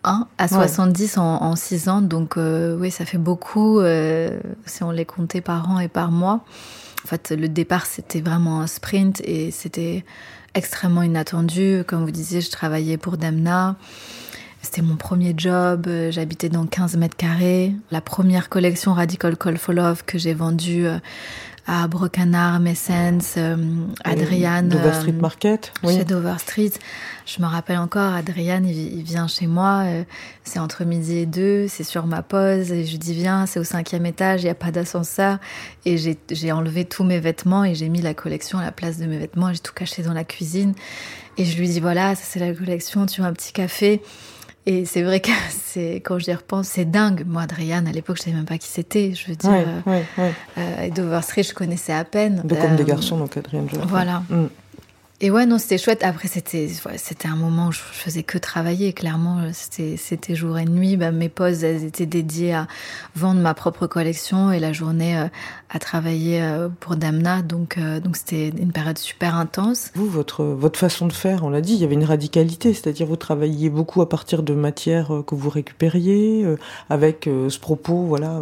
1 0.03 0.27
à 0.37 0.43
Ouais. 0.43 0.47
70 0.47 1.17
en, 1.17 1.23
en 1.41 1.55
6 1.55 1.89
ans, 1.89 2.01
donc 2.01 2.37
euh, 2.37 2.77
oui, 2.79 2.91
ça 2.91 3.05
fait 3.05 3.17
beaucoup 3.17 3.79
euh, 3.79 4.39
si 4.65 4.83
on 4.83 4.91
les 4.91 5.05
comptait 5.05 5.41
par 5.41 5.69
an 5.69 5.79
et 5.79 5.87
par 5.87 6.11
mois. 6.11 6.45
En 7.03 7.07
fait, 7.07 7.31
le 7.31 7.47
départ, 7.47 7.85
c'était 7.85 8.21
vraiment 8.21 8.61
un 8.61 8.67
sprint 8.67 9.21
et 9.23 9.51
c'était 9.51 10.03
extrêmement 10.53 11.01
inattendu. 11.01 11.83
Comme 11.87 12.03
vous 12.03 12.11
disiez, 12.11 12.41
je 12.41 12.51
travaillais 12.51 12.97
pour 12.97 13.17
Damna. 13.17 13.75
C'était 14.61 14.81
mon 14.81 14.97
premier 14.97 15.33
job, 15.37 15.85
euh, 15.87 16.11
j'habitais 16.11 16.49
dans 16.49 16.65
15 16.65 16.97
mètres 16.97 17.15
carrés. 17.15 17.73
La 17.91 18.01
première 18.01 18.49
collection 18.49 18.93
Radical 18.93 19.37
Call 19.37 19.57
for 19.57 19.73
Love 19.73 20.03
que 20.05 20.17
j'ai 20.17 20.33
vendue 20.33 20.85
à 21.71 21.87
Brocanard, 21.87 22.59
Messens, 22.59 23.35
euh, 23.37 23.55
Adrian. 24.03 24.63
Dover 24.63 24.91
Street 24.91 25.13
euh, 25.15 25.21
Market. 25.21 25.71
Oui. 25.83 25.97
chez 25.97 26.03
Dover 26.03 26.39
Street. 26.39 26.71
Je 27.27 27.39
me 27.43 27.45
rappelle 27.45 27.77
encore, 27.77 28.11
Adrian, 28.11 28.63
il, 28.63 28.97
il 28.97 29.03
vient 29.03 29.27
chez 29.27 29.45
moi, 29.45 29.83
euh, 29.85 30.03
c'est 30.43 30.57
entre 30.57 30.83
midi 30.83 31.19
et 31.19 31.25
deux, 31.27 31.67
c'est 31.67 31.83
sur 31.83 32.07
ma 32.07 32.23
pause, 32.23 32.71
et 32.71 32.85
je 32.85 32.91
lui 32.91 32.97
dis 32.97 33.13
viens, 33.13 33.45
c'est 33.45 33.59
au 33.59 33.63
cinquième 33.63 34.07
étage, 34.07 34.41
il 34.41 34.45
n'y 34.45 34.49
a 34.49 34.55
pas 34.55 34.71
d'ascenseur. 34.71 35.37
Et 35.85 35.97
j'ai 35.97 36.51
enlevé 36.51 36.85
tous 36.85 37.03
mes 37.03 37.19
vêtements 37.19 37.63
et 37.63 37.75
j'ai 37.75 37.87
mis 37.87 38.01
la 38.01 38.15
collection 38.15 38.57
à 38.57 38.63
la 38.63 38.71
place 38.71 38.97
de 38.97 39.05
mes 39.05 39.19
vêtements, 39.19 39.53
j'ai 39.53 39.59
tout 39.59 39.73
caché 39.73 40.01
dans 40.01 40.13
la 40.13 40.23
cuisine. 40.23 40.73
Et 41.37 41.45
je 41.45 41.55
lui 41.55 41.69
dis 41.69 41.79
voilà, 41.79 42.15
ça 42.15 42.23
c'est 42.25 42.39
la 42.39 42.51
collection, 42.51 43.05
tu 43.05 43.21
veux 43.21 43.27
un 43.27 43.33
petit 43.33 43.53
café? 43.53 44.01
Et 44.71 44.85
c'est 44.85 45.01
vrai 45.01 45.19
que 45.19 45.31
c'est 45.49 45.95
quand 45.95 46.19
j'y 46.19 46.33
repense, 46.33 46.67
c'est 46.67 46.85
dingue. 46.85 47.23
Moi, 47.25 47.41
Adrian, 47.41 47.85
à 47.85 47.91
l'époque, 47.91 48.17
je 48.17 48.23
savais 48.23 48.35
même 48.35 48.45
pas 48.45 48.57
qui 48.57 48.67
c'était. 48.67 49.13
Je 49.13 49.27
veux 49.29 49.35
dire, 49.35 49.49
Ouais, 49.49 49.65
euh, 49.67 49.91
ouais, 49.91 50.05
ouais. 50.17 50.33
euh, 50.57 50.83
et 50.83 50.89
Dover 50.91 51.21
Street, 51.23 51.43
je 51.43 51.53
connaissais 51.53 51.93
à 51.93 52.03
peine. 52.03 52.41
De 52.45 52.55
comme 52.55 52.75
des 52.75 52.83
Euh, 52.83 52.85
garçons, 52.85 53.17
donc 53.17 53.35
Adrien 53.37 53.65
Jones. 53.67 53.83
Voilà. 53.87 54.23
Mm. 54.29 54.45
Et 55.21 55.31
ouais, 55.31 55.45
non, 55.45 55.57
c'était 55.57 55.77
chouette. 55.77 56.03
Après, 56.03 56.29
c'était 56.29 56.69
c'était 56.95 57.27
un 57.27 57.35
moment 57.35 57.67
où 57.67 57.71
je 57.73 57.79
faisais 57.79 58.23
que 58.23 58.37
travailler. 58.37 58.93
Clairement, 58.93 59.49
c'était 59.51 59.97
c'était 59.97 60.33
jour 60.33 60.57
et 60.57 60.63
nuit. 60.63 60.95
Bah, 60.95 61.11
mes 61.11 61.27
pauses, 61.27 61.65
elles 61.65 61.83
étaient 61.83 62.05
dédiées 62.05 62.53
à 62.53 62.67
vendre 63.15 63.41
ma 63.41 63.53
propre 63.53 63.85
collection 63.85 64.51
et 64.51 64.59
la 64.59 64.71
journée 64.71 65.17
euh, 65.17 65.27
à 65.69 65.79
travailler 65.79 66.41
euh, 66.41 66.69
pour 66.79 66.95
Damna. 66.95 67.41
Donc 67.41 67.77
euh, 67.77 67.99
donc 67.99 68.15
c'était 68.15 68.49
une 68.49 68.71
période 68.71 68.97
super 68.97 69.35
intense. 69.35 69.91
Vous, 69.95 70.07
votre, 70.07 70.43
votre 70.45 70.79
façon 70.79 71.07
de 71.07 71.13
faire, 71.13 71.43
on 71.43 71.49
l'a 71.49 71.61
dit, 71.61 71.73
il 71.73 71.81
y 71.81 71.83
avait 71.83 71.95
une 71.95 72.05
radicalité, 72.05 72.73
c'est-à-dire 72.73 73.05
vous 73.05 73.15
travailliez 73.15 73.69
beaucoup 73.69 74.01
à 74.01 74.09
partir 74.09 74.41
de 74.41 74.53
matières 74.53 75.13
euh, 75.13 75.23
que 75.23 75.35
vous 75.35 75.49
récupériez, 75.49 76.45
avec 76.89 77.25
ce 77.25 77.59
propos, 77.59 78.03
voilà, 78.03 78.39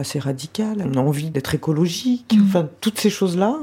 assez 0.00 0.18
radical, 0.18 0.80
une 0.84 0.98
envie 0.98 1.30
d'être 1.30 1.54
écologique, 1.54 2.34
Mhm. 2.36 2.46
enfin, 2.46 2.68
toutes 2.80 2.98
ces 2.98 3.10
choses-là. 3.10 3.56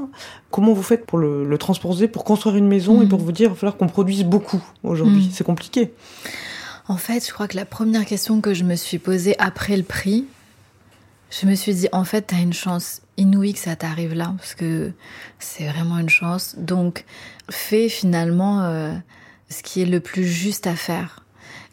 Comment 0.50 0.72
vous 0.72 0.82
faites 0.82 1.04
pour 1.06 1.18
le, 1.18 1.44
le 1.44 1.58
transposer, 1.58 2.08
pour 2.08 2.24
construire 2.24 2.56
une 2.56 2.66
maison 2.68 3.00
et 3.00 3.04
Mhm. 3.04 3.08
pour 3.10 3.18
vous 3.20 3.32
dire, 3.32 3.48
il 3.48 3.50
va 3.50 3.54
falloir 3.56 3.76
qu'on 3.76 3.88
produise 3.88 4.24
beaucoup 4.24 4.62
aujourd'hui? 4.82 5.24
Mhm. 5.26 5.30
C'est 5.32 5.44
compliqué. 5.44 5.92
En 6.88 6.96
fait, 6.96 7.26
je 7.26 7.32
crois 7.32 7.48
que 7.48 7.56
la 7.56 7.66
première 7.66 8.06
question 8.06 8.40
que 8.40 8.54
je 8.54 8.64
me 8.64 8.74
suis 8.74 8.98
posée 8.98 9.34
après 9.38 9.76
le 9.76 9.82
prix, 9.82 10.24
je 11.30 11.46
me 11.46 11.54
suis 11.54 11.74
dit, 11.74 11.88
en 11.92 12.04
fait, 12.04 12.22
t'as 12.22 12.38
une 12.40 12.54
chance 12.54 13.02
inouïe 13.18 13.52
que 13.52 13.58
ça 13.58 13.76
t'arrive 13.76 14.14
là, 14.14 14.32
parce 14.38 14.54
que 14.54 14.92
c'est 15.38 15.68
vraiment 15.68 15.98
une 15.98 16.08
chance. 16.08 16.54
Donc, 16.56 17.04
fais 17.50 17.90
finalement 17.90 18.62
euh, 18.62 18.94
ce 19.50 19.62
qui 19.62 19.82
est 19.82 19.86
le 19.86 20.00
plus 20.00 20.24
juste 20.24 20.66
à 20.66 20.74
faire. 20.74 21.24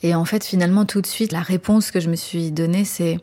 Et 0.03 0.13
en 0.13 0.25
fait, 0.25 0.43
finalement, 0.43 0.83
tout 0.85 0.99
de 1.01 1.07
suite, 1.07 1.31
la 1.31 1.39
réponse 1.39 1.91
que 1.91 2.01
je 2.01 2.09
me 2.09 2.17
suis 2.17 2.51
donnée, 2.51 2.83
c'est, 2.83 3.17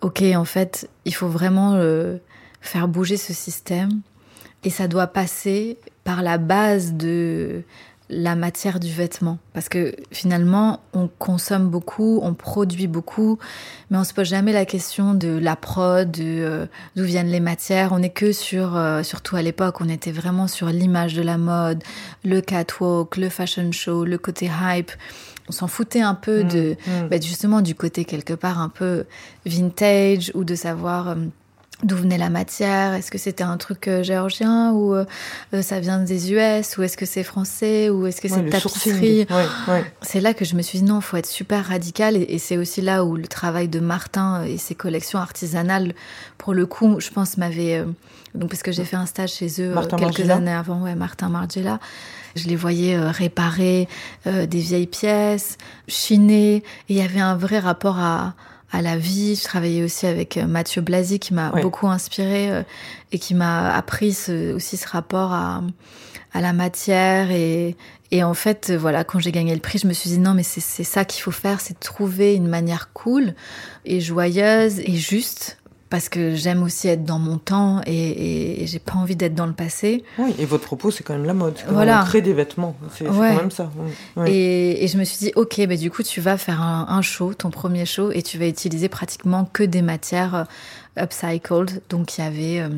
ok, 0.00 0.22
en 0.34 0.44
fait, 0.44 0.88
il 1.04 1.14
faut 1.14 1.28
vraiment 1.28 1.74
euh, 1.74 2.18
faire 2.60 2.88
bouger 2.88 3.16
ce 3.16 3.32
système, 3.32 4.00
et 4.64 4.70
ça 4.70 4.88
doit 4.88 5.06
passer 5.06 5.78
par 6.04 6.22
la 6.22 6.38
base 6.38 6.94
de 6.94 7.62
la 8.10 8.36
matière 8.36 8.80
du 8.80 8.90
vêtement. 8.90 9.38
Parce 9.52 9.68
que 9.68 9.94
finalement, 10.10 10.80
on 10.94 11.08
consomme 11.08 11.68
beaucoup, 11.68 12.20
on 12.22 12.34
produit 12.34 12.86
beaucoup, 12.86 13.38
mais 13.90 13.98
on 13.98 14.04
se 14.04 14.14
pose 14.14 14.28
jamais 14.28 14.52
la 14.52 14.64
question 14.64 15.14
de 15.14 15.28
la 15.28 15.56
prod, 15.56 16.16
euh, 16.18 16.66
d'où 16.96 17.04
viennent 17.04 17.28
les 17.28 17.40
matières. 17.40 17.92
On 17.92 17.98
n'est 17.98 18.10
que 18.10 18.32
sur, 18.32 18.76
euh, 18.76 19.02
surtout 19.02 19.36
à 19.36 19.42
l'époque, 19.42 19.80
on 19.80 19.88
était 19.88 20.12
vraiment 20.12 20.48
sur 20.48 20.68
l'image 20.68 21.14
de 21.14 21.22
la 21.22 21.36
mode, 21.36 21.82
le 22.24 22.40
catwalk, 22.40 23.16
le 23.16 23.28
fashion 23.28 23.70
show, 23.72 24.04
le 24.04 24.18
côté 24.18 24.50
hype. 24.60 24.90
On 25.48 25.52
s'en 25.52 25.66
foutait 25.68 26.00
un 26.02 26.14
peu 26.14 26.44
de, 26.44 26.76
Mm. 26.86 27.08
bah, 27.10 27.20
justement 27.20 27.60
du 27.60 27.74
côté 27.74 28.04
quelque 28.04 28.34
part 28.34 28.60
un 28.60 28.68
peu 28.68 29.04
vintage 29.46 30.30
ou 30.34 30.44
de 30.44 30.54
savoir 30.54 31.08
euh, 31.08 31.14
d'où 31.82 31.96
venait 31.96 32.18
la 32.18 32.30
matière? 32.30 32.94
Est-ce 32.94 33.10
que 33.10 33.18
c'était 33.18 33.44
un 33.44 33.56
truc 33.56 33.88
euh, 33.88 34.02
géorgien 34.02 34.72
ou 34.72 34.94
euh, 34.94 35.04
euh, 35.54 35.62
ça 35.62 35.80
vient 35.80 35.98
des 36.00 36.32
US 36.32 36.76
ou 36.76 36.82
est-ce 36.82 36.96
que 36.96 37.06
c'est 37.06 37.22
français 37.22 37.88
ou 37.90 38.06
est-ce 38.06 38.20
que 38.20 38.28
c'est 38.28 38.48
tapisserie? 38.48 39.26
Ouais, 39.30 39.46
ouais. 39.68 39.84
c'est 40.02 40.20
là 40.20 40.34
que 40.34 40.44
je 40.44 40.54
me 40.56 40.62
suis 40.62 40.80
dit 40.80 40.84
non, 40.84 41.00
faut 41.00 41.16
être 41.16 41.26
super 41.26 41.64
radical 41.66 42.16
et, 42.16 42.26
et 42.28 42.38
c'est 42.38 42.56
aussi 42.56 42.80
là 42.80 43.04
où 43.04 43.16
le 43.16 43.28
travail 43.28 43.68
de 43.68 43.80
Martin 43.80 44.44
et 44.44 44.58
ses 44.58 44.74
collections 44.74 45.18
artisanales, 45.18 45.94
pour 46.36 46.54
le 46.54 46.66
coup, 46.66 47.00
je 47.00 47.10
pense 47.10 47.36
m'avait 47.36 47.78
euh, 47.78 47.84
donc 48.34 48.50
parce 48.50 48.62
que 48.62 48.72
j'ai 48.72 48.84
fait 48.84 48.96
un 48.96 49.06
stage 49.06 49.32
chez 49.32 49.48
eux 49.60 49.70
euh, 49.70 49.74
Martin 49.74 49.96
quelques 49.96 50.18
Margiela 50.18 50.36
années 50.36 50.52
avant, 50.52 50.82
ouais, 50.82 50.94
Martin 50.94 51.28
Margiela. 51.28 51.80
Je 52.36 52.46
les 52.46 52.56
voyais 52.56 52.96
euh, 52.96 53.10
réparer 53.10 53.88
euh, 54.26 54.46
des 54.46 54.60
vieilles 54.60 54.86
pièces, 54.86 55.56
chiner, 55.88 56.56
et 56.56 56.62
il 56.88 56.96
y 56.96 57.02
avait 57.02 57.20
un 57.20 57.36
vrai 57.36 57.58
rapport 57.58 57.98
à 57.98 58.34
à 58.72 58.82
la 58.82 58.96
vie. 58.96 59.34
Je 59.36 59.44
travaillais 59.44 59.82
aussi 59.82 60.06
avec 60.06 60.36
euh, 60.36 60.46
Mathieu 60.46 60.82
Blasi 60.82 61.18
qui 61.18 61.34
m'a 61.34 61.50
beaucoup 61.62 61.88
inspiré 61.88 62.50
euh, 62.50 62.62
et 63.12 63.18
qui 63.18 63.34
m'a 63.34 63.74
appris 63.74 64.12
ce- 64.12 64.52
aussi 64.54 64.76
ce 64.76 64.88
rapport 64.88 65.32
à 65.32 65.62
à 66.34 66.42
la 66.42 66.52
matière 66.52 67.30
et, 67.30 67.74
et 68.10 68.22
en 68.22 68.34
fait, 68.34 68.70
voilà, 68.70 69.02
quand 69.02 69.18
j'ai 69.18 69.32
gagné 69.32 69.54
le 69.54 69.60
prix, 69.62 69.78
je 69.78 69.86
me 69.86 69.94
suis 69.94 70.10
dit 70.10 70.18
non, 70.18 70.34
mais 70.34 70.42
c'est 70.42 70.84
ça 70.84 71.06
qu'il 71.06 71.22
faut 71.22 71.30
faire, 71.30 71.58
c'est 71.62 71.80
trouver 71.80 72.34
une 72.34 72.48
manière 72.48 72.92
cool 72.92 73.34
et 73.86 74.00
joyeuse 74.02 74.78
et 74.80 74.94
juste 74.94 75.57
parce 75.90 76.08
que 76.08 76.34
j'aime 76.34 76.62
aussi 76.62 76.88
être 76.88 77.04
dans 77.04 77.18
mon 77.18 77.38
temps 77.38 77.80
et, 77.86 78.62
et, 78.62 78.66
j'ai 78.66 78.78
pas 78.78 78.94
envie 78.94 79.16
d'être 79.16 79.34
dans 79.34 79.46
le 79.46 79.52
passé. 79.54 80.04
Oui, 80.18 80.34
et 80.38 80.44
votre 80.44 80.64
propos, 80.64 80.90
c'est 80.90 81.02
quand 81.02 81.14
même 81.14 81.24
la 81.24 81.34
mode. 81.34 81.54
Voilà. 81.68 82.02
On 82.02 82.06
crée 82.06 82.20
des 82.20 82.34
vêtements, 82.34 82.76
c'est 82.94 83.04
quand 83.06 83.18
même 83.20 83.50
ça. 83.50 83.70
Et, 84.26 84.84
et, 84.84 84.88
je 84.88 84.98
me 84.98 85.04
suis 85.04 85.18
dit, 85.18 85.32
ok, 85.34 85.66
bah, 85.66 85.76
du 85.76 85.90
coup, 85.90 86.02
tu 86.02 86.20
vas 86.20 86.36
faire 86.36 86.60
un, 86.60 86.86
un, 86.90 87.02
show, 87.02 87.32
ton 87.32 87.50
premier 87.50 87.86
show, 87.86 88.10
et 88.12 88.22
tu 88.22 88.38
vas 88.38 88.46
utiliser 88.46 88.88
pratiquement 88.88 89.48
que 89.50 89.62
des 89.62 89.82
matières 89.82 90.34
euh, 90.34 91.02
upcycled. 91.02 91.82
Donc, 91.88 92.18
il 92.18 92.24
y 92.24 92.26
avait. 92.26 92.60
Euh, 92.60 92.68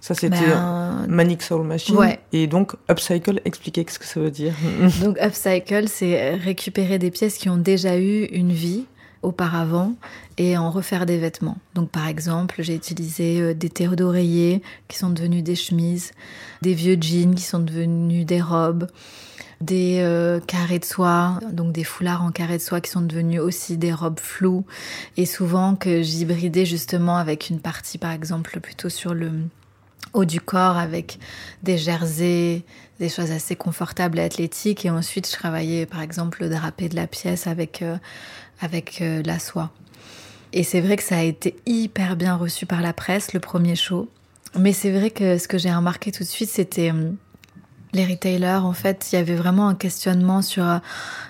ça, 0.00 0.14
c'était 0.14 0.38
ben, 0.38 1.06
Manic 1.08 1.42
Soul 1.42 1.66
Machine. 1.66 1.96
Ouais. 1.96 2.20
Et 2.32 2.46
donc, 2.46 2.74
upcycle, 2.90 3.40
expliquez 3.44 3.84
ce 3.88 3.98
que 3.98 4.06
ça 4.06 4.20
veut 4.20 4.30
dire. 4.30 4.54
donc, 5.02 5.18
upcycle, 5.20 5.88
c'est 5.88 6.36
récupérer 6.36 6.98
des 6.98 7.10
pièces 7.10 7.36
qui 7.36 7.48
ont 7.48 7.58
déjà 7.58 7.98
eu 7.98 8.24
une 8.26 8.52
vie 8.52 8.86
auparavant 9.22 9.94
et 10.38 10.56
en 10.56 10.70
refaire 10.70 11.06
des 11.06 11.18
vêtements. 11.18 11.58
Donc 11.74 11.90
par 11.90 12.06
exemple, 12.06 12.62
j'ai 12.62 12.74
utilisé 12.74 13.40
euh, 13.40 13.54
des 13.54 13.68
terres 13.68 13.96
d'oreiller 13.96 14.62
qui 14.88 14.98
sont 14.98 15.10
devenus 15.10 15.42
des 15.42 15.54
chemises, 15.54 16.12
des 16.62 16.74
vieux 16.74 16.96
jeans 17.00 17.34
qui 17.34 17.42
sont 17.42 17.58
devenus 17.58 18.24
des 18.24 18.40
robes, 18.40 18.86
des 19.60 19.98
euh, 20.00 20.40
carrés 20.40 20.78
de 20.78 20.84
soie, 20.84 21.38
donc 21.52 21.72
des 21.72 21.84
foulards 21.84 22.22
en 22.22 22.30
carré 22.30 22.56
de 22.56 22.62
soie 22.62 22.80
qui 22.80 22.90
sont 22.90 23.02
devenus 23.02 23.40
aussi 23.40 23.76
des 23.76 23.92
robes 23.92 24.20
floues 24.20 24.64
et 25.16 25.26
souvent 25.26 25.74
que 25.74 26.02
j'hybridais 26.02 26.64
justement 26.64 27.16
avec 27.16 27.50
une 27.50 27.60
partie 27.60 27.98
par 27.98 28.12
exemple 28.12 28.60
plutôt 28.60 28.88
sur 28.88 29.12
le 29.12 29.30
haut 30.12 30.24
du 30.24 30.40
corps 30.40 30.76
avec 30.76 31.18
des 31.62 31.78
jerseys, 31.78 32.64
des 32.98 33.08
choses 33.08 33.30
assez 33.30 33.56
confortables 33.56 34.18
et 34.18 34.22
athlétiques 34.22 34.84
et 34.84 34.90
ensuite 34.90 35.26
je 35.26 35.32
travaillais 35.32 35.86
par 35.86 36.02
exemple 36.02 36.42
le 36.42 36.48
drapé 36.48 36.88
de 36.88 36.96
la 36.96 37.06
pièce 37.06 37.46
avec 37.46 37.82
euh, 37.82 37.96
avec 38.60 39.00
euh, 39.00 39.22
la 39.24 39.38
soie. 39.38 39.70
Et 40.52 40.64
c'est 40.64 40.80
vrai 40.80 40.96
que 40.96 41.02
ça 41.02 41.18
a 41.18 41.22
été 41.22 41.56
hyper 41.66 42.16
bien 42.16 42.34
reçu 42.34 42.66
par 42.66 42.82
la 42.82 42.92
presse, 42.92 43.32
le 43.32 43.40
premier 43.40 43.76
show. 43.76 44.08
Mais 44.58 44.72
c'est 44.72 44.90
vrai 44.90 45.10
que 45.10 45.38
ce 45.38 45.46
que 45.46 45.58
j'ai 45.58 45.72
remarqué 45.72 46.10
tout 46.10 46.24
de 46.24 46.28
suite, 46.28 46.50
c'était 46.50 46.90
hum, 46.90 47.16
les 47.92 48.04
retailers, 48.04 48.64
en 48.64 48.72
fait, 48.72 49.08
il 49.10 49.16
y 49.16 49.18
avait 49.18 49.34
vraiment 49.34 49.68
un 49.68 49.74
questionnement 49.74 50.42
sur 50.42 50.64
euh, 50.64 50.78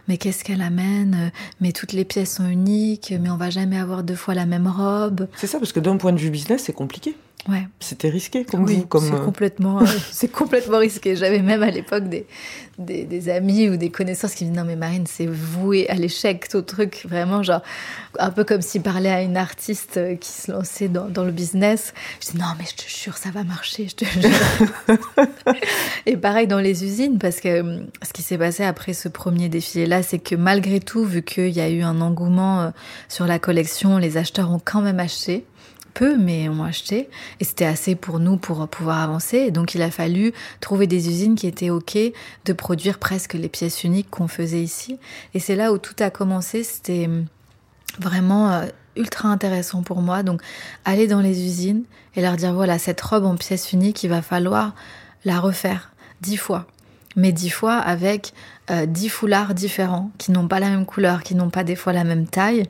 mais 0.08 0.16
qu'est-ce 0.16 0.44
qu'elle 0.44 0.62
amène? 0.62 1.32
Mais 1.60 1.72
toutes 1.72 1.92
les 1.92 2.04
pièces 2.04 2.36
sont 2.36 2.48
uniques, 2.48 3.14
mais 3.20 3.30
on 3.30 3.36
va 3.36 3.50
jamais 3.50 3.78
avoir 3.78 4.02
deux 4.02 4.14
fois 4.14 4.34
la 4.34 4.46
même 4.46 4.66
robe. 4.66 5.26
C'est 5.36 5.46
ça, 5.46 5.58
parce 5.58 5.72
que 5.72 5.80
d'un 5.80 5.96
point 5.96 6.12
de 6.12 6.18
vue 6.18 6.30
business, 6.30 6.64
c'est 6.64 6.72
compliqué. 6.72 7.14
Ouais. 7.48 7.66
C'était 7.80 8.10
risqué 8.10 8.44
comme 8.44 8.66
vous, 8.66 8.86
comme 8.86 9.04
c'est 9.04 9.14
euh, 9.14 9.24
complètement, 9.24 9.80
c'est 10.10 10.28
complètement 10.28 10.78
risqué. 10.78 11.16
J'avais 11.16 11.40
même 11.40 11.62
à 11.62 11.70
l'époque 11.70 12.04
des, 12.04 12.26
des, 12.78 13.04
des, 13.04 13.28
amis 13.30 13.68
ou 13.70 13.76
des 13.76 13.90
connaissances 13.90 14.34
qui 14.34 14.44
me 14.44 14.50
disaient 14.50 14.60
non 14.60 14.66
mais 14.66 14.76
Marine 14.76 15.06
c'est 15.06 15.26
voué 15.26 15.88
à 15.88 15.94
l'échec 15.94 16.48
tout 16.48 16.60
truc 16.60 17.06
vraiment 17.08 17.42
genre 17.42 17.62
un 18.18 18.30
peu 18.30 18.44
comme 18.44 18.60
s'il 18.60 18.82
parlait 18.82 19.10
à 19.10 19.22
une 19.22 19.38
artiste 19.38 19.96
euh, 19.96 20.16
qui 20.16 20.30
se 20.30 20.52
lançait 20.52 20.88
dans, 20.88 21.08
dans 21.08 21.24
le 21.24 21.32
business. 21.32 21.94
Je 22.20 22.32
dis 22.32 22.38
non 22.38 22.46
mais 22.58 22.66
je 22.66 22.84
te 22.84 22.88
jure 22.88 23.16
ça 23.16 23.30
va 23.30 23.42
marcher, 23.42 23.88
je 23.88 23.96
te 23.96 24.04
jure. 24.04 24.96
Et 26.06 26.18
pareil 26.18 26.46
dans 26.46 26.60
les 26.60 26.84
usines 26.84 27.18
parce 27.18 27.40
que 27.40 27.48
euh, 27.48 27.78
ce 28.02 28.12
qui 28.12 28.22
s'est 28.22 28.38
passé 28.38 28.64
après 28.64 28.92
ce 28.92 29.08
premier 29.08 29.48
défilé 29.48 29.86
là, 29.86 30.02
c'est 30.02 30.18
que 30.18 30.34
malgré 30.34 30.80
tout 30.80 31.04
vu 31.04 31.22
qu'il 31.22 31.50
y 31.50 31.60
a 31.60 31.70
eu 31.70 31.82
un 31.82 32.02
engouement 32.02 32.72
sur 33.08 33.26
la 33.26 33.38
collection, 33.38 33.96
les 33.96 34.18
acheteurs 34.18 34.50
ont 34.50 34.60
quand 34.62 34.82
même 34.82 35.00
acheté 35.00 35.44
peu, 35.92 36.16
mais 36.16 36.48
on 36.48 36.62
acheté. 36.62 37.08
Et 37.40 37.44
c'était 37.44 37.64
assez 37.64 37.94
pour 37.94 38.18
nous 38.18 38.36
pour 38.36 38.66
pouvoir 38.68 39.00
avancer. 39.00 39.50
donc 39.50 39.74
il 39.74 39.82
a 39.82 39.90
fallu 39.90 40.32
trouver 40.60 40.86
des 40.86 41.08
usines 41.08 41.34
qui 41.34 41.46
étaient 41.46 41.70
OK 41.70 41.98
de 42.44 42.52
produire 42.52 42.98
presque 42.98 43.34
les 43.34 43.48
pièces 43.48 43.84
uniques 43.84 44.10
qu'on 44.10 44.28
faisait 44.28 44.62
ici. 44.62 44.98
Et 45.34 45.40
c'est 45.40 45.56
là 45.56 45.72
où 45.72 45.78
tout 45.78 45.96
a 46.00 46.10
commencé. 46.10 46.62
C'était 46.64 47.08
vraiment 47.98 48.50
euh, 48.50 48.66
ultra 48.96 49.28
intéressant 49.28 49.82
pour 49.82 50.00
moi. 50.00 50.22
Donc 50.22 50.42
aller 50.84 51.06
dans 51.06 51.20
les 51.20 51.44
usines 51.44 51.84
et 52.16 52.22
leur 52.22 52.36
dire 52.36 52.52
voilà, 52.52 52.78
cette 52.78 53.00
robe 53.00 53.24
en 53.24 53.36
pièce 53.36 53.72
unique, 53.72 54.02
il 54.02 54.08
va 54.10 54.22
falloir 54.22 54.74
la 55.24 55.40
refaire 55.40 55.92
dix 56.20 56.36
fois. 56.36 56.66
Mais 57.16 57.32
dix 57.32 57.50
fois 57.50 57.76
avec 57.76 58.32
euh, 58.70 58.86
dix 58.86 59.08
foulards 59.08 59.54
différents 59.54 60.10
qui 60.18 60.30
n'ont 60.30 60.46
pas 60.46 60.60
la 60.60 60.70
même 60.70 60.86
couleur, 60.86 61.22
qui 61.22 61.34
n'ont 61.34 61.50
pas 61.50 61.64
des 61.64 61.76
fois 61.76 61.92
la 61.92 62.04
même 62.04 62.26
taille. 62.26 62.68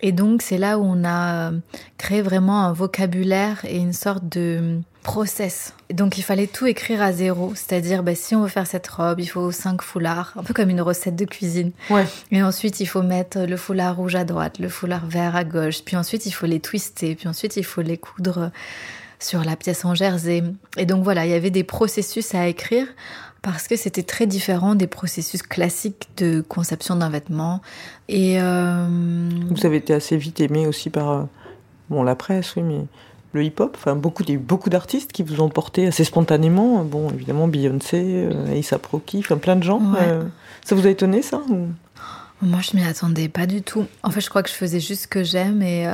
Et 0.00 0.12
donc 0.12 0.42
c'est 0.42 0.58
là 0.58 0.78
où 0.78 0.84
on 0.84 1.04
a 1.04 1.50
euh, 1.50 1.58
créé 1.98 2.22
vraiment 2.22 2.64
un 2.64 2.72
vocabulaire 2.72 3.64
et 3.64 3.76
une 3.76 3.92
sorte 3.92 4.28
de 4.28 4.80
process. 5.02 5.72
donc 5.92 6.18
il 6.18 6.22
fallait 6.22 6.48
tout 6.48 6.66
écrire 6.66 7.00
à 7.00 7.12
zéro, 7.12 7.52
c'est-à-dire 7.54 8.02
bah, 8.02 8.16
si 8.16 8.34
on 8.34 8.42
veut 8.42 8.48
faire 8.48 8.66
cette 8.66 8.88
robe, 8.88 9.20
il 9.20 9.26
faut 9.26 9.52
cinq 9.52 9.80
foulards, 9.80 10.32
un 10.36 10.42
peu 10.42 10.52
comme 10.52 10.68
une 10.68 10.80
recette 10.80 11.14
de 11.14 11.24
cuisine. 11.24 11.70
Ouais. 11.90 12.04
Et 12.32 12.42
ensuite 12.42 12.80
il 12.80 12.86
faut 12.86 13.02
mettre 13.02 13.38
le 13.38 13.56
foulard 13.56 13.96
rouge 13.96 14.16
à 14.16 14.24
droite, 14.24 14.58
le 14.58 14.68
foulard 14.68 15.06
vert 15.06 15.36
à 15.36 15.44
gauche, 15.44 15.82
puis 15.84 15.96
ensuite 15.96 16.26
il 16.26 16.32
faut 16.32 16.46
les 16.46 16.58
twister, 16.58 17.14
puis 17.14 17.28
ensuite 17.28 17.56
il 17.56 17.64
faut 17.64 17.82
les 17.82 17.98
coudre 17.98 18.50
sur 19.20 19.44
la 19.44 19.56
pièce 19.56 19.84
en 19.84 19.94
jersey. 19.94 20.42
Et 20.76 20.86
donc 20.86 21.04
voilà, 21.04 21.24
il 21.24 21.30
y 21.30 21.34
avait 21.34 21.50
des 21.50 21.64
processus 21.64 22.34
à 22.34 22.48
écrire 22.48 22.86
parce 23.52 23.68
que 23.68 23.76
c'était 23.76 24.02
très 24.02 24.26
différent 24.26 24.74
des 24.74 24.88
processus 24.88 25.40
classiques 25.40 26.08
de 26.16 26.40
conception 26.40 26.96
d'un 26.96 27.10
vêtement. 27.10 27.62
Et 28.08 28.40
euh, 28.40 28.88
vous 29.50 29.64
avez 29.64 29.76
été 29.76 29.94
assez 29.94 30.16
vite 30.16 30.40
aimé 30.40 30.66
aussi 30.66 30.90
par 30.90 31.10
euh, 31.12 31.22
bon 31.88 32.02
la 32.02 32.16
presse, 32.16 32.56
oui, 32.56 32.64
mais 32.64 32.80
le 33.34 33.44
hip-hop. 33.44 33.76
Enfin, 33.78 33.94
beaucoup, 33.94 34.24
beaucoup 34.40 34.68
d'artistes 34.68 35.12
qui 35.12 35.22
vous 35.22 35.40
ont 35.40 35.48
porté 35.48 35.86
assez 35.86 36.02
spontanément. 36.02 36.82
Bon, 36.82 37.08
évidemment 37.10 37.46
Beyoncé, 37.46 38.02
euh, 38.04 38.50
Aïssa 38.50 38.80
Proki, 38.80 39.18
enfin 39.20 39.36
plein 39.36 39.54
de 39.54 39.62
gens. 39.62 39.80
ça 40.64 40.74
vous 40.74 40.84
a 40.84 40.90
étonné 40.90 41.22
ça 41.22 41.40
Moi, 42.42 42.60
je 42.62 42.76
m'y 42.76 42.82
attendais 42.82 43.28
pas 43.28 43.46
du 43.46 43.62
tout. 43.62 43.86
En 44.02 44.10
fait, 44.10 44.22
je 44.22 44.28
crois 44.28 44.42
que 44.42 44.50
je 44.50 44.54
faisais 44.54 44.80
juste 44.80 45.02
ce 45.02 45.08
que 45.08 45.22
j'aime 45.22 45.62
et 45.62 45.86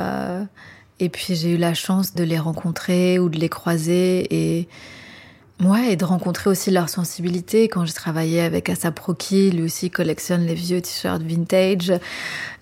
et 0.99 1.09
puis 1.09 1.35
j'ai 1.35 1.51
eu 1.51 1.57
la 1.57 1.73
chance 1.73 2.15
de 2.15 2.23
les 2.23 2.39
rencontrer 2.39 3.19
ou 3.19 3.27
de 3.27 3.37
les 3.37 3.49
croiser 3.49 4.27
et 4.31 4.67
Ouais, 5.63 5.93
et 5.93 5.95
de 5.95 6.05
rencontrer 6.05 6.49
aussi 6.49 6.71
leur 6.71 6.89
sensibilité. 6.89 7.67
Quand 7.69 7.85
j'ai 7.85 7.93
travaillé 7.93 8.41
avec 8.41 8.69
Asa 8.69 8.91
Proki, 8.91 9.51
lui 9.51 9.63
aussi 9.63 9.89
collectionne 9.89 10.45
les 10.45 10.55
vieux 10.55 10.81
t-shirts 10.81 11.21
vintage. 11.21 11.93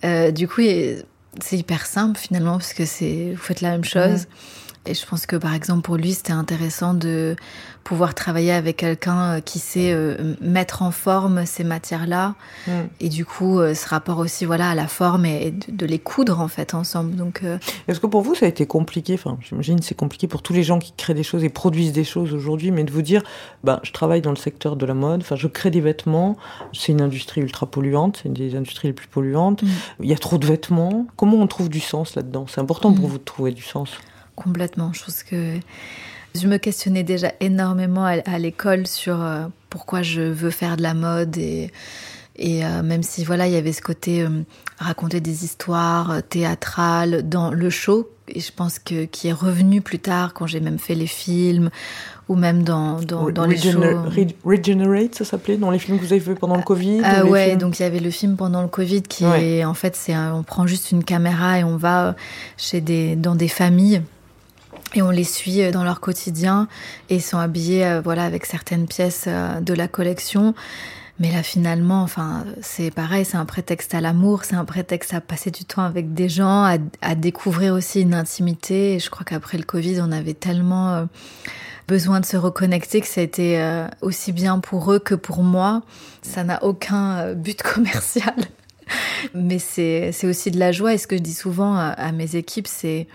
Euh, 0.04 0.32
du 0.32 0.48
coup, 0.48 0.62
c'est 0.62 1.58
hyper 1.58 1.86
simple 1.86 2.20
finalement 2.20 2.58
parce 2.58 2.74
que 2.74 2.86
c'est 2.86 3.32
vous 3.32 3.42
faites 3.42 3.62
la 3.62 3.72
même 3.72 3.86
chose. 3.86 4.28
Et 4.86 4.94
je 4.96 5.06
pense 5.06 5.26
que 5.26 5.36
par 5.36 5.54
exemple 5.54 5.82
pour 5.82 5.96
lui, 5.96 6.14
c'était 6.14 6.34
intéressant 6.34 6.94
de 6.94 7.36
pouvoir 7.84 8.16
travailler 8.16 8.52
avec 8.52 8.78
quelqu'un 8.78 9.38
euh, 9.38 9.40
qui 9.40 9.60
sait 9.60 9.92
euh, 9.92 10.36
mettre 10.42 10.82
en 10.82 10.92
forme 10.92 11.46
ces 11.46 11.64
matières-là. 11.64 12.36
Mm. 12.68 12.72
Et 13.00 13.10
du 13.10 13.26
coup, 13.26 13.60
euh, 13.60 13.74
ce 13.74 13.88
rapport 13.88 14.20
aussi 14.20 14.46
voilà, 14.46 14.72
à 14.72 14.76
la 14.76 14.88
forme 14.88 15.26
et 15.26 15.54
de, 15.68 15.86
les 15.86 16.00
coudre 16.00 16.40
en 16.40 16.48
fait 16.48 16.74
ensemble. 16.74 17.16
Donc, 17.16 17.44
Est-ce 17.88 18.00
que 18.00 18.08
pour 18.08 18.22
vous, 18.22 18.36
ça 18.36 18.46
a 18.46 18.50
été 18.50 18.66
compliqué? 18.66 19.14
Enfin, 19.16 19.38
j'imagine 19.42 19.82
c'est 19.82 19.96
compliqué 19.96 20.28
pour 20.28 20.42
tous 20.42 20.54
les 20.54 20.64
gens 20.64 20.80
qui 20.80 20.94
créent 20.94 21.14
des 21.14 21.24
choses 21.24 21.44
et 21.44 21.50
produisent 21.50 21.94
des 21.94 22.04
choses 22.04 22.34
aujourd'hui, 22.34 22.72
mais 22.72 22.84
de 22.84 22.92
vous 22.92 23.02
dire, 23.02 23.24
ben, 23.64 23.80
je 23.84 23.92
travaille 23.92 24.22
dans 24.22 24.30
le 24.32 24.36
secteur 24.36 24.76
de 24.76 24.86
la 24.86 24.94
mode, 24.94 25.22
enfin, 25.22 25.36
je 25.36 25.48
crée 25.48 25.72
des 25.72 25.82
vêtements, 25.82 26.38
c'est 26.74 26.92
une 26.92 27.02
industrie 27.02 27.42
ultra 27.42 27.66
polluante, 27.66 28.20
c'est 28.22 28.30
une 28.30 28.34
des 28.34 28.56
industries 28.56 28.90
les 28.90 28.94
plus 28.94 29.08
polluantes, 29.08 29.64
mm. 29.64 29.68
il 30.02 30.10
y 30.10 30.14
a 30.14 30.18
trop 30.18 30.38
de 30.38 30.46
vêtements. 30.46 31.08
Comment 31.18 31.38
on 31.38 31.48
trouve 31.48 31.70
du 31.70 31.80
sens 31.80 32.16
là-dedans? 32.16 32.46
C'est 32.48 32.62
important 32.62 32.94
pour 32.94 33.08
mm. 33.08 33.12
vous 33.12 33.18
de 33.18 33.24
trouver 33.24 33.52
du 33.52 33.64
sens 33.64 33.98
Complètement. 34.36 34.92
Je 34.94 35.04
pense 35.04 35.24
que 35.24 35.60
je 36.36 36.48
me 36.48 36.58
questionnais 36.58 37.04
déjà 37.04 37.32
énormément 37.40 38.06
à, 38.06 38.40
l'école 38.40 38.88
sur 38.88 39.22
euh, 39.22 39.46
pourquoi 39.70 40.02
je 40.02 40.22
veux 40.22 40.50
faire 40.50 40.78
de 40.78 40.82
la 40.82 40.94
mode 40.94 41.38
et, 41.38 41.72
et 42.38 42.66
euh, 42.66 42.84
même 42.84 43.04
si 43.04 43.26
voilà 43.26 43.48
il 43.48 43.54
y 43.54 43.58
avait 43.58 43.74
ce 43.74 43.82
côté 43.82 44.22
euh, 44.22 44.30
raconter 44.78 45.20
des 45.20 45.44
histoires 45.44 46.22
théâtrales 46.30 47.28
dans 47.28 47.52
le 47.52 47.70
show 47.70 48.10
et 48.30 48.40
je 48.40 48.52
pense 48.54 48.80
que 48.80 49.04
qui 49.06 49.28
est 49.28 49.34
revenu 49.34 49.82
plus 49.82 50.00
tard 50.00 50.34
quand 50.34 50.48
j'ai 50.48 50.62
même 50.62 50.80
fait 50.80 50.96
les 50.96 51.08
films 51.08 51.70
ou 52.30 52.36
même 52.36 52.64
dans 52.64 53.02
dans, 53.02 53.30
dans 53.30 53.46
les 53.46 53.58
shows 53.58 53.82
Regenerate 54.46 55.16
ça 55.16 55.26
s'appelait 55.26 55.58
dans 55.58 55.70
les 55.70 55.80
films 55.80 56.00
que 56.00 56.06
vous 56.06 56.14
avez 56.14 56.22
fait 56.22 56.36
pendant 56.36 56.56
le 56.56 56.64
Covid 56.64 57.02
ah 57.04 57.26
ouais 57.26 57.58
donc 57.58 57.80
il 57.80 57.84
y 57.84 57.86
avait 57.86 58.00
le 58.00 58.12
film 58.12 58.38
pendant 58.38 58.62
le 58.62 58.70
Covid 58.70 59.02
qui 59.02 59.26
est 59.26 59.66
en 59.66 59.74
fait 59.74 59.98
c'est 59.98 60.16
on 60.16 60.44
prend 60.44 60.66
juste 60.66 60.92
une 60.92 61.04
caméra 61.04 61.60
et 61.60 61.66
on 61.66 61.76
va 61.76 62.16
chez 62.56 62.80
des 62.80 63.18
dans 63.18 63.36
des 63.36 63.50
familles 63.50 64.02
et 64.94 65.02
on 65.02 65.10
les 65.10 65.24
suit 65.24 65.62
euh, 65.62 65.72
dans 65.72 65.84
leur 65.84 66.00
quotidien 66.00 66.68
et 67.10 67.16
ils 67.16 67.22
sont 67.22 67.38
habillés 67.38 67.86
euh, 67.86 68.02
voilà 68.02 68.24
avec 68.24 68.46
certaines 68.46 68.88
pièces 68.88 69.26
euh, 69.28 69.60
de 69.60 69.74
la 69.74 69.88
collection. 69.88 70.54
Mais 71.20 71.32
là 71.32 71.44
finalement 71.44 72.02
enfin 72.02 72.46
c'est 72.62 72.90
pareil 72.90 73.26
c'est 73.26 73.38
un 73.38 73.46
prétexte 73.46 73.94
à 73.94 74.02
l'amour 74.02 74.44
c'est 74.44 74.56
un 74.56 74.66
prétexte 74.66 75.14
à 75.14 75.22
passer 75.22 75.52
du 75.52 75.66
temps 75.66 75.84
avec 75.84 76.16
des 76.16 76.30
gens 76.30 76.64
à, 77.02 77.16
découvrir 77.16 77.74
aussi 77.74 78.02
une 78.02 78.16
intimité. 78.16 78.96
Et 78.96 79.00
je 79.00 79.10
crois 79.10 79.24
qu'après 79.24 79.58
le 79.58 79.64
Covid 79.64 80.02
on 80.02 80.12
avait 80.12 80.34
tellement 80.34 81.08
besoin 81.88 82.22
de 82.22 82.26
se 82.26 82.38
reconnecter 82.38 83.02
que 83.02 83.08
ça 83.08 83.22
a 83.22 83.24
été 83.24 83.84
aussi 84.02 84.32
bien 84.32 84.58
pour 84.58 84.92
eux 84.92 85.00
que 85.00 85.14
pour 85.14 85.44
moi. 85.44 85.84
Ça 86.24 86.44
n'a 86.44 86.64
aucun 86.64 87.34
but 87.34 87.62
commercial. 87.76 88.34
Mais 89.36 89.60
c'est 89.60 90.12
aussi 90.24 90.50
de 90.50 90.58
la 90.58 90.72
joie. 90.72 90.96
Et 90.96 90.98
ce 90.98 91.06
que 91.06 91.18
je 91.18 91.22
dis 91.22 91.36
souvent 91.36 91.76
à 91.76 92.12
mes 92.14 92.36
équipes 92.36 92.68
c'est 92.68 93.08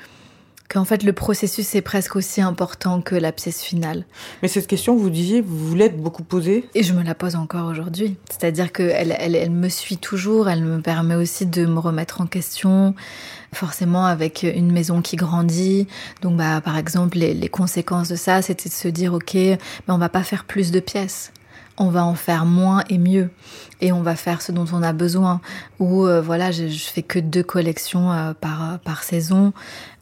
qu'en 0.68 0.84
fait 0.84 1.02
le 1.02 1.12
processus 1.12 1.74
est 1.74 1.82
presque 1.82 2.16
aussi 2.16 2.40
important 2.40 3.00
que 3.00 3.14
la 3.14 3.32
pièce 3.32 3.62
finale. 3.62 4.04
Mais 4.42 4.48
cette 4.48 4.66
question, 4.66 4.96
vous 4.96 5.10
disiez, 5.10 5.40
vous 5.40 5.74
l'êtes 5.74 6.00
beaucoup 6.00 6.24
posée 6.24 6.68
Et 6.74 6.82
je 6.82 6.92
me 6.92 7.02
la 7.02 7.14
pose 7.14 7.36
encore 7.36 7.68
aujourd'hui. 7.68 8.16
C'est-à-dire 8.30 8.72
qu'elle 8.72 9.14
elle, 9.18 9.34
elle 9.34 9.50
me 9.50 9.68
suit 9.68 9.98
toujours, 9.98 10.48
elle 10.48 10.62
me 10.62 10.80
permet 10.80 11.14
aussi 11.14 11.46
de 11.46 11.66
me 11.66 11.78
remettre 11.78 12.20
en 12.20 12.26
question, 12.26 12.94
forcément 13.52 14.06
avec 14.06 14.42
une 14.42 14.72
maison 14.72 15.02
qui 15.02 15.16
grandit. 15.16 15.86
Donc 16.22 16.36
bah, 16.36 16.60
par 16.60 16.78
exemple, 16.78 17.18
les, 17.18 17.34
les 17.34 17.48
conséquences 17.48 18.08
de 18.08 18.16
ça, 18.16 18.42
c'était 18.42 18.68
de 18.68 18.74
se 18.74 18.88
dire, 18.88 19.14
ok, 19.14 19.34
mais 19.34 19.58
on 19.88 19.98
va 19.98 20.08
pas 20.08 20.22
faire 20.22 20.44
plus 20.44 20.70
de 20.70 20.80
pièces 20.80 21.32
on 21.78 21.88
va 21.88 22.04
en 22.04 22.14
faire 22.14 22.46
moins 22.46 22.84
et 22.88 22.98
mieux 22.98 23.30
et 23.80 23.92
on 23.92 24.02
va 24.02 24.16
faire 24.16 24.40
ce 24.40 24.52
dont 24.52 24.66
on 24.72 24.82
a 24.82 24.92
besoin 24.92 25.40
ou 25.78 26.06
euh, 26.06 26.20
voilà 26.20 26.50
je, 26.50 26.68
je, 26.68 26.84
fais 26.84 27.02
que 27.02 27.18
deux 27.18 27.42
collections 27.42 28.12
euh, 28.12 28.32
par 28.32 28.78
par 28.80 29.02
saison 29.02 29.52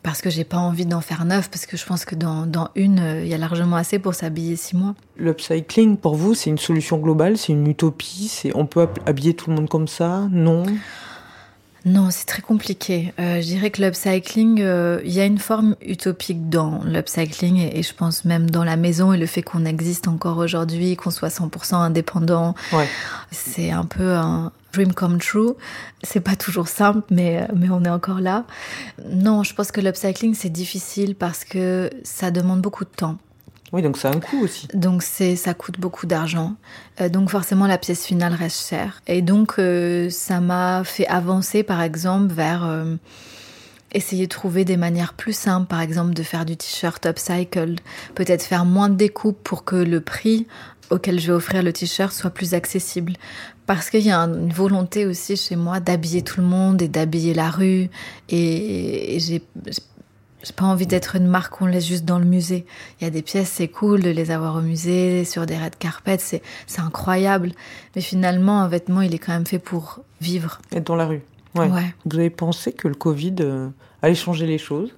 parce 0.05 0.21
que 0.21 0.31
j'ai 0.31 0.45
pas 0.45 0.59
envie 0.59 0.87
d'en 0.87 1.01
faire 1.01 1.25
neuf 1.25 1.51
parce 1.51 1.67
que 1.67 1.77
je 1.77 1.85
pense 1.85 2.05
que 2.05 2.15
dans, 2.15 2.47
une 2.77 3.01
euh, 3.01 3.25
il 3.25 3.29
y 3.29 3.35
a 3.35 3.39
largement 3.39 3.77
assez 3.77 3.99
pour 3.99 4.15
s'habiller 4.15 4.55
six 4.55 4.77
mois. 4.77 4.95
L'upcycling 5.17 5.97
pour 5.97 6.15
vous 6.15 6.35
c'est 6.35 6.51
une 6.51 6.59
solution 6.59 6.99
globale 6.99 7.37
c'est 7.37 7.53
une 7.53 7.67
utopie 7.67 8.29
c'est 8.29 8.55
on 8.55 8.67
peut 8.67 8.87
habiller 9.07 9.35
tout 9.35 9.51
le 9.51 9.57
monde 9.57 9.69
comme 9.69 9.89
ça? 9.89 10.29
Non? 10.31 10.63
Non, 11.85 12.09
c'est 12.11 12.25
très 12.25 12.41
compliqué. 12.41 13.13
Euh, 13.19 13.43
je 13.43 13.47
dirais 13.47 13.71
que 13.71 13.83
l'upcycling, 13.83 14.63
euh, 14.63 15.01
il 15.05 15.13
y 15.13 15.21
a 15.21 15.27
une 15.27 15.39
forme 15.39 15.77
utopique 15.83 16.49
dans 16.49 16.83
l'upcycling 16.85 17.59
et, 17.59 17.79
et, 17.79 17.83
je 17.83 17.93
pense 17.93 18.25
même 18.25 18.49
dans 18.49 18.65
la 18.65 18.77
maison 18.77 19.13
et 19.13 19.19
le 19.19 19.27
fait 19.27 19.43
qu'on 19.43 19.67
existe 19.67 20.09
encore 20.09 20.39
aujourd'hui, 20.39 20.97
qu'on 20.97 21.11
soit 21.11 21.29
100% 21.29 21.75
indépendant, 21.75 22.55
ouais. 22.73 22.89
c'est 23.31 23.71
un 23.71 23.85
peu 23.85 24.15
un 24.15 24.51
dream 24.73 24.95
come 24.95 25.19
true. 25.19 25.53
C'est 26.03 26.21
pas 26.21 26.37
toujours 26.37 26.69
simple, 26.69 27.03
mais, 27.11 27.47
mais 27.55 27.69
on 27.71 27.85
est 27.85 27.91
encore 27.91 28.21
là. 28.21 28.45
Non, 29.11 29.43
je 29.43 29.55
pense 29.55 29.71
que 29.71 29.81
l'upcycling, 29.83 30.35
c'est 30.35 30.49
difficile 30.49 31.15
parce 31.15 31.45
que 31.45 31.91
ça 32.03 32.31
demande 32.31 32.63
beaucoup 32.63 32.85
de 32.85 32.91
temps. 32.91 33.19
Oui, 33.75 33.83
donc 33.83 33.97
ça 33.97 34.09
a 34.09 34.15
un 34.15 34.21
coût 34.21 34.45
aussi. 34.45 34.69
Donc 34.73 35.03
c'est 35.03 35.35
ça 35.35 35.53
coûte 35.53 35.81
beaucoup 35.81 36.07
d'argent. 36.07 36.55
Euh, 37.01 37.09
donc 37.09 37.29
forcément 37.29 37.67
la 37.67 37.77
pièce 37.77 38.07
finale 38.07 38.33
reste 38.33 38.69
chère. 38.69 39.03
Et 39.09 39.21
donc 39.21 39.55
euh, 39.59 40.09
ça 40.11 40.39
m'a 40.39 40.85
fait 40.85 41.09
avancer 41.09 41.65
par 41.65 41.83
exemple 41.83 42.33
vers 42.33 42.65
euh, 42.65 42.95
essayer 43.91 44.29
de 44.29 44.33
trouver 44.33 44.65
des 44.65 44.77
manières 44.77 45.15
plus 45.15 45.33
simples, 45.33 45.67
par 45.67 45.81
exemple 45.81 46.15
de 46.15 46.23
faire 46.23 46.45
du 46.45 46.57
t-shirt 46.57 47.05
upcycled, 47.05 47.81
peut-être 48.15 48.45
faire 48.45 48.65
moins 48.65 48.89
de 48.89 48.95
découpes 48.95 49.43
pour 49.43 49.65
que 49.65 49.75
le 49.75 50.01
prix 50.01 50.47
auquel 50.91 51.19
je 51.19 51.27
vais 51.27 51.33
offrir 51.33 51.65
le 51.65 51.73
t-shirt 51.73 52.13
soit 52.13 52.31
plus 52.31 52.55
accessible. 52.55 53.15
Parce 53.67 53.91
qu'il 53.91 54.03
y 54.03 54.13
a 54.13 54.19
une 54.21 54.53
volonté 54.53 55.05
aussi 55.05 55.37
chez 55.37 55.57
moi 55.57 55.81
d'habiller 55.81 56.23
tout 56.23 56.41
le 56.41 56.47
monde 56.47 56.81
et 56.81 56.87
d'habiller 56.87 57.35
la 57.35 57.51
rue. 57.51 57.89
Et, 58.29 59.17
et 59.17 59.19
j'ai 59.19 59.43
j'ai 60.45 60.53
pas 60.53 60.67
envie 60.67 60.87
d'être 60.87 61.17
une 61.17 61.27
marque 61.27 61.59
qu'on 61.59 61.67
laisse 61.67 61.87
juste 61.87 62.05
dans 62.05 62.19
le 62.19 62.25
musée. 62.25 62.67
Il 63.01 63.05
y 63.05 63.07
a 63.07 63.11
des 63.11 63.23
pièces, 63.23 63.49
c'est 63.49 63.69
cool 63.69 64.03
de 64.03 64.11
les 64.11 64.31
avoir 64.31 64.57
au 64.57 64.61
musée, 64.61 65.25
sur 65.25 65.47
des 65.47 65.57
red 65.57 65.77
carpets, 65.77 66.19
c'est, 66.19 66.43
c'est 66.67 66.81
incroyable. 66.81 67.53
Mais 67.97 68.03
finalement, 68.03 68.61
un 68.61 68.69
vêtement, 68.69 69.01
il 69.01 69.15
est 69.15 69.19
quand 69.19 69.33
même 69.33 69.47
fait 69.47 69.59
pour 69.59 70.01
vivre. 70.21 70.61
Être 70.73 70.87
dans 70.87 70.97
la 70.97 71.07
rue. 71.07 71.23
Ouais. 71.55 71.69
ouais. 71.69 71.95
Vous 72.05 72.19
avez 72.19 72.31
pensé 72.31 72.73
que 72.73 72.89
le 72.89 72.95
Covid 72.95 73.37
euh, 73.41 73.69
allait 74.03 74.15
changer 74.15 74.47
les 74.47 74.59
choses? 74.59 74.95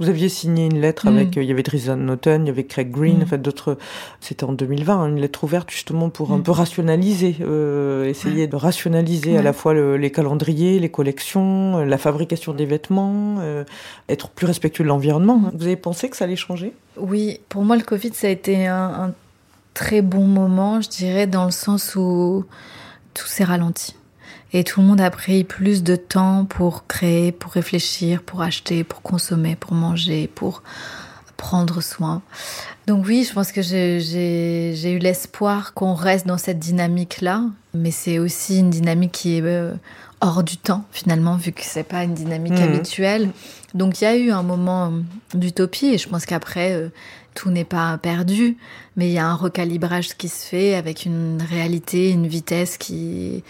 Vous 0.00 0.08
aviez 0.08 0.30
signé 0.30 0.64
une 0.64 0.80
lettre 0.80 1.06
avec, 1.06 1.36
mm. 1.36 1.38
euh, 1.38 1.42
il 1.42 1.48
y 1.48 1.52
avait 1.52 1.62
Drizan 1.62 1.96
Norton, 1.96 2.40
il 2.42 2.46
y 2.46 2.50
avait 2.50 2.64
Craig 2.64 2.90
Green, 2.90 3.18
mm. 3.18 3.22
en 3.22 3.26
fait 3.26 3.38
d'autres, 3.38 3.78
c'était 4.20 4.44
en 4.44 4.52
2020, 4.52 4.94
hein, 4.94 5.08
une 5.08 5.20
lettre 5.20 5.44
ouverte 5.44 5.70
justement 5.70 6.08
pour 6.08 6.30
mm. 6.30 6.34
un 6.34 6.40
peu 6.40 6.50
rationaliser, 6.50 7.36
euh, 7.42 8.06
essayer 8.06 8.46
de 8.46 8.56
rationaliser 8.56 9.36
à 9.36 9.42
la 9.42 9.52
fois 9.52 9.74
le, 9.74 9.98
les 9.98 10.10
calendriers, 10.10 10.78
les 10.78 10.88
collections, 10.88 11.84
la 11.84 11.98
fabrication 11.98 12.54
des 12.54 12.64
vêtements, 12.64 13.36
euh, 13.40 13.64
être 14.08 14.30
plus 14.30 14.46
respectueux 14.46 14.84
de 14.84 14.88
l'environnement. 14.88 15.50
Vous 15.54 15.66
avez 15.66 15.76
pensé 15.76 16.08
que 16.08 16.16
ça 16.16 16.24
allait 16.24 16.34
changer? 16.34 16.72
Oui, 16.96 17.40
pour 17.48 17.62
moi 17.62 17.76
le 17.76 17.82
Covid 17.82 18.12
ça 18.14 18.26
a 18.26 18.30
été 18.30 18.66
un, 18.66 18.76
un 18.76 19.14
très 19.74 20.00
bon 20.00 20.26
moment, 20.26 20.80
je 20.80 20.88
dirais, 20.88 21.26
dans 21.26 21.44
le 21.44 21.50
sens 21.50 21.94
où 21.94 22.46
tout 23.12 23.26
s'est 23.26 23.44
ralenti 23.44 23.94
et 24.52 24.64
tout 24.64 24.80
le 24.80 24.86
monde 24.86 25.00
a 25.00 25.10
pris 25.10 25.44
plus 25.44 25.82
de 25.82 25.96
temps 25.96 26.44
pour 26.44 26.86
créer, 26.86 27.32
pour 27.32 27.52
réfléchir, 27.52 28.22
pour 28.22 28.42
acheter, 28.42 28.84
pour 28.84 29.02
consommer, 29.02 29.56
pour 29.56 29.72
manger, 29.72 30.28
pour 30.34 30.62
prendre 31.36 31.80
soin. 31.80 32.22
Donc 32.86 33.06
oui, 33.06 33.24
je 33.26 33.32
pense 33.32 33.52
que 33.52 33.62
j'ai 33.62 34.92
eu 34.92 34.98
l'espoir 34.98 35.72
qu'on 35.74 35.94
reste 35.94 36.26
dans 36.26 36.38
cette 36.38 36.58
dynamique-là, 36.58 37.44
mais 37.72 37.90
c'est 37.90 38.18
aussi 38.18 38.58
une 38.58 38.70
dynamique 38.70 39.12
qui 39.12 39.36
est 39.36 39.42
euh, 39.42 39.72
hors 40.20 40.42
du 40.42 40.56
temps 40.56 40.84
finalement, 40.92 41.36
vu 41.36 41.52
que 41.52 41.62
c'est 41.62 41.84
pas 41.84 42.04
une 42.04 42.14
dynamique 42.14 42.58
mmh. 42.58 42.62
habituelle. 42.62 43.30
Donc 43.74 44.00
il 44.00 44.04
y 44.04 44.06
a 44.06 44.16
eu 44.16 44.30
un 44.30 44.42
moment 44.42 44.92
d'utopie 45.34 45.86
et 45.86 45.98
je 45.98 46.08
pense 46.08 46.26
qu'après 46.26 46.72
euh, 46.72 46.88
tout 47.34 47.50
n'est 47.50 47.64
pas 47.64 47.96
perdu, 47.98 48.56
mais 48.96 49.08
il 49.08 49.12
y 49.12 49.18
a 49.18 49.26
un 49.26 49.34
recalibrage 49.34 50.16
qui 50.16 50.28
se 50.28 50.44
fait 50.44 50.74
avec 50.74 51.06
une 51.06 51.40
réalité, 51.48 52.10
une 52.10 52.26
vitesse 52.26 52.76
qui 52.76 53.44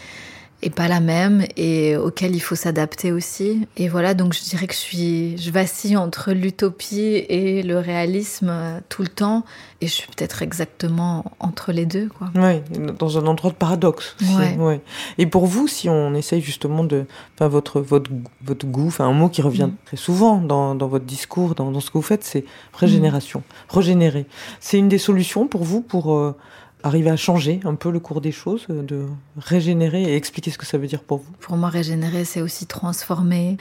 est 0.63 0.71
pas 0.71 0.89
la 0.89 1.01
même 1.01 1.45
et 1.57 1.97
auquel 1.97 2.35
il 2.35 2.41
faut 2.41 2.55
s'adapter 2.55 3.13
aussi. 3.13 3.67
Et 3.77 3.89
voilà, 3.89 4.15
donc 4.15 4.35
je 4.35 4.43
dirais 4.43 4.67
que 4.67 4.75
je 4.75 4.79
suis, 4.79 5.39
je 5.39 5.51
vacille 5.51 5.97
entre 5.97 6.33
l'utopie 6.33 7.25
et 7.29 7.63
le 7.63 7.79
réalisme 7.79 8.53
tout 8.89 9.03
le 9.03 9.09
temps, 9.09 9.45
et 9.81 9.87
je 9.87 9.93
suis 9.93 10.09
peut-être 10.09 10.43
exactement 10.43 11.25
entre 11.39 11.73
les 11.73 11.87
deux, 11.87 12.09
quoi. 12.09 12.31
Oui, 12.35 12.61
dans 12.99 13.19
un 13.19 13.27
endroit 13.27 13.51
de 13.51 13.57
paradoxe. 13.57 14.17
Ouais. 14.39 14.57
ouais. 14.57 14.81
Et 15.19 15.27
pour 15.27 15.47
vous, 15.47 15.69
si 15.69 15.89
on 15.89 16.15
essaye 16.15 16.41
justement 16.41 16.85
de, 16.85 17.07
enfin 17.35 17.49
votre 17.49 17.81
votre 17.81 18.11
votre 18.45 18.67
goût, 18.67 18.89
enfin 18.89 19.07
un 19.07 19.13
mot 19.13 19.29
qui 19.29 19.43
revient 19.43 19.69
mmh. 19.71 19.77
très 19.87 19.97
souvent 19.97 20.37
dans 20.39 20.75
dans 20.75 20.89
votre 20.89 21.07
discours, 21.07 21.55
dans 21.55 21.71
dans 21.71 21.81
ce 21.81 21.91
que 21.91 21.99
vous 21.99 22.03
faites, 22.03 22.25
c'est 22.25 22.45
régénération, 22.75 23.41
mmh. 23.41 23.75
régénérer. 23.75 24.27
C'est 24.61 24.79
une 24.79 24.89
des 24.89 24.99
solutions 24.99 25.47
pour 25.47 25.65
vous 25.65 25.81
pour 25.81 26.15
euh, 26.15 26.37
arriver 26.83 27.11
à 27.11 27.17
changer 27.17 27.61
un 27.65 27.75
peu 27.75 27.91
le 27.91 28.01
cours 28.01 28.21
des 28.21 28.33
choses, 28.33 28.67
de 28.69 29.07
régénérer 29.37 30.03
et 30.03 30.17
expliquer 30.17 30.51
ce 30.51 30.59
que 30.59 30.67
ça 30.67 30.79
veut 30.79 30.87
dire 30.87 31.03
pour 31.03 31.19
vous? 31.19 31.33
Pour 31.41 31.57
moi, 31.57 31.69
régénérer, 31.69 32.25
c'est 32.25 32.41
aussi 32.41 32.67
transformer, 32.67 33.57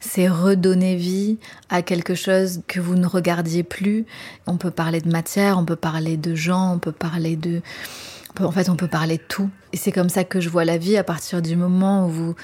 c'est 0.00 0.28
redonner 0.28 0.96
vie 0.96 1.38
à 1.68 1.82
quelque 1.82 2.14
chose 2.14 2.62
que 2.66 2.80
vous 2.80 2.94
ne 2.94 3.06
regardiez 3.06 3.62
plus. 3.62 4.06
On 4.46 4.56
peut 4.56 4.70
parler 4.70 5.00
de 5.00 5.10
matière, 5.10 5.58
on 5.58 5.64
peut 5.64 5.76
parler 5.76 6.16
de 6.16 6.34
gens, 6.34 6.74
on 6.74 6.78
peut 6.78 6.92
parler 6.92 7.36
de... 7.36 7.60
En 8.40 8.50
fait, 8.50 8.70
on 8.70 8.76
peut 8.76 8.88
parler 8.88 9.18
de 9.18 9.22
tout. 9.28 9.50
Et 9.72 9.76
c'est 9.76 9.92
comme 9.92 10.08
ça 10.08 10.24
que 10.24 10.40
je 10.40 10.48
vois 10.48 10.64
la 10.64 10.78
vie 10.78 10.96
à 10.96 11.04
partir 11.04 11.42
du 11.42 11.54
moment 11.54 12.06
où 12.06 12.08
vous 12.08 12.34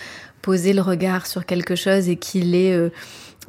posez 0.42 0.74
le 0.74 0.82
regard 0.82 1.26
sur 1.26 1.46
quelque 1.46 1.76
chose 1.76 2.08
et 2.08 2.16
qu'il 2.16 2.54
est... 2.54 2.72
Euh, 2.72 2.90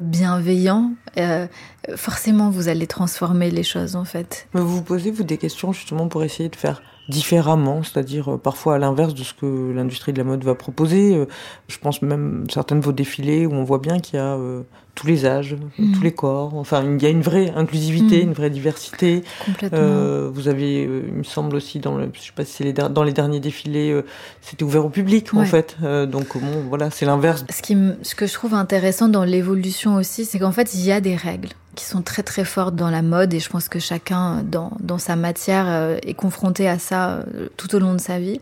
bienveillant, 0.00 0.92
euh, 1.18 1.46
forcément 1.94 2.50
vous 2.50 2.68
allez 2.68 2.86
transformer 2.86 3.50
les 3.50 3.62
choses 3.62 3.96
en 3.96 4.04
fait. 4.04 4.48
Mais 4.54 4.60
vous 4.60 4.76
vous 4.76 4.82
posez 4.82 5.10
vous 5.10 5.22
des 5.22 5.38
questions 5.38 5.72
justement 5.72 6.08
pour 6.08 6.24
essayer 6.24 6.48
de 6.48 6.56
faire 6.56 6.82
différemment, 7.08 7.82
c'est-à-dire 7.82 8.34
euh, 8.34 8.38
parfois 8.38 8.76
à 8.76 8.78
l'inverse 8.78 9.14
de 9.14 9.22
ce 9.22 9.34
que 9.34 9.72
l'industrie 9.72 10.12
de 10.12 10.18
la 10.18 10.24
mode 10.24 10.44
va 10.44 10.54
proposer. 10.54 11.16
Euh, 11.16 11.26
je 11.68 11.78
pense 11.78 12.02
même 12.02 12.46
certains 12.50 12.76
de 12.76 12.80
vos 12.80 12.92
défilés 12.92 13.46
où 13.46 13.52
on 13.52 13.64
voit 13.64 13.78
bien 13.78 13.98
qu'il 13.98 14.16
y 14.16 14.18
a 14.18 14.36
euh, 14.36 14.62
tous 14.94 15.06
les 15.06 15.26
âges, 15.26 15.56
mmh. 15.78 15.92
tous 15.92 16.02
les 16.02 16.12
corps. 16.12 16.54
Enfin, 16.54 16.84
il 16.84 17.02
y 17.02 17.06
a 17.06 17.08
une 17.08 17.22
vraie 17.22 17.52
inclusivité, 17.54 18.24
mmh. 18.24 18.28
une 18.28 18.32
vraie 18.32 18.50
diversité. 18.50 19.24
Euh, 19.72 20.30
vous 20.32 20.48
avez, 20.48 20.86
euh, 20.86 21.04
il 21.08 21.14
me 21.14 21.22
semble 21.24 21.56
aussi 21.56 21.80
dans 21.80 21.96
le, 21.96 22.10
je 22.12 22.20
sais 22.20 22.32
pas 22.34 22.44
si 22.44 22.52
c'est 22.52 22.64
les 22.64 22.72
dans 22.72 23.02
les 23.02 23.12
derniers 23.12 23.40
défilés, 23.40 24.00
c'était 24.40 24.62
ouvert 24.62 24.84
au 24.84 24.90
public 24.90 25.32
ouais. 25.32 25.40
en 25.40 25.44
fait. 25.44 25.76
Donc 25.80 26.38
bon, 26.38 26.64
voilà, 26.68 26.90
c'est 26.90 27.06
l'inverse. 27.06 27.44
Ce 27.50 27.62
qui, 27.62 27.76
ce 28.02 28.14
que 28.14 28.26
je 28.26 28.34
trouve 28.34 28.54
intéressant 28.54 29.08
dans 29.08 29.24
l'évolution 29.24 29.96
aussi, 29.96 30.24
c'est 30.24 30.38
qu'en 30.38 30.52
fait 30.52 30.74
il 30.74 30.80
y 30.84 30.92
a 30.92 31.00
des 31.00 31.16
règles 31.16 31.50
sont 31.84 32.02
très 32.02 32.22
très 32.22 32.44
fortes 32.44 32.76
dans 32.76 32.90
la 32.90 33.02
mode 33.02 33.32
et 33.34 33.40
je 33.40 33.48
pense 33.48 33.68
que 33.68 33.78
chacun 33.78 34.42
dans, 34.42 34.72
dans 34.80 34.98
sa 34.98 35.16
matière 35.16 35.66
euh, 35.68 35.98
est 36.02 36.14
confronté 36.14 36.68
à 36.68 36.78
ça 36.78 37.10
euh, 37.10 37.48
tout 37.56 37.74
au 37.74 37.78
long 37.78 37.92
de 37.94 38.00
sa 38.00 38.18
vie. 38.18 38.40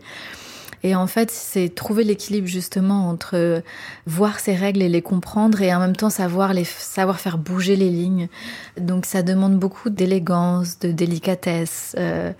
Et 0.83 0.95
en 0.95 1.07
fait, 1.07 1.29
c'est 1.29 1.73
trouver 1.73 2.03
l'équilibre 2.03 2.47
justement 2.47 3.09
entre 3.09 3.61
voir 4.05 4.39
ces 4.39 4.55
règles 4.55 4.81
et 4.81 4.89
les 4.89 5.01
comprendre 5.01 5.61
et 5.61 5.73
en 5.73 5.79
même 5.79 5.95
temps 5.95 6.09
savoir 6.09 6.53
les 6.53 6.63
savoir 6.63 7.19
faire 7.19 7.37
bouger 7.37 7.75
les 7.75 7.89
lignes. 7.89 8.29
Donc 8.79 9.05
ça 9.05 9.21
demande 9.21 9.59
beaucoup 9.59 9.89
d'élégance, 9.89 10.79
de 10.79 10.91
délicatesse 10.91 11.95
euh, 11.97 12.31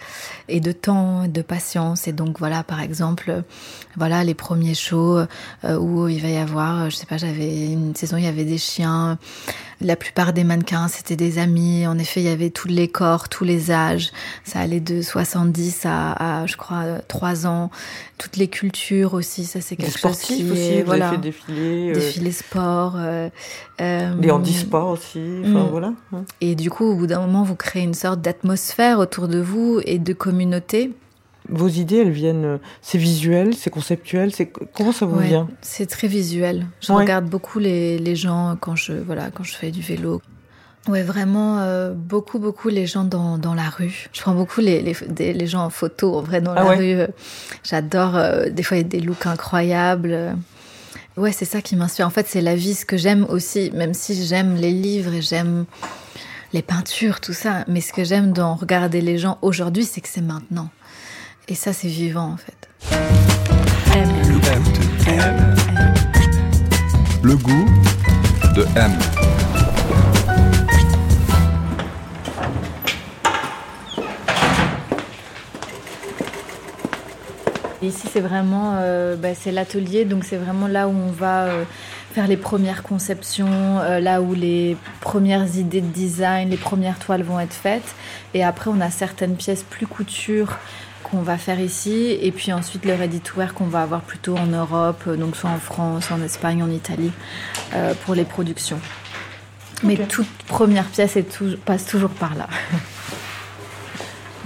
et 0.47 0.61
de 0.61 0.71
temps, 0.71 1.27
de 1.27 1.41
patience. 1.41 2.07
Et 2.07 2.13
donc 2.13 2.39
voilà, 2.39 2.63
par 2.63 2.79
exemple, 2.79 3.43
voilà 3.97 4.23
les 4.23 4.35
premiers 4.35 4.75
shows 4.75 5.17
euh, 5.65 5.77
où 5.77 6.07
il 6.07 6.21
va 6.21 6.29
y 6.29 6.37
avoir, 6.37 6.89
je 6.89 6.95
sais 6.95 7.05
pas, 7.05 7.17
j'avais 7.17 7.73
une 7.73 7.93
saison, 7.95 8.15
il 8.15 8.23
y 8.23 8.27
avait 8.27 8.45
des 8.45 8.57
chiens. 8.57 9.17
La 9.81 9.95
plupart 9.95 10.33
des 10.33 10.43
mannequins, 10.43 10.87
c'était 10.87 11.15
des 11.15 11.39
amis. 11.39 11.87
En 11.87 11.97
effet, 11.97 12.21
il 12.21 12.25
y 12.25 12.29
avait 12.29 12.49
tous 12.49 12.67
les 12.67 12.87
corps, 12.87 13.29
tous 13.29 13.43
les 13.43 13.71
âges. 13.71 14.11
Ça 14.43 14.59
allait 14.59 14.79
de 14.79 15.01
70 15.01 15.85
à, 15.85 16.41
à 16.41 16.45
je 16.45 16.57
crois, 16.57 16.99
3 17.07 17.47
ans. 17.47 17.71
Toutes 18.17 18.35
les 18.35 18.49
cultures 18.49 19.13
aussi, 19.13 19.45
ça 19.45 19.61
c'est 19.61 19.77
quelque 19.77 19.97
chose 19.97 20.19
qui 20.19 20.51
aussi, 20.51 20.61
est... 20.61 20.79
Vous 20.81 20.87
voilà, 20.87 21.07
avez 21.07 21.15
fait 21.15 21.21
défiler, 21.21 21.93
défilé 21.93 22.31
sport. 22.31 22.95
Euh, 22.97 23.29
euh, 23.79 24.13
les 24.19 24.31
handisports 24.31 24.89
aussi, 24.89 25.21
enfin 25.41 25.63
mm. 25.63 25.69
voilà. 25.69 25.93
Et 26.41 26.55
du 26.55 26.69
coup, 26.69 26.85
au 26.85 26.95
bout 26.95 27.07
d'un 27.07 27.21
moment, 27.21 27.43
vous 27.43 27.55
créez 27.55 27.83
une 27.83 27.93
sorte 27.93 28.21
d'atmosphère 28.21 28.99
autour 28.99 29.29
de 29.29 29.39
vous 29.39 29.79
et 29.85 29.99
de 29.99 30.13
communauté. 30.13 30.91
Vos 31.49 31.67
idées, 31.67 31.97
elles 31.97 32.11
viennent, 32.11 32.59
c'est 32.81 32.97
visuel, 32.97 33.55
c'est 33.55 33.69
conceptuel, 33.69 34.33
c'est 34.33 34.51
comment 34.73 34.91
ça 34.91 35.05
vous 35.05 35.17
ouais, 35.17 35.27
vient? 35.27 35.47
C'est 35.61 35.85
très 35.87 36.07
visuel. 36.07 36.65
Je 36.81 36.91
ouais. 36.93 36.99
regarde 36.99 37.25
beaucoup 37.25 37.59
les, 37.59 37.97
les 37.97 38.15
gens 38.15 38.55
quand 38.59 38.75
je 38.75 38.93
voilà 38.93 39.29
quand 39.31 39.43
je 39.43 39.53
fais 39.55 39.71
du 39.71 39.81
vélo. 39.81 40.21
Ouais, 40.87 41.03
vraiment 41.03 41.59
euh, 41.59 41.91
beaucoup, 41.93 42.39
beaucoup 42.39 42.69
les 42.69 42.87
gens 42.87 43.03
dans, 43.03 43.37
dans 43.37 43.53
la 43.53 43.69
rue. 43.69 44.07
Je 44.13 44.21
prends 44.21 44.33
beaucoup 44.33 44.61
les, 44.61 44.81
les, 44.81 44.95
des- 45.09 45.33
les 45.33 45.45
gens 45.45 45.65
en 45.65 45.69
photo, 45.69 46.15
en 46.17 46.21
vrai, 46.21 46.39
dans 46.41 46.53
Ah 46.53 46.63
la 46.63 46.69
ouais? 46.69 46.77
rue. 46.77 46.99
Euh, 47.01 47.07
J'adore, 47.63 48.15
euh, 48.15 48.49
des 48.49 48.63
fois, 48.63 48.77
il 48.77 48.81
y 48.81 48.85
a 48.85 48.87
des 48.87 49.01
looks 49.01 49.25
incroyables. 49.25 50.11
Euh, 50.13 50.33
Ouais, 51.17 51.33
c'est 51.33 51.43
ça 51.43 51.61
qui 51.61 51.75
m'inspire. 51.75 52.07
En 52.07 52.11
fait, 52.11 52.27
c'est 52.29 52.39
la 52.39 52.55
vie, 52.55 52.73
ce 52.73 52.85
que 52.85 52.95
j'aime 52.95 53.25
aussi, 53.29 53.71
même 53.73 53.93
si 53.93 54.25
j'aime 54.25 54.55
les 54.55 54.71
livres 54.71 55.13
et 55.13 55.21
j'aime 55.21 55.65
les 56.53 56.61
peintures, 56.61 57.19
tout 57.19 57.33
ça. 57.33 57.65
Mais 57.67 57.81
ce 57.81 57.91
que 57.91 58.05
j'aime 58.05 58.31
dans 58.31 58.55
regarder 58.55 59.01
les 59.01 59.17
gens 59.17 59.37
aujourd'hui, 59.41 59.83
c'est 59.83 59.99
que 59.99 60.07
c'est 60.07 60.21
maintenant. 60.21 60.69
Et 61.51 61.55
ça, 61.55 61.73
c'est 61.73 61.87
vivant, 61.87 62.33
en 62.33 62.37
fait. 62.37 62.69
Le 67.23 67.35
goût 67.37 67.65
de 68.55 68.67
M. 68.77 68.91
Ici, 77.81 78.07
c'est 78.13 78.19
vraiment, 78.19 78.75
euh, 78.75 79.15
bah, 79.15 79.29
c'est 79.33 79.51
l'atelier, 79.51 80.05
donc 80.05 80.25
c'est 80.25 80.37
vraiment 80.37 80.67
là 80.67 80.87
où 80.87 80.91
on 80.91 81.11
va 81.11 81.45
euh, 81.45 81.63
faire 82.13 82.27
les 82.27 82.37
premières 82.37 82.83
conceptions, 82.83 83.79
euh, 83.79 83.99
là 83.99 84.21
où 84.21 84.35
les 84.35 84.77
premières 85.01 85.55
idées 85.55 85.81
de 85.81 85.87
design, 85.87 86.51
les 86.51 86.57
premières 86.57 86.99
toiles 86.99 87.23
vont 87.23 87.39
être 87.39 87.53
faites. 87.53 87.95
Et 88.35 88.43
après, 88.43 88.69
on 88.69 88.79
a 88.81 88.91
certaines 88.91 89.35
pièces 89.35 89.63
plus 89.63 89.87
couture 89.87 90.59
qu'on 91.09 91.21
va 91.21 91.37
faire 91.37 91.59
ici, 91.59 92.17
et 92.21 92.31
puis 92.31 92.53
ensuite 92.53 92.85
le 92.85 92.93
ready-to-wear 92.93 93.53
qu'on 93.53 93.65
va 93.65 93.81
avoir 93.81 94.01
plutôt 94.01 94.37
en 94.37 94.47
Europe, 94.47 95.03
euh, 95.07 95.15
donc 95.15 95.35
soit 95.35 95.49
en 95.49 95.59
France, 95.59 96.11
en 96.11 96.21
Espagne, 96.21 96.63
en 96.63 96.69
Italie, 96.69 97.11
euh, 97.73 97.93
pour 98.05 98.15
les 98.15 98.25
productions. 98.25 98.79
Mais 99.83 99.95
toute 99.95 100.27
première 100.47 100.85
pièce 100.85 101.15
est 101.15 101.39
passe 101.65 101.85
toujours 101.85 102.09
par 102.09 102.35
là. 102.35 102.47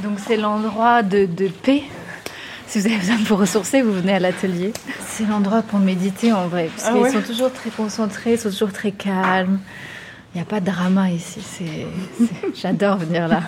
Donc 0.04 0.20
c'est 0.28 0.38
l'endroit 0.38 1.02
de, 1.02 1.26
de 1.26 1.48
paix. 1.48 1.84
Si 2.68 2.80
vous 2.80 2.88
avez 2.88 2.98
besoin 2.98 3.18
de 3.18 3.24
vous 3.24 3.36
ressourcer, 3.36 3.82
vous 3.82 3.94
venez 3.94 4.14
à 4.14 4.20
l'atelier. 4.20 4.74
C'est 5.08 5.26
l'endroit 5.26 5.62
pour 5.62 5.80
méditer 5.80 6.34
en 6.34 6.48
vrai. 6.48 6.70
Parce 6.76 6.90
Ah 6.90 6.92
qu'ils 6.94 7.02
ouais 7.02 7.12
sont 7.12 7.22
toujours 7.22 7.54
très 7.54 7.70
concentrés, 7.70 8.34
ils 8.34 8.40
sont 8.40 8.50
toujours 8.50 8.74
très 8.74 8.92
calmes. 8.92 9.60
Il 10.34 10.38
n'y 10.38 10.42
a 10.42 10.46
pas 10.46 10.60
de 10.60 10.66
drama 10.66 11.10
ici. 11.12 11.40
J'adore 12.56 12.98
venir 12.98 13.28
là. 13.28 13.42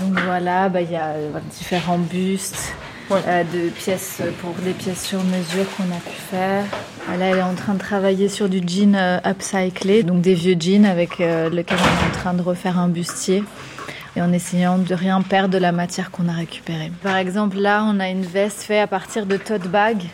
Donc 0.00 0.18
voilà, 0.24 0.68
bah, 0.68 0.80
il 0.80 0.90
y 0.90 0.96
a 0.96 1.08
euh, 1.08 1.30
différents 1.58 1.98
bustes. 1.98 2.74
Ouais. 3.10 3.18
euh, 3.26 3.42
de 3.44 3.68
pièces 3.70 4.22
pour 4.40 4.52
des 4.64 4.70
pièces 4.72 5.04
sur 5.04 5.22
mesure 5.24 5.66
qu'on 5.76 5.82
a 5.84 5.98
pu 5.98 6.16
faire. 6.30 6.64
Ah, 7.10 7.16
Là, 7.16 7.26
elle 7.26 7.38
est 7.38 7.42
en 7.42 7.54
train 7.54 7.74
de 7.74 7.78
travailler 7.80 8.28
sur 8.28 8.48
du 8.48 8.60
jean 8.64 8.94
euh, 8.94 9.18
upcyclé, 9.26 10.04
donc 10.04 10.20
des 10.22 10.34
vieux 10.34 10.56
jeans 10.58 10.86
avec 10.86 11.20
euh, 11.20 11.50
lequel 11.50 11.78
on 11.80 12.06
est 12.06 12.08
en 12.08 12.12
train 12.12 12.32
de 12.34 12.42
refaire 12.42 12.78
un 12.78 12.88
bustier 12.88 13.42
et 14.16 14.22
en 14.22 14.32
essayant 14.32 14.78
de 14.78 14.94
rien 14.94 15.20
perdre 15.20 15.52
de 15.52 15.58
la 15.58 15.72
matière 15.72 16.10
qu'on 16.12 16.28
a 16.28 16.32
récupérée. 16.32 16.92
Par 17.02 17.16
exemple, 17.16 17.58
là, 17.58 17.84
on 17.86 17.98
a 17.98 18.08
une 18.08 18.22
veste 18.24 18.62
faite 18.62 18.80
à 18.82 18.86
partir 18.86 19.26
de 19.26 19.36
tote 19.36 19.66
bags. 19.68 20.04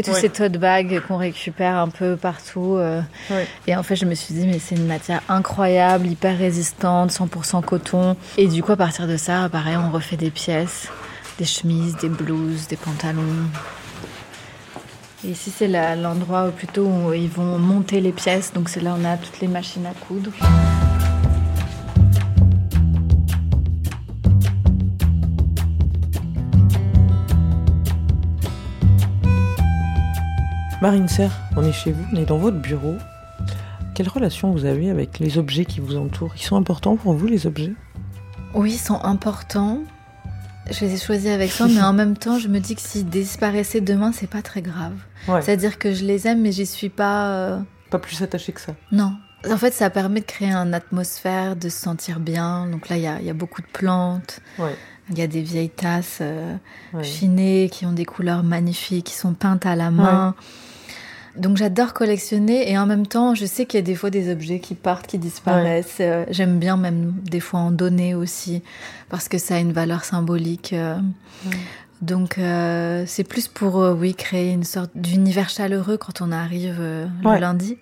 Tous 0.00 0.14
ces 0.14 0.28
tote 0.30 0.52
bags 0.52 1.00
qu'on 1.06 1.16
récupère 1.18 1.76
un 1.76 1.88
peu 1.88 2.16
partout. 2.16 2.76
euh, 2.78 3.02
et 3.66 3.76
en 3.76 3.82
fait, 3.82 3.96
je 3.96 4.04
me 4.06 4.14
suis 4.14 4.34
dit, 4.34 4.46
mais 4.46 4.58
c'est 4.58 4.74
une 4.74 4.86
matière 4.86 5.20
incroyable, 5.28 6.06
hyper 6.06 6.38
résistante, 6.38 7.10
100% 7.10 7.62
coton. 7.62 8.16
Et 8.38 8.46
du 8.48 8.62
coup, 8.62 8.72
à 8.72 8.76
partir 8.76 9.06
de 9.06 9.16
ça, 9.16 9.48
pareil, 9.50 9.76
on 9.76 9.90
refait 9.90 10.16
des 10.16 10.30
pièces, 10.30 10.88
des 11.38 11.44
chemises, 11.44 11.96
des 11.96 12.08
blouses, 12.08 12.68
des 12.68 12.76
pantalons. 12.76 13.22
Et 15.24 15.30
ici, 15.30 15.52
c'est 15.56 15.68
l'endroit 15.68 16.48
où 16.48 16.50
plutôt 16.50 16.84
où 16.84 17.12
ils 17.12 17.28
vont 17.28 17.58
monter 17.58 18.00
les 18.00 18.12
pièces. 18.12 18.52
Donc, 18.52 18.68
c'est 18.68 18.80
là 18.80 18.94
où 18.94 19.00
on 19.00 19.04
a 19.04 19.16
toutes 19.16 19.40
les 19.40 19.48
machines 19.48 19.86
à 19.86 19.92
coudre. 20.06 20.30
Marine 30.82 31.06
Serre, 31.06 31.30
on 31.56 31.62
est 31.64 31.70
chez 31.72 31.92
vous, 31.92 32.04
on 32.12 32.16
est 32.16 32.24
dans 32.24 32.38
votre 32.38 32.56
bureau. 32.58 32.96
Quelle 33.94 34.08
relation 34.08 34.50
vous 34.50 34.64
avez 34.64 34.90
avec 34.90 35.20
les 35.20 35.38
objets 35.38 35.64
qui 35.64 35.78
vous 35.78 35.96
entourent? 35.96 36.32
Ils 36.36 36.42
sont 36.42 36.56
importants 36.56 36.96
pour 36.96 37.12
vous, 37.14 37.26
les 37.28 37.46
objets? 37.46 37.72
Oui, 38.52 38.72
ils 38.72 38.78
sont 38.78 39.00
importants. 39.04 39.78
Je 40.68 40.84
les 40.84 40.94
ai 40.94 40.98
choisis 40.98 41.30
avec 41.30 41.52
soin, 41.52 41.68
mais 41.68 41.80
en 41.82 41.92
même 41.92 42.16
temps, 42.16 42.36
je 42.36 42.48
me 42.48 42.58
dis 42.58 42.74
que 42.74 42.80
s'ils 42.80 43.08
disparaissaient 43.08 43.80
demain, 43.80 44.10
c'est 44.12 44.26
pas 44.28 44.42
très 44.42 44.60
grave. 44.60 44.94
Ouais. 45.28 45.40
C'est-à-dire 45.40 45.78
que 45.78 45.94
je 45.94 46.04
les 46.04 46.26
aime, 46.26 46.40
mais 46.42 46.50
j'y 46.50 46.66
suis 46.66 46.88
pas. 46.88 47.28
euh, 47.28 47.58
Pas 47.90 48.00
plus 48.00 48.20
attaché 48.20 48.50
que 48.52 48.60
ça. 48.60 48.72
Non. 48.90 49.12
En 49.48 49.56
fait, 49.58 49.72
ça 49.72 49.88
permet 49.88 50.18
de 50.20 50.26
créer 50.26 50.50
une 50.52 50.74
atmosphère, 50.74 51.54
de 51.54 51.68
se 51.68 51.78
sentir 51.78 52.18
bien. 52.18 52.66
Donc 52.68 52.88
là, 52.88 52.96
il 52.96 53.02
y 53.04 53.06
a, 53.06 53.20
il 53.20 53.26
y 53.26 53.30
a 53.30 53.34
beaucoup 53.34 53.62
de 53.62 53.66
plantes. 53.72 54.40
Ouais. 54.58 54.74
Il 55.10 55.18
y 55.18 55.22
a 55.22 55.28
des 55.28 55.42
vieilles 55.42 55.70
tasses 55.70 56.18
euh, 56.20 56.56
Ouais. 56.92 57.04
chinées 57.04 57.68
qui 57.70 57.86
ont 57.86 57.92
des 57.92 58.04
couleurs 58.04 58.42
magnifiques, 58.42 59.06
qui 59.06 59.14
sont 59.14 59.34
peintes 59.34 59.64
à 59.66 59.76
la 59.76 59.90
main. 59.92 60.34
Donc 61.36 61.56
j'adore 61.56 61.94
collectionner 61.94 62.70
et 62.70 62.76
en 62.76 62.84
même 62.86 63.06
temps, 63.06 63.34
je 63.34 63.46
sais 63.46 63.64
qu'il 63.66 63.78
y 63.78 63.82
a 63.82 63.86
des 63.86 63.94
fois 63.94 64.10
des 64.10 64.30
objets 64.30 64.60
qui 64.60 64.74
partent, 64.74 65.06
qui 65.06 65.18
disparaissent. 65.18 65.96
Euh, 66.00 66.24
J'aime 66.30 66.58
bien 66.58 66.76
même 66.76 67.14
des 67.22 67.40
fois 67.40 67.60
en 67.60 67.70
donner 67.70 68.14
aussi 68.14 68.62
parce 69.08 69.28
que 69.28 69.38
ça 69.38 69.54
a 69.54 69.58
une 69.58 69.72
valeur 69.72 70.04
symbolique. 70.04 70.72
euh. 70.74 70.96
Ouais. 71.46 71.56
Donc 72.02 72.36
euh, 72.36 73.04
c'est 73.06 73.22
plus 73.22 73.46
pour 73.46 73.80
euh, 73.80 73.94
oui 73.94 74.14
créer 74.16 74.50
une 74.50 74.64
sorte 74.64 74.90
d'univers 74.96 75.48
chaleureux 75.48 75.96
quand 75.96 76.20
on 76.20 76.32
arrive 76.32 76.78
euh, 76.80 77.06
Ouais. 77.24 77.36
le 77.36 77.40
lundi, 77.40 77.78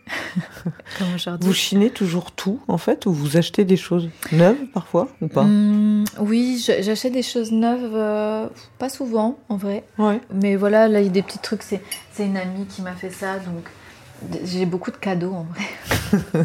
comme 0.98 1.14
aujourd'hui. 1.14 1.48
Vous 1.48 1.54
chinez 1.54 1.88
toujours 1.88 2.30
tout, 2.30 2.60
en 2.68 2.76
fait, 2.76 3.06
ou 3.06 3.12
vous 3.14 3.38
achetez 3.38 3.64
des 3.64 3.78
choses 3.78 4.10
neuves, 4.32 4.58
parfois, 4.74 5.08
ou 5.22 5.28
pas? 5.28 5.40
Hum, 5.40 6.04
oui, 6.18 6.62
j'achète 6.82 7.14
des 7.14 7.22
choses 7.22 7.50
neuves, 7.50 8.50
pas 8.78 8.90
souvent 8.90 9.38
en 9.48 9.56
vrai. 9.56 9.84
Ouais. 9.98 10.20
Mais 10.34 10.54
voilà, 10.56 10.86
là 10.86 11.00
il 11.00 11.06
y 11.06 11.08
a 11.08 11.12
des 11.12 11.22
petits 11.22 11.38
trucs. 11.38 11.62
C'est 11.62 11.80
c'est 12.12 12.26
une 12.26 12.36
amie 12.36 12.66
qui 12.66 12.82
m'a 12.82 12.92
fait 12.92 13.10
ça, 13.10 13.38
donc 13.38 13.64
j'ai 14.44 14.66
beaucoup 14.66 14.90
de 14.90 14.96
cadeaux 14.98 15.32
en 15.32 15.44
vrai. 15.44 16.44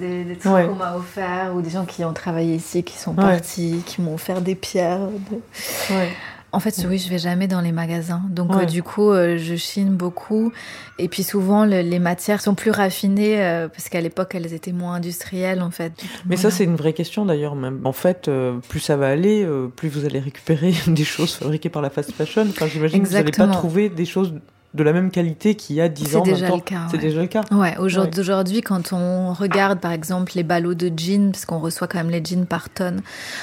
des, 0.00 0.24
des 0.24 0.36
trucs 0.36 0.52
Ouais. 0.52 0.66
qu'on 0.66 0.74
m'a 0.74 0.96
offert 0.96 1.54
ou 1.54 1.62
des 1.62 1.70
gens 1.70 1.84
qui 1.84 2.04
ont 2.04 2.12
travaillé 2.12 2.56
ici, 2.56 2.82
qui 2.82 2.98
sont 2.98 3.12
Ouais. 3.12 3.22
partis, 3.22 3.80
qui 3.86 4.02
m'ont 4.02 4.14
offert 4.14 4.40
des 4.40 4.56
pierres. 4.56 5.06
de- 5.06 5.94
Ouais. 5.94 6.08
En 6.54 6.60
fait, 6.60 6.86
oui, 6.88 6.98
je 6.98 7.10
vais 7.10 7.18
jamais 7.18 7.48
dans 7.48 7.60
les 7.60 7.72
magasins. 7.72 8.22
Donc, 8.30 8.54
Ouais. 8.54 8.62
euh, 8.62 8.66
du 8.66 8.82
coup, 8.82 9.10
euh, 9.10 9.36
je 9.38 9.54
chine 9.56 9.90
beaucoup. 9.90 10.52
Et 10.98 11.08
puis, 11.08 11.22
souvent, 11.22 11.64
le- 11.64 11.80
les 11.82 11.98
matières 11.98 12.40
sont 12.40 12.54
plus 12.54 12.70
raffinées 12.70 13.42
euh, 13.42 13.68
parce 13.68 13.88
qu'à 13.88 14.00
l'époque, 14.00 14.34
elles 14.34 14.52
étaient 14.54 14.72
moins 14.72 14.94
industrielles, 14.94 15.60
en 15.62 15.70
fait. 15.70 15.92
Mais 16.26 16.36
ça, 16.36 16.50
c'est 16.50 16.64
une 16.64 16.76
vraie 16.76 16.92
question 16.92 17.26
d'ailleurs. 17.26 17.54
Même 17.56 17.80
en 17.84 17.92
fait, 17.92 18.30
plus 18.68 18.80
ça 18.80 18.96
va 18.96 19.08
aller, 19.08 19.46
plus 19.76 19.88
vous 19.88 20.04
allez 20.04 20.20
récupérer 20.20 20.72
des 20.86 21.04
choses 21.04 21.34
fabriquées 21.34 21.68
par 21.70 21.82
la 21.82 21.90
fast 21.90 22.12
fashion. 22.12 22.46
Enfin, 22.48 22.66
j'imagine 22.66 23.02
que 23.02 23.08
vous 23.08 23.14
n'allez 23.14 23.32
pas 23.32 23.48
trouver 23.48 23.88
des 23.88 24.04
choses 24.06 24.32
de 24.74 24.82
la 24.82 24.92
même 24.92 25.10
qualité 25.12 25.54
qu'il 25.54 25.76
y 25.76 25.80
a 25.80 25.88
10 25.88 26.04
C'est 26.04 26.16
ans. 26.16 26.22
déjà 26.22 26.46
20 26.48 26.52
ans. 26.52 26.56
le 26.56 26.60
cas, 26.62 26.86
C'est 26.90 26.96
ouais. 26.96 27.02
déjà 27.02 27.20
le 27.22 27.26
cas. 27.28 27.42
Ouais, 27.52 27.76
aujourd'hui, 27.78 28.56
Ouais. 28.56 28.62
quand 28.62 28.92
on 28.92 29.32
regarde 29.32 29.78
par 29.80 29.92
exemple 29.92 30.32
les 30.34 30.42
ballots 30.42 30.74
de 30.74 30.90
jeans, 30.96 31.30
parce 31.30 31.44
qu'on 31.44 31.60
reçoit 31.60 31.86
quand 31.86 31.98
même 31.98 32.10
les 32.10 32.24
jeans 32.24 32.44
par 32.44 32.68
tonne, 32.70 33.00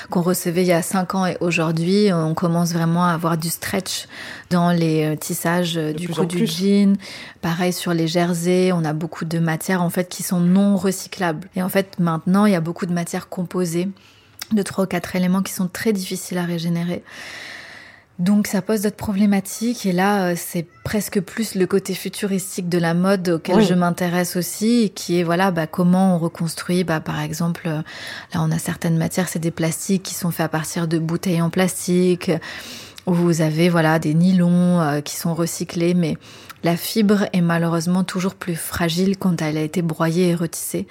qu'on 0.10 0.22
recevait 0.22 0.64
il 0.64 0.68
y 0.68 0.74
a 0.74 0.82
5 0.82 1.16
ans 1.16 1.26
et 1.26 1.38
aujourd'hui, 1.40 2.10
on 2.14 2.34
commence 2.34 2.74
vraiment 2.74 3.06
à 3.06 3.12
avoir 3.14 3.38
du 3.38 3.50
stretch 3.50 4.08
dans 4.50 4.72
les 4.72 5.06
euh, 5.06 5.16
tissages 5.16 5.78
euh, 5.78 5.94
De 5.94 5.98
du 5.98 6.10
coup 6.10 6.26
du 6.26 6.46
jean. 6.46 6.98
Pareil 7.42 7.72
sur 7.72 7.94
les 7.94 8.08
jerseys, 8.10 8.72
on 8.74 8.84
a 8.84 8.92
beaucoup 8.94 9.24
de 9.24 9.40
matières 9.40 9.82
en 9.82 9.90
fait 9.90 10.10
qui 10.10 10.24
sont 10.24 10.42
non 10.42 10.76
recyclables. 10.76 11.48
Et 11.56 11.64
en 11.64 11.70
fait, 11.70 11.98
maintenant, 12.00 12.46
il 12.46 12.52
y 12.52 12.56
a 12.56 12.62
beaucoup 12.62 12.86
de 12.86 12.94
matières 12.94 13.30
composées 13.30 13.88
de 14.52 14.62
trois 14.64 14.84
ou 14.84 14.88
quatre 14.88 15.16
éléments 15.16 15.42
qui 15.42 15.54
sont 15.54 15.70
très 15.70 15.94
difficiles 15.94 16.38
à 16.38 16.44
régénérer. 16.44 17.04
Donc 18.22 18.46
ça 18.46 18.62
pose 18.62 18.82
d'autres 18.82 18.96
problématiques 18.98 19.88
et 19.88 19.92
là 19.92 20.28
euh, 20.28 20.34
c'est 20.38 20.68
presque 20.84 21.20
plus 21.20 21.56
le 21.56 21.66
côté 21.66 21.96
futuristique 21.96 22.70
de 22.70 22.78
la 22.78 22.94
mode 22.94 23.28
auquel 23.30 23.56
Oui. 23.56 23.66
je 23.66 23.74
m'intéresse 23.74 24.36
aussi, 24.36 24.92
qui 24.94 25.20
est 25.20 25.24
voilà 25.24 25.50
bah, 25.50 25.66
comment 25.66 26.16
on 26.16 26.20
reconstruit 26.20 26.84
bah, 26.84 27.00
par 27.00 27.20
exemple 27.20 27.64
euh, 27.66 27.82
là 28.34 28.42
on 28.42 28.52
a 28.52 28.60
certaines 28.60 28.96
matières 28.96 29.28
c'est 29.28 29.40
des 29.40 29.50
plastiques 29.50 30.04
qui 30.04 30.14
sont 30.14 30.30
faits 30.30 30.46
à 30.46 30.50
partir 30.50 30.88
de 30.88 31.00
bouteilles 31.00 31.42
en 31.42 31.50
plastique 31.50 32.30
où 33.12 33.14
vous 33.14 33.42
avez 33.42 33.70
voilà 33.70 34.00
des 34.00 34.14
nylons 34.14 34.80
euh, 34.82 35.02
qui 35.02 35.16
sont 35.16 35.34
recyclés 35.36 35.94
mais 35.94 36.18
la 36.64 36.78
fibre 36.78 37.26
est 37.34 37.42
malheureusement 37.42 38.04
toujours 38.04 38.36
plus 38.36 38.56
fragile 38.56 39.18
quand 39.18 39.42
elle 39.42 39.58
a 39.58 39.62
été 39.62 39.82
broyée 39.82 40.30
et 40.30 40.36
retissée. 40.36 40.86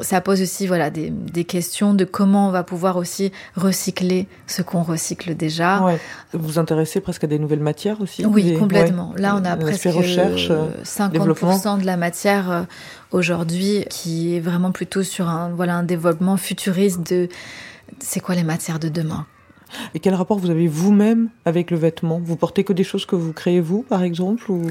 Ça 0.00 0.20
pose 0.20 0.42
aussi 0.42 0.66
voilà 0.66 0.90
des, 0.90 1.08
des 1.10 1.44
questions 1.44 1.94
de 1.94 2.04
comment 2.04 2.48
on 2.48 2.50
va 2.50 2.64
pouvoir 2.64 2.96
aussi 2.96 3.30
recycler 3.54 4.26
ce 4.48 4.62
qu'on 4.62 4.82
recycle 4.82 5.36
déjà. 5.36 5.82
Ouais. 5.84 5.98
Vous 6.32 6.44
vous 6.48 6.58
intéressez 6.58 7.00
presque 7.00 7.22
à 7.22 7.26
des 7.28 7.38
nouvelles 7.38 7.60
matières 7.60 8.00
aussi 8.00 8.26
Oui, 8.26 8.42
Des- 8.42 8.54
complètement. 8.54 9.12
ouais. 9.14 9.20
Là, 9.20 9.36
on 9.40 9.44
a 9.44 9.52
Un 9.52 9.56
presque 9.56 9.86
aspect 9.86 9.90
recherche, 10.00 10.48
euh, 10.50 10.66
50% 10.82 11.10
développement. 11.12 11.78
de 11.78 11.86
la 11.86 11.96
matière 11.96 12.50
euh, 12.50 12.62
aujourd'hui 13.12 13.84
qui 13.90 14.34
est 14.34 14.40
vraiment 14.40 14.72
plutôt 14.72 15.04
sur 15.04 15.28
un, 15.28 15.50
voilà, 15.50 15.76
un 15.76 15.84
développement 15.84 16.36
futuriste 16.36 17.08
de 17.12 17.28
c'est 18.00 18.18
quoi 18.18 18.34
les 18.34 18.42
matières 18.44 18.80
de 18.80 18.88
demain. 18.88 19.26
Et 19.94 20.00
quel 20.00 20.14
rapport 20.14 20.38
vous 20.38 20.50
avez 20.50 20.68
vous-même 20.68 21.28
avec 21.44 21.70
le 21.70 21.76
vêtement? 21.76 22.20
Vous 22.22 22.36
portez 22.36 22.64
que 22.64 22.72
des 22.72 22.84
choses 22.84 23.06
que 23.06 23.16
vous 23.16 23.32
créez 23.32 23.60
vous, 23.60 23.82
par 23.82 24.02
exemple 24.02 24.50
ou... 24.50 24.66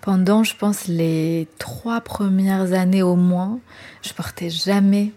Pendant, 0.00 0.44
je 0.44 0.54
pense, 0.54 0.86
les 0.86 1.48
trois 1.58 2.02
premières 2.02 2.74
années 2.74 3.02
au 3.02 3.16
moins, 3.16 3.58
je 4.02 4.12
portais 4.12 4.50
jamais 4.50 5.12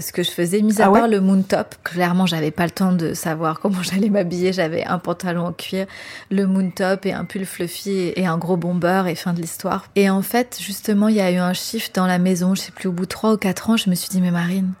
ce 0.00 0.12
que 0.12 0.22
je 0.22 0.30
faisais, 0.30 0.62
mis 0.62 0.80
à 0.80 0.86
Ah 0.86 0.90
part 0.90 1.08
le 1.08 1.20
moon 1.20 1.42
top. 1.42 1.74
Clairement, 1.84 2.26
j'avais 2.26 2.50
pas 2.50 2.64
le 2.64 2.70
temps 2.70 2.92
de 2.92 3.14
savoir 3.14 3.60
comment 3.60 3.82
j'allais 3.82 4.10
m'habiller. 4.10 4.52
J'avais 4.52 4.84
un 4.84 4.98
pantalon 4.98 5.46
en 5.46 5.52
cuir, 5.52 5.86
le 6.30 6.46
moon 6.46 6.70
top 6.70 7.06
et 7.06 7.12
un 7.12 7.24
pull 7.24 7.44
fluffy 7.44 8.12
et 8.16 8.26
un 8.26 8.38
gros 8.38 8.56
bomber 8.56 9.04
et 9.08 9.14
fin 9.14 9.32
de 9.32 9.40
l'histoire. 9.40 9.86
Et 9.96 10.10
en 10.10 10.22
fait, 10.22 10.58
justement, 10.60 11.08
il 11.08 11.16
y 11.16 11.20
a 11.20 11.30
eu 11.30 11.36
un 11.36 11.52
shift 11.52 11.94
dans 11.94 12.06
la 12.06 12.18
maison. 12.18 12.54
Je 12.54 12.62
sais 12.62 12.72
plus, 12.72 12.88
au 12.88 12.92
bout 12.92 13.04
de 13.04 13.08
trois 13.08 13.34
ou 13.34 13.36
quatre 13.36 13.70
ans, 13.70 13.76
je 13.76 13.90
me 13.90 13.94
suis 13.94 14.08
dit, 14.08 14.20
mais 14.20 14.30
Marine, 14.30 14.72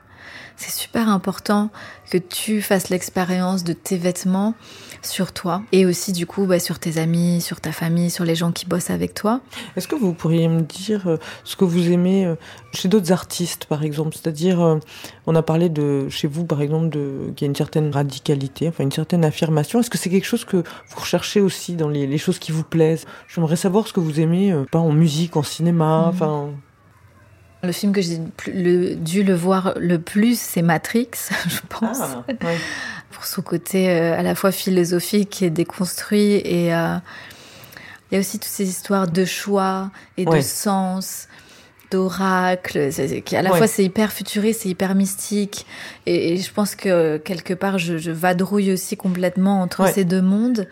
c'est 0.56 0.70
super 0.70 1.08
important 1.08 1.70
que 2.10 2.18
tu 2.18 2.62
fasses 2.62 2.90
l'expérience 2.90 3.64
de 3.64 3.72
tes 3.72 3.96
vêtements 3.96 4.54
sur 5.02 5.32
toi 5.32 5.62
et 5.72 5.84
aussi 5.84 6.12
du 6.12 6.26
coup 6.26 6.46
bah, 6.46 6.58
sur 6.60 6.78
tes 6.78 6.98
amis, 6.98 7.40
sur 7.40 7.60
ta 7.60 7.72
famille, 7.72 8.10
sur 8.10 8.24
les 8.24 8.34
gens 8.34 8.52
qui 8.52 8.66
bossent 8.66 8.90
avec 8.90 9.14
toi. 9.14 9.40
Est-ce 9.76 9.88
que 9.88 9.96
vous 9.96 10.12
pourriez 10.14 10.48
me 10.48 10.60
dire 10.62 11.06
euh, 11.08 11.16
ce 11.44 11.56
que 11.56 11.64
vous 11.64 11.90
aimez 11.90 12.24
euh, 12.26 12.36
chez 12.72 12.88
d'autres 12.88 13.10
artistes, 13.12 13.64
par 13.66 13.82
exemple? 13.82 14.14
C'est-à-dire, 14.14 14.60
euh, 14.62 14.78
on 15.26 15.34
a 15.34 15.42
parlé 15.42 15.68
de 15.68 16.08
chez 16.08 16.28
vous, 16.28 16.44
par 16.44 16.62
exemple, 16.62 16.88
de 16.90 17.32
qu'il 17.36 17.46
y 17.46 17.48
a 17.48 17.50
une 17.50 17.56
certaine 17.56 17.90
radicalité, 17.90 18.68
enfin 18.68 18.84
une 18.84 18.92
certaine 18.92 19.24
affirmation. 19.24 19.80
Est-ce 19.80 19.90
que 19.90 19.98
c'est 19.98 20.10
quelque 20.10 20.26
chose 20.26 20.44
que 20.44 20.58
vous 20.58 21.00
recherchez 21.00 21.40
aussi 21.40 21.74
dans 21.74 21.88
les, 21.88 22.06
les 22.06 22.18
choses 22.18 22.38
qui 22.38 22.52
vous 22.52 22.64
plaisent? 22.64 23.06
J'aimerais 23.28 23.56
savoir 23.56 23.88
ce 23.88 23.92
que 23.92 24.00
vous 24.00 24.20
aimez, 24.20 24.54
pas 24.70 24.78
en 24.78 24.92
musique, 24.92 25.36
en 25.36 25.42
cinéma, 25.42 26.02
Mhm. 26.02 26.08
enfin. 26.08 26.50
Le 27.64 27.72
film 27.72 27.92
que 27.92 28.00
j'ai 28.00 28.18
le- 28.52 28.94
dû 28.94 29.22
le 29.22 29.34
voir 29.34 29.74
le 29.76 29.98
plus, 29.98 30.38
c'est 30.38 30.62
Matrix, 30.62 31.08
je 31.48 31.60
pense. 31.68 31.98
Ah, 32.00 32.24
ouais. 32.28 32.36
pour 33.10 33.24
son 33.26 33.42
côté 33.42 33.88
euh, 33.90 34.18
à 34.18 34.22
la 34.22 34.34
fois 34.34 34.52
philosophique 34.52 35.42
et 35.42 35.50
déconstruit. 35.50 36.34
Et 36.44 36.74
euh, 36.74 36.96
il 38.10 38.14
y 38.14 38.16
a 38.16 38.20
aussi 38.20 38.38
toutes 38.38 38.48
ces 38.50 38.68
histoires 38.68 39.08
de 39.08 39.24
choix 39.24 39.90
et 40.16 40.26
Ouais. 40.26 40.38
de 40.38 40.42
sens, 40.42 41.28
d'oracle, 41.90 42.90
qui 43.24 43.36
à 43.36 43.42
la 43.42 43.52
Ouais. 43.52 43.58
fois 43.58 43.66
c'est 43.66 43.84
hyper 43.84 44.12
futuriste, 44.12 44.62
c'est 44.62 44.68
hyper 44.68 44.94
mystique. 44.94 45.64
Et, 46.06 46.32
et 46.34 46.36
je 46.38 46.52
pense 46.52 46.74
que 46.74 47.18
quelque 47.18 47.54
part 47.54 47.78
je, 47.78 47.98
je 47.98 48.10
vadrouille 48.10 48.72
aussi 48.72 48.96
complètement 48.96 49.60
entre 49.62 49.88
ces 49.92 50.04
deux 50.04 50.22
mondes. 50.22 50.68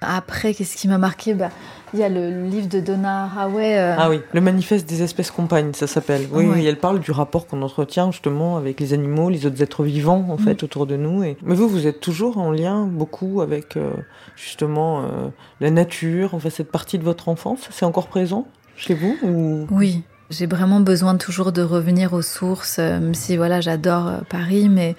Après, 0.00 0.52
qu'est-ce 0.52 0.76
qui 0.76 0.86
m'a 0.88 0.98
marqué? 0.98 1.32
Bah, 1.34 1.50
Il 1.94 2.00
y 2.00 2.02
a 2.02 2.08
le 2.08 2.44
livre 2.44 2.68
de 2.68 2.80
Donna 2.80 3.24
Haraway. 3.24 3.78
euh, 3.78 3.94
Ah 3.96 4.10
oui, 4.10 4.20
le 4.32 4.40
manifeste 4.40 4.88
des 4.88 5.02
espèces 5.02 5.30
compagnes, 5.30 5.72
ça 5.74 5.86
s'appelle. 5.86 6.26
Oui, 6.32 6.44
Ouais. 6.44 6.54
oui, 6.56 6.66
elle 6.66 6.78
parle 6.78 6.98
du 6.98 7.12
rapport 7.12 7.46
qu'on 7.46 7.62
entretient 7.62 8.10
justement 8.10 8.56
avec 8.56 8.80
les 8.80 8.92
animaux, 8.92 9.30
les 9.30 9.46
autres 9.46 9.62
êtres 9.62 9.84
vivants 9.84 10.26
en 10.28 10.34
Mm. 10.34 10.38
fait 10.40 10.62
autour 10.64 10.86
de 10.86 10.96
nous. 10.96 11.22
Et... 11.22 11.36
Mais 11.44 11.54
vous, 11.54 11.68
vous 11.68 11.86
êtes 11.86 12.00
toujours 12.00 12.38
en 12.38 12.50
lien 12.50 12.84
beaucoup 12.84 13.40
avec 13.42 13.76
euh, 13.76 13.92
justement 14.34 15.02
euh, 15.02 15.28
la 15.60 15.70
nature, 15.70 16.34
enfin 16.34 16.50
cette 16.50 16.70
partie 16.72 16.98
de 16.98 17.04
votre 17.04 17.28
enfance. 17.28 17.60
C'est 17.70 17.84
encore 17.86 18.08
présent 18.08 18.46
chez 18.76 18.94
vous 18.94 19.16
ou... 19.22 19.66
Oui, 19.70 20.02
j'ai 20.30 20.46
vraiment 20.46 20.80
besoin 20.80 21.16
toujours 21.16 21.52
de 21.52 21.62
revenir 21.62 22.12
aux 22.12 22.22
sources, 22.22 22.78
même 22.78 23.14
si 23.14 23.36
voilà, 23.36 23.60
j'adore 23.60 24.10
Paris, 24.28 24.68
mais 24.68 24.96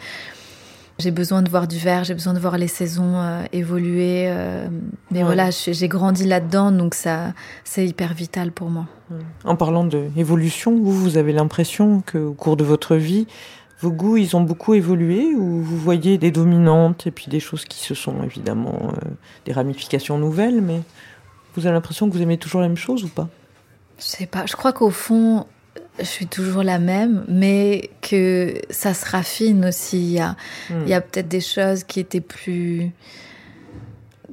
j'ai 0.97 1.11
besoin 1.11 1.41
de 1.41 1.49
voir 1.49 1.67
du 1.67 1.77
vert, 1.77 2.03
j'ai 2.03 2.13
besoin 2.13 2.33
de 2.33 2.39
voir 2.39 2.57
les 2.57 2.67
saisons 2.67 3.17
euh, 3.19 3.43
évoluer. 3.51 4.25
euh, 4.29 4.67
mais 5.11 5.19
Ouais. 5.19 5.25
voilà, 5.25 5.49
j'ai 5.51 5.87
grandi 5.87 6.25
là-dedans, 6.25 6.71
donc 6.71 6.93
ça, 6.95 7.33
c'est 7.63 7.85
hyper 7.85 8.13
vital 8.13 8.51
pour 8.51 8.69
moi. 8.69 8.85
En 9.43 9.55
parlant 9.55 9.83
d'évolution, 9.85 10.71
vous, 10.75 10.91
vous 10.93 11.17
avez 11.17 11.33
l'impression 11.33 12.01
qu'au 12.09 12.33
cours 12.33 12.57
de 12.57 12.63
votre 12.63 12.95
vie, 12.95 13.27
vos 13.81 13.91
goûts, 13.91 14.17
ils 14.17 14.35
ont 14.37 14.41
beaucoup 14.41 14.73
évolué 14.73 15.35
ou 15.35 15.61
vous 15.61 15.77
voyez 15.77 16.17
des 16.17 16.31
dominantes 16.31 17.05
et 17.07 17.11
puis 17.11 17.27
des 17.29 17.41
choses 17.41 17.65
qui 17.65 17.79
se 17.79 17.93
sont 17.93 18.23
évidemment 18.23 18.79
euh, 18.93 19.09
des 19.45 19.51
ramifications 19.51 20.17
nouvelles, 20.17 20.61
mais 20.61 20.81
vous 21.55 21.65
avez 21.65 21.73
l'impression 21.75 22.09
que 22.09 22.15
vous 22.15 22.21
aimez 22.21 22.37
toujours 22.37 22.61
la 22.61 22.67
même 22.67 22.77
chose 22.77 23.03
ou 23.03 23.09
pas? 23.09 23.27
Je 23.99 24.03
sais 24.05 24.25
pas, 24.25 24.45
je 24.45 24.55
crois 24.55 24.73
qu'au 24.73 24.89
fond, 24.89 25.45
je 25.99 26.03
suis 26.05 26.27
toujours 26.27 26.63
la 26.63 26.79
même, 26.79 27.23
mais 27.27 27.89
que 28.01 28.53
ça 28.69 28.93
se 28.93 29.05
raffine 29.09 29.65
aussi. 29.65 29.97
Il 29.97 30.11
y 30.13 30.19
a, 30.19 30.35
Hmm. 30.69 30.91
a 30.91 31.01
peut-être 31.01 31.27
des 31.27 31.41
choses 31.41 31.83
qui 31.83 31.99
étaient 31.99 32.21
plus 32.21 32.91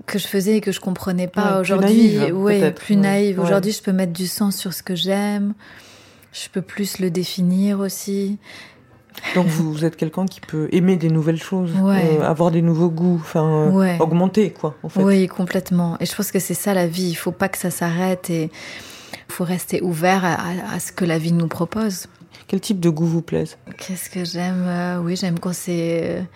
que 0.07 0.19
je 0.19 0.27
faisais 0.27 0.57
et 0.57 0.61
que 0.61 0.73
je 0.73 0.81
comprenais 0.81 1.29
pas 1.29 1.43
Ouais, 1.43 1.51
plus 1.53 1.61
aujourd'hui. 1.61 2.17
naïve, 2.19 2.37
Ouais, 2.37 2.71
plus 2.73 2.95
Ouais, 2.97 3.01
naïve. 3.01 3.39
ouais. 3.39 3.45
Aujourd'hui, 3.45 3.73
je 3.73 3.83
peux 3.83 3.93
mettre 3.93 4.13
du 4.13 4.27
sens 4.27 4.57
sur 4.57 4.73
ce 4.73 4.83
que 4.83 4.95
j'aime. 4.97 5.55
Je 6.33 6.49
peux 6.49 6.63
plus 6.63 6.99
le 6.99 7.11
définir 7.11 7.79
aussi. 7.81 8.39
Donc 9.35 9.47
vous, 9.47 9.71
vous 9.73 9.85
êtes 9.85 9.97
quelqu'un 9.97 10.25
qui 10.25 10.41
peut 10.41 10.69
aimer 10.73 10.97
des 10.97 11.11
nouvelles 11.11 11.41
choses, 11.41 11.71
Ouais. 11.81 12.19
euh, 12.19 12.23
avoir 12.23 12.51
des 12.51 12.63
nouveaux 12.63 12.89
goûts, 12.89 13.21
enfin 13.21 13.67
euh, 13.67 13.71
Ouais. 13.71 13.97
augmenter 14.01 14.51
quoi 14.51 14.75
en 14.83 14.89
fait. 14.89 15.03
Oui, 15.03 15.29
complètement. 15.29 15.99
Et 16.01 16.07
je 16.07 16.15
pense 16.17 16.33
que 16.33 16.39
c'est 16.39 16.55
ça 16.55 16.73
la 16.73 16.87
vie. 16.87 17.11
Il 17.11 17.15
faut 17.15 17.31
pas 17.31 17.49
que 17.51 17.59
ça 17.59 17.71
s'arrête 17.71 18.31
et 18.31 18.51
il 19.33 19.35
faut 19.35 19.45
rester 19.45 19.81
ouvert 19.81 20.27
à, 20.27 20.35
à- 20.35 20.75
à 20.75 20.79
ce 20.79 20.93
que 20.93 21.07
la 21.07 21.17
vie 21.17 21.33
nous 21.33 21.47
propose. 21.49 22.07
Quel 22.49 22.61
type 22.61 22.81
de 22.81 22.91
goût 22.91 23.07
vous 23.07 23.23
plaise? 23.23 23.57
Qu'est-ce 23.79 24.11
que 24.11 24.27
j'aime 24.27 24.65
Euh, 24.67 24.99
Oui, 25.01 25.17
j'aime 25.17 25.39
quand 25.39 25.55
c'est 25.55 26.27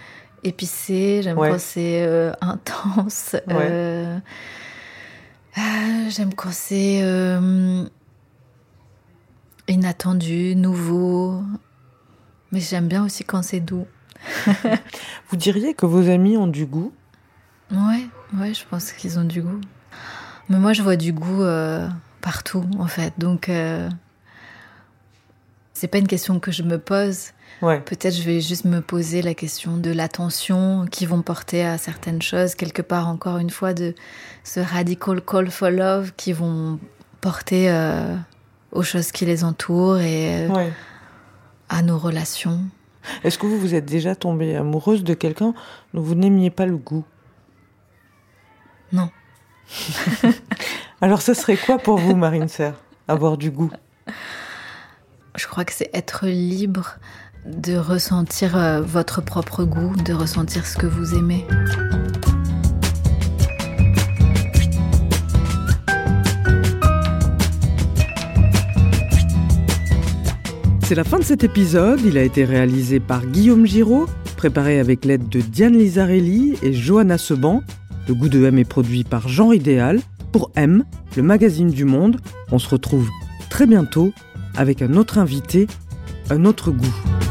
épicé, 0.42 1.20
j'aime 1.22 1.36
Ouais. 1.38 1.50
quand 1.50 1.58
c'est 1.60 2.06
euh, 2.06 2.32
intense. 2.40 3.36
euh, 3.50 4.18
euh, 5.58 6.08
j'aime 6.08 6.32
quand 6.34 6.52
c'est 6.52 7.02
inattendu, 9.68 10.54
nouveau. 10.56 11.42
Mais 12.52 12.60
j'aime 12.60 12.88
bien 12.88 13.04
aussi 13.04 13.24
quand 13.24 13.42
c'est 13.42 13.60
doux. 13.60 13.86
Vous 15.28 15.36
diriez 15.36 15.74
que 15.74 15.84
vos 15.84 16.08
amis 16.08 16.36
ont 16.38 16.46
du 16.46 16.64
goût? 16.64 16.92
Ouais, 17.70 18.06
ouais, 18.38 18.54
je 18.54 18.64
pense 18.70 18.92
qu'ils 18.92 19.18
ont 19.18 19.24
du 19.24 19.42
goût. 19.42 19.60
Mais 20.48 20.58
moi, 20.58 20.72
je 20.72 20.82
vois 20.82 20.96
du 20.96 21.12
goût 21.12 21.42
euh, 21.42 21.88
partout, 22.26 22.64
en 22.80 22.88
fait. 22.88 23.12
Donc, 23.18 23.48
euh, 23.48 23.88
c'est 25.74 25.86
pas 25.86 25.98
une 25.98 26.08
question 26.08 26.40
que 26.40 26.50
je 26.50 26.64
me 26.64 26.76
pose. 26.76 27.28
Ouais. 27.62 27.78
Peut-être 27.78 28.16
je 28.16 28.22
vais 28.22 28.40
juste 28.40 28.64
me 28.64 28.80
poser 28.80 29.22
la 29.22 29.32
question 29.32 29.76
de 29.76 29.92
l'attention 29.92 30.86
qui 30.90 31.06
vont 31.06 31.22
porter 31.22 31.64
à 31.64 31.78
certaines 31.78 32.20
choses, 32.20 32.56
quelque 32.56 32.82
part 32.82 33.06
encore 33.06 33.38
une 33.38 33.50
fois 33.50 33.74
de 33.74 33.94
ce 34.42 34.58
radical 34.58 35.20
call 35.20 35.52
for 35.52 35.70
love 35.70 36.14
qui 36.16 36.32
vont 36.32 36.80
porter 37.20 37.70
euh, 37.70 38.16
aux 38.72 38.82
choses 38.82 39.12
qui 39.12 39.24
les 39.24 39.44
entourent 39.44 40.00
et 40.00 40.46
euh, 40.46 40.48
ouais. 40.48 40.72
à 41.68 41.82
nos 41.82 41.96
relations. 41.96 42.58
Est-ce 43.22 43.38
que 43.38 43.46
vous 43.46 43.60
vous 43.60 43.76
êtes 43.76 43.86
déjà 43.86 44.16
tombée 44.16 44.56
amoureuse 44.56 45.04
de 45.04 45.14
quelqu'un 45.14 45.54
dont 45.94 46.02
vous 46.02 46.16
n'aimiez 46.16 46.50
pas 46.50 46.66
le 46.66 46.76
goût? 46.76 47.04
Non. 48.90 49.10
Alors 51.02 51.20
ce 51.20 51.34
serait 51.34 51.58
quoi 51.58 51.76
pour 51.76 51.98
vous, 51.98 52.16
Marine 52.16 52.48
Serre 52.48 52.72
Avoir 53.06 53.36
du 53.36 53.50
goût? 53.50 53.70
Je 55.36 55.46
crois 55.46 55.66
que 55.66 55.74
c'est 55.74 55.90
être 55.92 56.26
libre 56.26 56.96
de 57.44 57.76
ressentir 57.76 58.56
euh, 58.56 58.80
votre 58.80 59.20
propre 59.20 59.64
goût, 59.64 59.94
de 59.94 60.14
ressentir 60.14 60.66
ce 60.66 60.78
que 60.78 60.86
vous 60.86 61.14
aimez. 61.14 61.44
C'est 70.84 70.94
la 70.94 71.04
fin 71.04 71.18
de 71.18 71.24
cet 71.24 71.44
épisode. 71.44 72.00
Il 72.06 72.16
a 72.16 72.22
été 72.22 72.46
réalisé 72.46 73.00
par 73.00 73.26
Guillaume 73.26 73.66
Giraud, 73.66 74.06
préparé 74.38 74.80
avec 74.80 75.04
l'aide 75.04 75.28
de 75.28 75.42
Diane 75.42 75.76
Lizarelli 75.76 76.56
et 76.62 76.72
Johanna 76.72 77.18
Seban. 77.18 77.62
Le 78.08 78.14
goût 78.14 78.30
de 78.30 78.42
M 78.46 78.58
est 78.58 78.64
produit 78.64 79.04
par 79.04 79.28
Jean 79.28 79.52
Idéal 79.52 80.00
pour 80.32 80.50
M, 80.56 80.84
le 81.16 81.22
magazine 81.22 81.70
du 81.70 81.84
monde. 81.84 82.18
On 82.50 82.58
se 82.58 82.68
retrouve 82.68 83.08
très 83.50 83.66
bientôt 83.66 84.12
avec 84.56 84.82
un 84.82 84.94
autre 84.94 85.18
invité, 85.18 85.66
un 86.30 86.44
autre 86.44 86.70
goût. 86.70 87.25